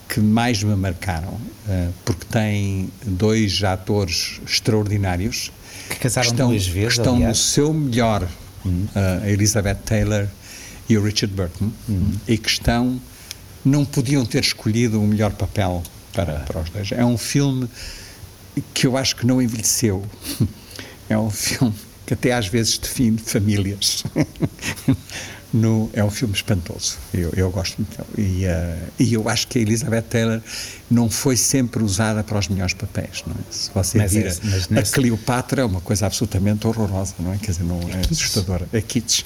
que 0.08 0.20
mais 0.20 0.62
me 0.62 0.74
marcaram, 0.74 1.28
uh, 1.28 1.92
porque 2.04 2.26
tem 2.26 2.90
dois 3.06 3.62
atores 3.62 4.40
extraordinários 4.46 5.50
que 5.88 5.96
casaram 5.96 6.30
estão, 6.30 6.48
duas 6.50 6.66
vezes, 6.66 6.98
estão 6.98 7.14
aliás. 7.14 7.38
no 7.38 7.44
seu 7.44 7.72
melhor, 7.72 8.28
uhum. 8.64 8.86
uh, 8.94 9.24
a 9.24 9.30
Elizabeth 9.30 9.76
Taylor 9.86 10.26
e 10.88 10.98
o 10.98 11.02
Richard 11.02 11.34
Burton, 11.34 11.70
uhum. 11.88 12.12
e 12.26 12.36
que 12.36 12.50
estão 12.50 13.00
não 13.64 13.84
podiam 13.84 14.24
ter 14.24 14.42
escolhido 14.42 15.00
o 15.00 15.06
melhor 15.06 15.32
papel 15.32 15.82
para, 16.12 16.40
para 16.40 16.60
os 16.60 16.70
dois. 16.70 16.92
É 16.92 17.04
um 17.04 17.16
filme 17.16 17.68
que 18.74 18.86
eu 18.86 18.96
acho 18.96 19.16
que 19.16 19.26
não 19.26 19.40
envelheceu. 19.40 20.04
É 21.08 21.18
um 21.18 21.30
filme 21.30 21.74
que 22.06 22.14
até 22.14 22.32
às 22.32 22.46
vezes 22.46 22.78
define 22.78 23.18
famílias. 23.18 24.02
no, 25.52 25.90
é 25.92 26.02
um 26.02 26.10
filme 26.10 26.34
espantoso. 26.34 26.96
Eu, 27.12 27.30
eu 27.36 27.50
gosto 27.50 27.76
muito. 27.78 28.04
E, 28.18 28.46
uh, 28.46 28.92
e 28.98 29.12
eu 29.14 29.28
acho 29.28 29.46
que 29.48 29.58
a 29.58 29.62
Elizabeth 29.62 30.02
Taylor 30.02 30.40
não 30.90 31.10
foi 31.10 31.36
sempre 31.36 31.82
usada 31.82 32.22
para 32.24 32.38
os 32.38 32.48
melhores 32.48 32.74
papéis. 32.74 33.22
Não 33.26 33.34
é? 33.34 33.38
Se 33.50 33.70
você 33.74 33.98
mas 33.98 34.12
vira, 34.12 34.28
é, 34.28 34.36
mas 34.44 34.68
nesse... 34.68 34.92
a 34.92 34.94
Cleopatra 34.94 35.62
é 35.62 35.64
uma 35.64 35.80
coisa 35.80 36.06
absolutamente 36.06 36.66
horrorosa, 36.66 37.14
não 37.18 37.34
é? 37.34 37.38
Quer 37.38 37.52
dizer, 37.52 37.64
não 37.64 37.80
é, 37.80 37.96
é 37.96 38.00
assustadora. 38.10 38.66
É 38.72 38.80
kitsch. 38.80 39.24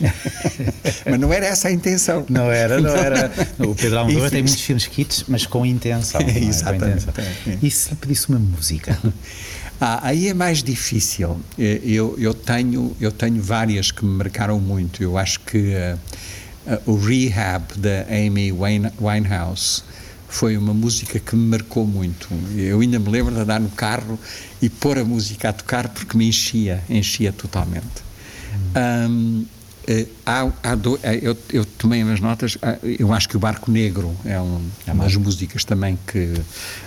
mas 1.06 1.20
não 1.20 1.32
era 1.32 1.46
essa 1.46 1.68
a 1.68 1.72
intenção. 1.72 2.24
Não 2.28 2.50
era, 2.50 2.80
não 2.80 2.94
era. 2.94 3.30
O 3.58 3.74
Pedro 3.74 3.98
Almodóvar 3.98 4.30
tem 4.30 4.42
muitos 4.42 4.60
filmes 4.60 4.86
kitsch, 4.86 5.24
mas 5.28 5.46
com 5.46 5.64
intenção. 5.64 6.20
É, 6.20 6.38
exatamente. 6.38 7.06
É, 7.18 7.58
e 7.62 7.70
se 7.70 7.90
lhe 7.90 7.96
pedisse 7.96 8.28
uma 8.28 8.38
música? 8.38 8.98
Ah, 9.80 10.00
aí 10.02 10.28
é 10.28 10.34
mais 10.34 10.62
difícil. 10.62 11.38
Eh, 11.58 11.80
eu, 11.84 12.14
eu, 12.18 12.32
tenho, 12.32 12.96
eu 13.00 13.12
tenho 13.12 13.42
várias 13.42 13.90
que 13.90 14.04
me 14.04 14.12
marcaram 14.16 14.58
muito. 14.58 15.02
Eu 15.02 15.18
acho 15.18 15.40
que 15.40 15.74
uh, 15.74 15.98
uh, 16.66 16.92
o 16.92 16.96
Rehab 16.98 17.64
da 17.76 18.06
Amy 18.08 18.52
Winehouse 18.52 19.82
foi 20.28 20.56
uma 20.56 20.72
música 20.72 21.18
que 21.18 21.36
me 21.36 21.46
marcou 21.46 21.86
muito. 21.86 22.28
Eu 22.56 22.80
ainda 22.80 22.98
me 22.98 23.10
lembro 23.10 23.34
de 23.34 23.40
andar 23.40 23.60
no 23.60 23.70
carro 23.70 24.18
e 24.60 24.68
pôr 24.68 24.98
a 24.98 25.04
música 25.04 25.50
a 25.50 25.52
tocar 25.52 25.88
porque 25.88 26.16
me 26.16 26.28
enchia, 26.28 26.82
enchia 26.88 27.32
totalmente. 27.32 28.06
Um, 28.74 29.44
uh, 29.88 30.08
há, 30.24 30.52
há 30.62 30.74
do, 30.74 30.98
eu, 31.22 31.36
eu, 31.52 31.64
tomei 31.64 32.02
umas 32.02 32.20
notas, 32.20 32.58
eu 32.98 33.12
acho 33.12 33.28
que 33.28 33.36
o 33.36 33.40
Barco 33.40 33.70
Negro 33.70 34.16
é, 34.24 34.40
um, 34.40 34.66
é 34.86 34.92
uma 34.92 35.04
das 35.04 35.16
músicas 35.16 35.64
também 35.64 35.98
que 36.06 36.34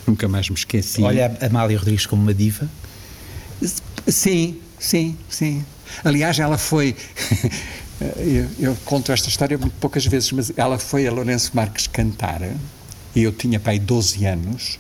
nunca 0.06 0.28
mais 0.28 0.50
me 0.50 0.56
esqueci. 0.56 1.02
Olha 1.02 1.38
a 1.41 1.45
Amália 1.45 1.78
Rodrigues 1.78 2.06
como 2.06 2.22
uma 2.22 2.34
diva? 2.34 2.70
Sim, 4.08 4.60
sim, 4.80 5.18
sim. 5.30 5.66
Aliás, 6.04 6.39
ela 6.39 6.58
foi. 6.58 6.95
eu, 8.18 8.47
eu, 8.60 8.78
conto 8.86 9.12
esta 9.12 9.28
história 9.28 9.58
muito 9.58 9.74
poucas 9.80 10.06
vezes, 10.06 10.32
mas 10.32 10.54
ela 10.56 10.78
foi 10.78 11.08
a 11.08 11.12
Lourenço 11.12 11.52
Marques 11.54 11.88
cantar 11.88 12.41
e 13.16 13.24
eu 13.24 13.32
tinha 13.32 13.60
pai 13.60 13.80
12 13.80 14.26
anos 14.26 14.80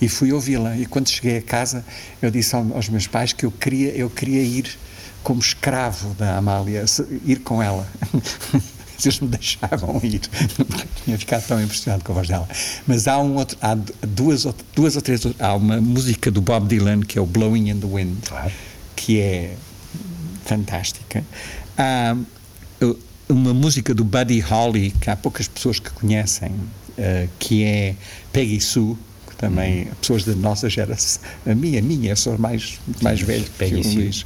e 0.00 0.08
fui 0.08 0.32
ouvi-la. 0.32 0.76
E 0.76 0.86
quando 0.86 1.08
cheguei 1.08 1.38
a 1.38 1.42
casa, 1.42 1.84
eu 2.22 2.30
disse 2.30 2.54
aos 2.54 2.88
meus 2.88 3.06
pais 3.06 3.32
que 3.32 3.44
eu 3.44 3.50
queria, 3.50 3.90
eu 3.90 4.08
queria 4.08 4.42
ir 4.42 4.78
como 5.24 5.40
escravo 5.40 6.14
da 6.14 6.36
Amália, 6.36 6.84
ir 7.24 7.40
com 7.40 7.60
ela. 7.60 7.88
eles 9.02 9.20
me 9.20 9.28
deixavam 9.28 10.00
ir, 10.02 10.20
porque 10.56 10.86
tinha 11.04 11.18
ficado 11.18 11.46
tão 11.46 11.60
impressionado 11.60 12.04
com 12.04 12.12
a 12.12 12.14
voz 12.16 12.28
dela. 12.28 12.48
Mas 12.86 13.08
há, 13.08 13.18
um 13.18 13.34
outro, 13.34 13.58
há 13.60 13.74
duas, 14.06 14.46
duas 14.74 14.94
ou 14.94 15.02
três, 15.02 15.22
há 15.40 15.54
uma 15.54 15.80
música 15.80 16.30
do 16.30 16.40
Bob 16.40 16.68
Dylan 16.68 17.00
que 17.00 17.18
é 17.18 17.22
o 17.22 17.26
Blowing 17.26 17.70
in 17.70 17.80
the 17.80 17.86
Wind, 17.86 18.18
claro. 18.28 18.52
que 18.94 19.20
é 19.20 19.56
fantástica. 20.44 21.24
Há 21.76 22.16
uma 23.28 23.54
música 23.54 23.94
do 23.94 24.04
Buddy 24.04 24.40
Holly, 24.40 24.90
que 25.00 25.10
há 25.10 25.16
poucas 25.16 25.48
pessoas 25.48 25.78
que 25.78 25.90
conhecem, 25.90 26.50
uh, 26.50 27.28
que 27.38 27.64
é 27.64 27.96
Peggy 28.32 28.60
Sue, 28.60 28.96
também, 29.48 29.88
pessoas 30.00 30.24
da 30.24 30.34
nossa 30.34 30.68
geração, 30.68 31.22
a 31.46 31.54
minha, 31.54 31.78
a 31.78 31.82
minha, 31.82 32.10
eu 32.10 32.16
sou 32.16 32.38
mais, 32.38 32.78
mais 33.02 33.20
velho 33.20 33.44
que 33.44 33.64
o 33.74 33.82
Luís. 33.82 34.24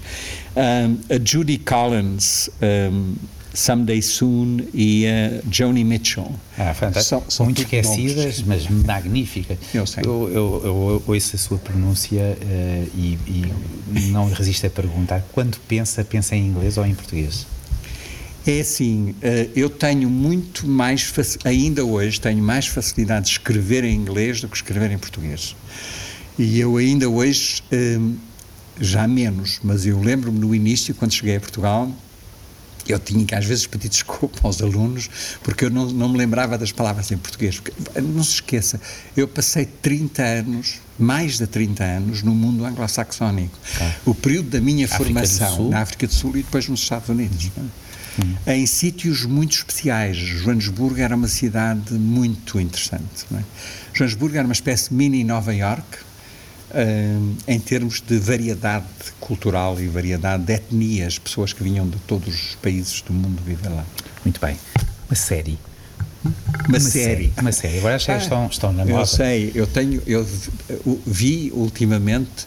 Um, 0.57 1.15
a 1.15 1.19
Judy 1.25 1.59
Collins, 1.59 2.51
um, 2.63 3.15
Someday 3.55 4.01
Soon 4.01 4.61
e 4.73 5.07
a 5.07 5.41
Joni 5.51 5.83
Mitchell. 5.83 6.31
Ah, 6.57 6.73
fantástico. 6.75 7.21
São, 7.23 7.31
são 7.31 7.47
Muito 7.47 7.63
esquecidas, 7.63 8.41
nomes. 8.41 8.69
mas 8.69 8.85
magníficas. 8.87 9.59
Eu 9.75 9.87
sei. 9.87 10.05
Eu, 10.05 10.31
eu, 10.33 10.63
eu 10.65 11.03
ouço 11.07 11.35
a 11.35 11.39
sua 11.39 11.59
pronúncia 11.59 12.39
uh, 12.41 12.91
e, 12.95 13.19
e 13.27 14.01
não 14.11 14.31
resisto 14.31 14.67
a 14.67 14.71
perguntar, 14.71 15.25
quando 15.33 15.59
pensa, 15.67 16.05
pensa 16.05 16.37
em 16.37 16.47
inglês 16.47 16.79
ou 16.79 16.87
em 16.87 16.95
português? 16.95 17.47
É 18.47 18.61
assim, 18.61 19.15
eh, 19.21 19.49
eu 19.55 19.69
tenho 19.69 20.09
muito 20.09 20.67
mais, 20.67 21.13
ainda 21.45 21.85
hoje, 21.85 22.21
tenho 22.21 22.43
mais 22.43 22.67
facilidade 22.67 23.27
de 23.27 23.33
escrever 23.33 23.85
em 23.85 23.95
inglês 23.95 24.41
do 24.41 24.49
que 24.49 24.57
escrever 24.57 24.91
em 24.91 24.99
português. 24.99 25.55
E 26.39 26.59
eu 26.59 26.77
ainda 26.77 27.09
hoje, 27.09 27.63
eh, 27.71 27.99
já 28.81 29.07
menos, 29.07 29.59
mas 29.63 29.85
eu 29.85 30.01
lembro-me 30.01 30.39
no 30.39 30.55
início, 30.55 30.95
quando 30.95 31.13
cheguei 31.13 31.37
a 31.37 31.41
Portugal, 31.41 31.93
eu 32.87 32.99
tinha 32.99 33.23
que 33.25 33.35
às 33.35 33.45
vezes 33.45 33.67
pedir 33.67 33.89
desculpa 33.91 34.39
aos 34.43 34.63
alunos 34.63 35.11
porque 35.43 35.67
eu 35.67 35.71
não, 35.71 35.87
não 35.87 36.09
me 36.09 36.17
lembrava 36.17 36.57
das 36.57 36.73
palavras 36.73 37.11
em 37.11 37.19
português. 37.19 37.61
Porque, 37.61 37.73
não 38.01 38.23
se 38.23 38.35
esqueça, 38.35 38.81
eu 39.17 39.29
passei 39.29 39.67
30 39.67 40.23
anos, 40.23 40.77
mais 40.99 41.37
de 41.37 41.47
30 41.47 41.85
anos, 41.85 42.23
no 42.23 42.35
mundo 42.35 42.65
anglo-saxónico. 42.65 43.59
Ah. 43.81 43.95
O 44.07 44.15
período 44.15 44.51
da 44.51 44.61
minha 44.61 44.87
África 44.87 45.05
formação 45.05 45.69
na 45.69 45.81
África 45.81 46.07
do 46.07 46.15
Sul 46.15 46.31
e 46.31 46.43
depois 46.43 46.67
nos 46.67 46.81
Estados 46.81 47.09
Unidos. 47.11 47.51
Uhum 47.57 47.69
hum. 48.23 48.35
em 48.47 48.67
sítios 48.67 49.25
muito 49.25 49.53
especiais. 49.53 50.17
Joanesburgo 50.17 51.01
era 51.01 51.15
uma 51.15 51.29
cidade 51.29 51.95
muito 51.95 52.61
interessante. 52.61 53.27
É? 53.35 53.43
Joanesburgo 53.93 54.37
era 54.37 54.47
uma 54.47 54.53
espécie 54.53 54.91
de 54.91 54.95
mini 54.95 55.25
Nova 55.25 55.55
York, 55.55 55.99
uh, 56.71 57.37
em 57.47 57.61
termos 57.61 58.01
de 58.01 58.19
variedade 58.19 58.87
cultural 59.21 59.81
e 59.81 59.87
variedade 59.89 60.45
de 60.45 60.53
etnias, 60.53 61.19
pessoas 61.19 61.53
que 61.53 61.63
vinham 61.63 61.89
de 61.89 61.99
todos 62.01 62.29
os 62.29 62.55
países 62.57 63.01
do 63.03 63.13
mundo 63.13 63.43
viver 63.45 63.69
lá. 63.69 63.85
Muito 64.25 64.41
bem. 64.41 64.57
Uma 65.09 65.17
série. 65.17 65.59
Uma, 66.25 66.35
uma 66.69 66.81
série. 66.81 66.91
série. 66.91 67.33
Uma 67.41 67.53
série. 67.53 67.79
Agora 67.79 67.97
as 67.97 68.03
séries 68.03 68.23
ah, 68.23 68.25
estão, 68.25 68.47
estão 68.47 68.73
na 68.73 68.85
moda. 68.85 69.01
Eu 69.01 69.07
sei, 69.07 69.53
eu 69.55 69.67
tenho, 69.67 70.03
eu 70.07 70.27
vi 71.07 71.51
ultimamente 71.55 72.47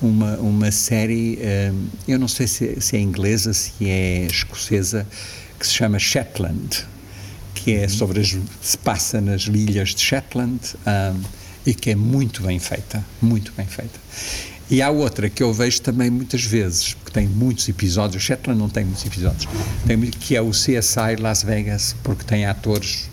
uma, 0.00 0.36
uma 0.36 0.70
série, 0.70 1.38
um, 1.72 1.86
eu 2.08 2.18
não 2.18 2.28
sei 2.28 2.46
se, 2.46 2.80
se, 2.80 2.96
é 2.96 3.00
inglesa, 3.00 3.52
se 3.52 3.72
é 3.82 4.26
escocesa, 4.26 5.06
que 5.58 5.66
se 5.66 5.74
chama 5.74 5.98
Shetland, 5.98 6.86
que 7.54 7.74
é 7.74 7.88
sobre 7.88 8.20
as, 8.20 8.36
se 8.62 8.78
passa 8.78 9.20
nas 9.20 9.46
ilhas 9.46 9.90
de 9.90 10.00
Shetland 10.00 10.60
um, 10.86 11.20
e 11.66 11.74
que 11.74 11.90
é 11.90 11.94
muito 11.94 12.42
bem 12.42 12.58
feita, 12.58 13.04
muito 13.20 13.52
bem 13.56 13.66
feita. 13.66 13.98
E 14.70 14.80
há 14.80 14.88
outra 14.88 15.28
que 15.28 15.42
eu 15.42 15.52
vejo 15.52 15.82
também 15.82 16.08
muitas 16.08 16.44
vezes, 16.44 16.94
porque 16.94 17.10
tem 17.10 17.26
muitos 17.26 17.68
episódios, 17.68 18.22
Shetland 18.22 18.58
não 18.58 18.68
tem 18.68 18.84
muitos 18.84 19.04
episódios, 19.04 19.48
tem, 19.86 20.00
que 20.00 20.36
é 20.36 20.40
o 20.40 20.50
CSI 20.50 21.16
Las 21.18 21.42
Vegas, 21.42 21.94
porque 22.02 22.24
tem 22.24 22.46
atores 22.46 23.09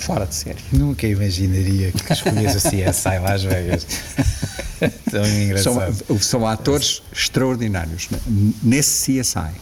fora 0.00 0.26
de 0.26 0.34
série. 0.34 0.58
Nunca 0.72 1.06
imaginaria 1.06 1.92
que 1.92 2.12
escolhesse 2.12 2.56
o 2.56 2.70
CSI 2.70 3.18
Las 3.22 3.42
Vegas. 3.42 3.86
Tão 5.10 5.26
engraçado. 5.26 5.94
São, 6.06 6.18
são 6.18 6.46
atores 6.46 7.02
extraordinários 7.12 8.08
né? 8.10 8.18
nesse 8.62 9.20
CSI. 9.20 9.52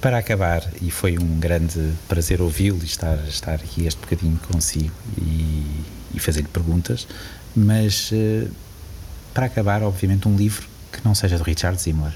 Para 0.00 0.18
acabar, 0.18 0.62
e 0.80 0.90
foi 0.90 1.18
um 1.18 1.40
grande 1.40 1.92
prazer 2.08 2.40
ouvi-lo 2.40 2.78
e 2.82 2.86
estar, 2.86 3.18
estar 3.26 3.54
aqui 3.54 3.86
este 3.86 4.00
bocadinho 4.00 4.38
consigo 4.50 4.94
e, 5.20 5.64
e 6.14 6.20
fazer-lhe 6.20 6.46
perguntas, 6.46 7.08
mas 7.56 8.12
uh, 8.12 8.48
para 9.34 9.46
acabar, 9.46 9.82
obviamente, 9.82 10.28
um 10.28 10.36
livro 10.36 10.66
que 10.92 11.04
não 11.04 11.14
seja 11.14 11.36
de 11.36 11.42
Richard 11.42 11.80
Zimmer? 11.80 12.12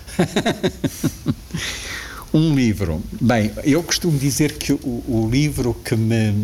um 2.33 2.55
livro. 2.55 3.03
Bem, 3.21 3.53
eu 3.65 3.83
costumo 3.83 4.19
dizer 4.19 4.55
que 4.55 4.73
o, 4.73 5.05
o 5.07 5.29
livro 5.31 5.75
que 5.75 5.95
me. 5.95 6.35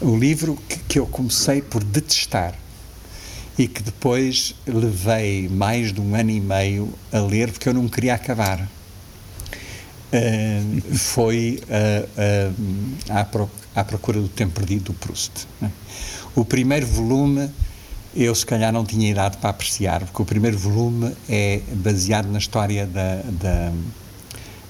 O 0.00 0.16
livro 0.16 0.56
que, 0.68 0.78
que 0.78 0.98
eu 0.98 1.06
comecei 1.06 1.62
por 1.62 1.82
detestar 1.82 2.54
e 3.58 3.68
que 3.68 3.82
depois 3.82 4.54
levei 4.66 5.48
mais 5.48 5.92
de 5.92 6.00
um 6.00 6.14
ano 6.14 6.30
e 6.30 6.40
meio 6.40 6.92
a 7.12 7.20
ler 7.20 7.50
porque 7.50 7.68
eu 7.68 7.74
não 7.74 7.88
queria 7.88 8.14
acabar. 8.14 8.68
Uh, 10.12 10.98
foi 10.98 11.62
uh, 11.62 12.50
uh, 12.50 13.18
à, 13.18 13.24
pro, 13.24 13.50
à, 13.74 13.82
procura 13.82 14.20
do 14.20 14.28
tempo 14.28 14.52
perdido 14.52 14.84
do 14.84 14.94
Proust. 14.94 15.46
Né? 15.60 15.70
O 16.34 16.44
primeiro 16.44 16.86
volume 16.86 17.50
eu 18.14 18.34
se 18.34 18.44
calhar 18.44 18.70
não 18.72 18.84
tinha 18.84 19.10
idade 19.10 19.38
para 19.38 19.50
apreciar, 19.50 20.00
porque 20.04 20.20
o 20.20 20.24
primeiro 20.24 20.58
volume 20.58 21.14
é 21.28 21.62
baseado 21.76 22.26
na 22.26 22.38
história 22.38 22.86
da, 22.86 23.22
da, 23.22 23.72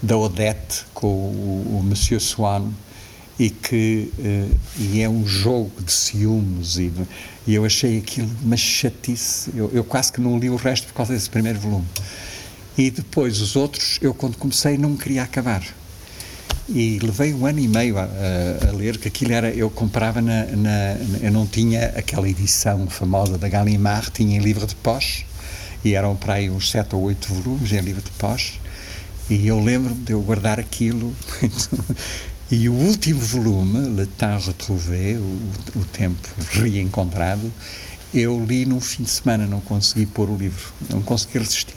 da 0.01 0.17
Odette 0.17 0.85
com 0.95 1.09
o, 1.09 1.79
o 1.81 1.83
Monsieur 1.83 2.21
Swan 2.21 2.71
e 3.39 3.51
que 3.51 4.13
uh, 4.19 4.57
e 4.79 5.01
é 5.01 5.09
um 5.09 5.27
jogo 5.27 5.83
de 5.83 5.93
ciúmes 5.93 6.77
e, 6.77 6.93
e, 7.47 7.55
eu 7.55 7.65
achei 7.65 7.99
aquilo 7.99 8.31
uma 8.43 8.57
chatice. 8.57 9.51
Eu, 9.55 9.71
eu 9.73 9.85
quase 9.85 10.13
que 10.13 10.21
não 10.21 10.39
li 10.39 10.51
o 10.51 10.57
resto 10.57 10.87
por 10.89 10.95
causa 10.95 11.13
desse 11.13 11.31
primeiro 11.31 11.59
volume. 11.59 11.87
E 12.77 12.91
depois 12.91 13.41
os 13.41 13.57
outros 13.57 13.99
eu 14.01 14.15
quando 14.15 14.37
comecei 14.37 14.77
não 14.79 14.97
queria 14.97 15.23
acabar. 15.23 15.63
E 16.69 16.99
levei 17.03 17.35
um 17.35 17.45
ano 17.45 17.59
e 17.59 17.67
meio 17.67 17.99
a, 17.99 18.05
a, 18.05 18.69
a 18.69 18.73
ler, 18.73 18.97
que 18.97 19.09
aquilo 19.09 19.33
era, 19.33 19.51
eu 19.51 19.69
comprava 19.69 20.23
na, 20.23 20.45
na, 20.47 20.97
eu 21.21 21.33
não 21.33 21.47
tinha 21.47 21.87
aquela 21.97 22.29
edição 22.29 22.87
famosa 22.87 23.37
da 23.37 23.49
Gallimard, 23.49 24.11
tinha 24.13 24.37
em 24.37 24.41
livro 24.41 24.67
de 24.67 24.75
pós, 24.77 25.25
e 25.85 25.95
eram 25.95 26.15
para 26.15 26.35
aí 26.35 26.49
uns 26.49 26.71
sete 26.71 26.95
ou 26.95 27.03
oito 27.03 27.35
volumes 27.35 27.73
em 27.73 27.81
livro 27.81 28.01
de 28.01 28.11
pós, 28.13 28.61
e 29.29 29.47
eu 29.47 29.59
lembro-me 29.59 30.03
de 30.03 30.13
eu 30.13 30.23
guardar 30.23 30.61
aquilo, 30.61 31.15
e 32.53 32.69
o 32.69 32.75
último 32.75 33.19
volume, 33.19 33.97
Le 33.97 34.05
Temps 34.05 34.47
Retrouvé, 34.47 35.17
o, 35.17 35.79
o 35.81 35.85
Tempo 35.87 36.29
Reencontrado, 36.51 37.51
eu 38.13 38.45
li 38.45 38.67
num 38.67 38.79
fim 38.79 39.05
de 39.05 39.09
semana, 39.09 39.47
não 39.47 39.59
consegui 39.63 40.05
pôr 40.05 40.29
o 40.29 40.37
livro, 40.37 40.71
não 40.91 41.01
consegui 41.01 41.39
resistir. 41.39 41.75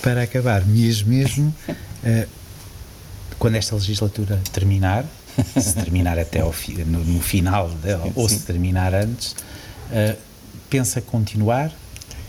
Para 0.00 0.22
acabar, 0.22 0.64
mesmo, 0.64 1.08
mesmo, 1.08 1.52
uh, 1.68 2.28
quando 3.36 3.56
esta 3.56 3.74
legislatura 3.74 4.40
terminar, 4.52 5.04
se 5.60 5.74
terminar 5.74 6.16
até 6.20 6.38
ao 6.38 6.52
fi, 6.52 6.84
no, 6.84 7.00
no, 7.04 7.20
final 7.20 7.68
dela, 7.70 8.08
ou 8.14 8.28
se 8.28 8.38
terminar 8.40 8.94
antes, 8.94 9.32
uh, 9.32 10.16
pensa 10.70 11.00
continuar 11.00 11.72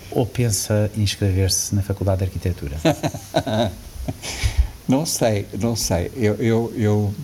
ou 0.10 0.26
pensa 0.26 0.90
inscrever-se 0.98 1.76
na 1.76 1.84
Faculdade 1.84 2.20
de 2.20 2.24
Arquitetura? 2.24 2.76
não 4.90 5.06
sei, 5.06 5.46
não 5.60 5.76
sei. 5.76 6.12
Eu, 6.16 6.36
eu, 6.36 6.74
eu, 6.76 7.16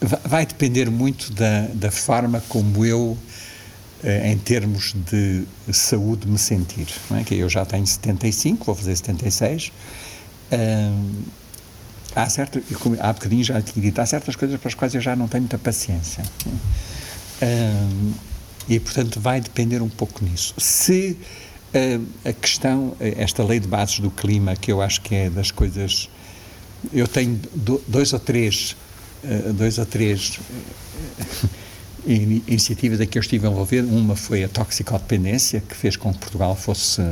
vai 0.00 0.44
depender 0.46 0.90
muito 0.90 1.32
da, 1.32 1.68
da 1.72 1.90
forma 1.90 2.42
como 2.48 2.84
eu, 2.84 3.16
eh, 4.04 4.30
em 4.30 4.38
termos 4.38 4.94
de 4.94 5.44
saúde, 5.72 6.28
me 6.28 6.38
sentir. 6.38 6.86
Não 7.10 7.18
é? 7.18 7.24
Que 7.24 7.36
eu 7.36 7.48
já 7.48 7.64
tenho 7.64 7.86
75, 7.86 8.64
vou 8.64 8.74
fazer 8.74 8.96
76 8.96 9.72
há 12.14 12.28
certo, 12.30 12.62
há 13.00 13.12
bocadinho 13.12 13.44
já 13.44 13.60
tinha 13.60 13.84
dito, 13.84 14.00
há 14.00 14.06
certas 14.06 14.34
coisas 14.34 14.58
para 14.58 14.68
as 14.68 14.74
quais 14.74 14.94
eu 14.94 15.00
já 15.00 15.14
não 15.14 15.28
tenho 15.28 15.42
muita 15.42 15.58
paciência. 15.58 16.24
Um, 17.42 18.12
e, 18.68 18.80
portanto, 18.80 19.20
vai 19.20 19.40
depender 19.40 19.82
um 19.82 19.88
pouco 19.88 20.24
nisso. 20.24 20.54
Se 20.56 21.16
a 22.24 22.32
questão, 22.32 22.96
esta 22.98 23.44
lei 23.44 23.60
de 23.60 23.68
bases 23.68 24.00
do 24.00 24.10
clima, 24.10 24.56
que 24.56 24.72
eu 24.72 24.80
acho 24.80 25.02
que 25.02 25.14
é 25.14 25.30
das 25.30 25.50
coisas. 25.50 26.08
Eu 26.92 27.06
tenho 27.06 27.38
do, 27.54 27.82
dois 27.86 28.14
ou 28.14 28.18
três. 28.18 28.74
Uh, 29.26 29.52
dois 29.52 29.78
ou 29.78 29.86
três. 29.86 30.38
Uh, 30.38 31.48
iniciativas 32.06 33.00
em 33.00 33.06
que 33.06 33.18
eu 33.18 33.20
estive 33.20 33.46
envolvido. 33.46 33.88
Uma 33.88 34.14
foi 34.14 34.44
a 34.44 34.48
toxicodependência, 34.48 35.60
que 35.60 35.74
fez 35.74 35.96
com 35.96 36.12
que 36.12 36.18
Portugal 36.20 36.54
fosse 36.54 37.02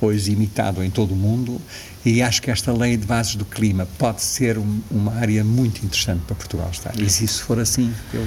hoje 0.00 0.32
imitado 0.32 0.82
em 0.82 0.90
todo 0.90 1.12
o 1.12 1.16
mundo, 1.16 1.60
e 2.04 2.22
acho 2.22 2.42
que 2.42 2.50
esta 2.50 2.72
lei 2.72 2.96
de 2.96 3.06
bases 3.06 3.36
do 3.36 3.44
clima 3.44 3.86
pode 3.98 4.20
ser 4.20 4.58
um, 4.58 4.80
uma 4.90 5.14
área 5.14 5.44
muito 5.44 5.84
interessante 5.84 6.22
para 6.26 6.34
Portugal 6.34 6.68
estar. 6.72 6.98
E 6.98 7.08
se 7.08 7.24
isso 7.24 7.44
for 7.44 7.58
assim, 7.60 7.92
eu. 8.12 8.26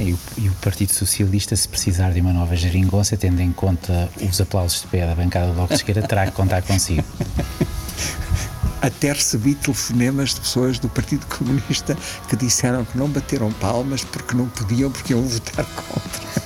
E 0.00 0.12
o, 0.12 0.18
e 0.38 0.48
o, 0.48 0.52
Partido 0.54 0.92
Socialista, 0.92 1.54
se 1.54 1.68
precisar 1.68 2.10
de 2.10 2.20
uma 2.20 2.32
nova 2.32 2.56
geringonça, 2.56 3.16
tendo 3.16 3.40
em 3.40 3.52
conta 3.52 4.10
os 4.28 4.40
aplausos 4.40 4.80
de 4.80 4.88
pé 4.88 5.06
da 5.06 5.14
bancada 5.14 5.46
do 5.46 5.52
Bloco 5.52 5.68
de 5.68 5.74
Esquerda, 5.74 6.02
terá 6.02 6.26
que 6.26 6.32
contar 6.32 6.62
consigo. 6.62 7.04
Até 8.84 9.14
recebi 9.14 9.54
telefonemas 9.54 10.34
de 10.34 10.40
pessoas 10.40 10.78
do 10.78 10.90
Partido 10.90 11.24
Comunista 11.24 11.96
que 12.28 12.36
disseram 12.36 12.84
que 12.84 12.98
não 12.98 13.08
bateram 13.08 13.50
palmas 13.52 14.04
porque 14.04 14.36
não 14.36 14.46
podiam, 14.46 14.90
porque 14.90 15.14
iam 15.14 15.22
votar 15.22 15.64
contra. 15.64 16.44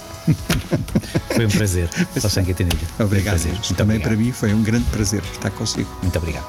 Foi 1.34 1.46
um 1.46 1.50
prazer. 1.50 1.90
Só 2.20 2.28
sem 2.28 2.44
que 2.44 2.52
Obrigado. 3.02 3.38
Um 3.38 3.40
prazer. 3.40 3.60
Também 3.76 3.96
obrigado. 3.96 4.02
para 4.02 4.16
mim 4.16 4.30
foi 4.30 4.54
um 4.54 4.62
grande 4.62 4.84
prazer 4.90 5.20
estar 5.32 5.50
consigo. 5.50 5.90
Muito 6.00 6.16
obrigado. 6.16 6.46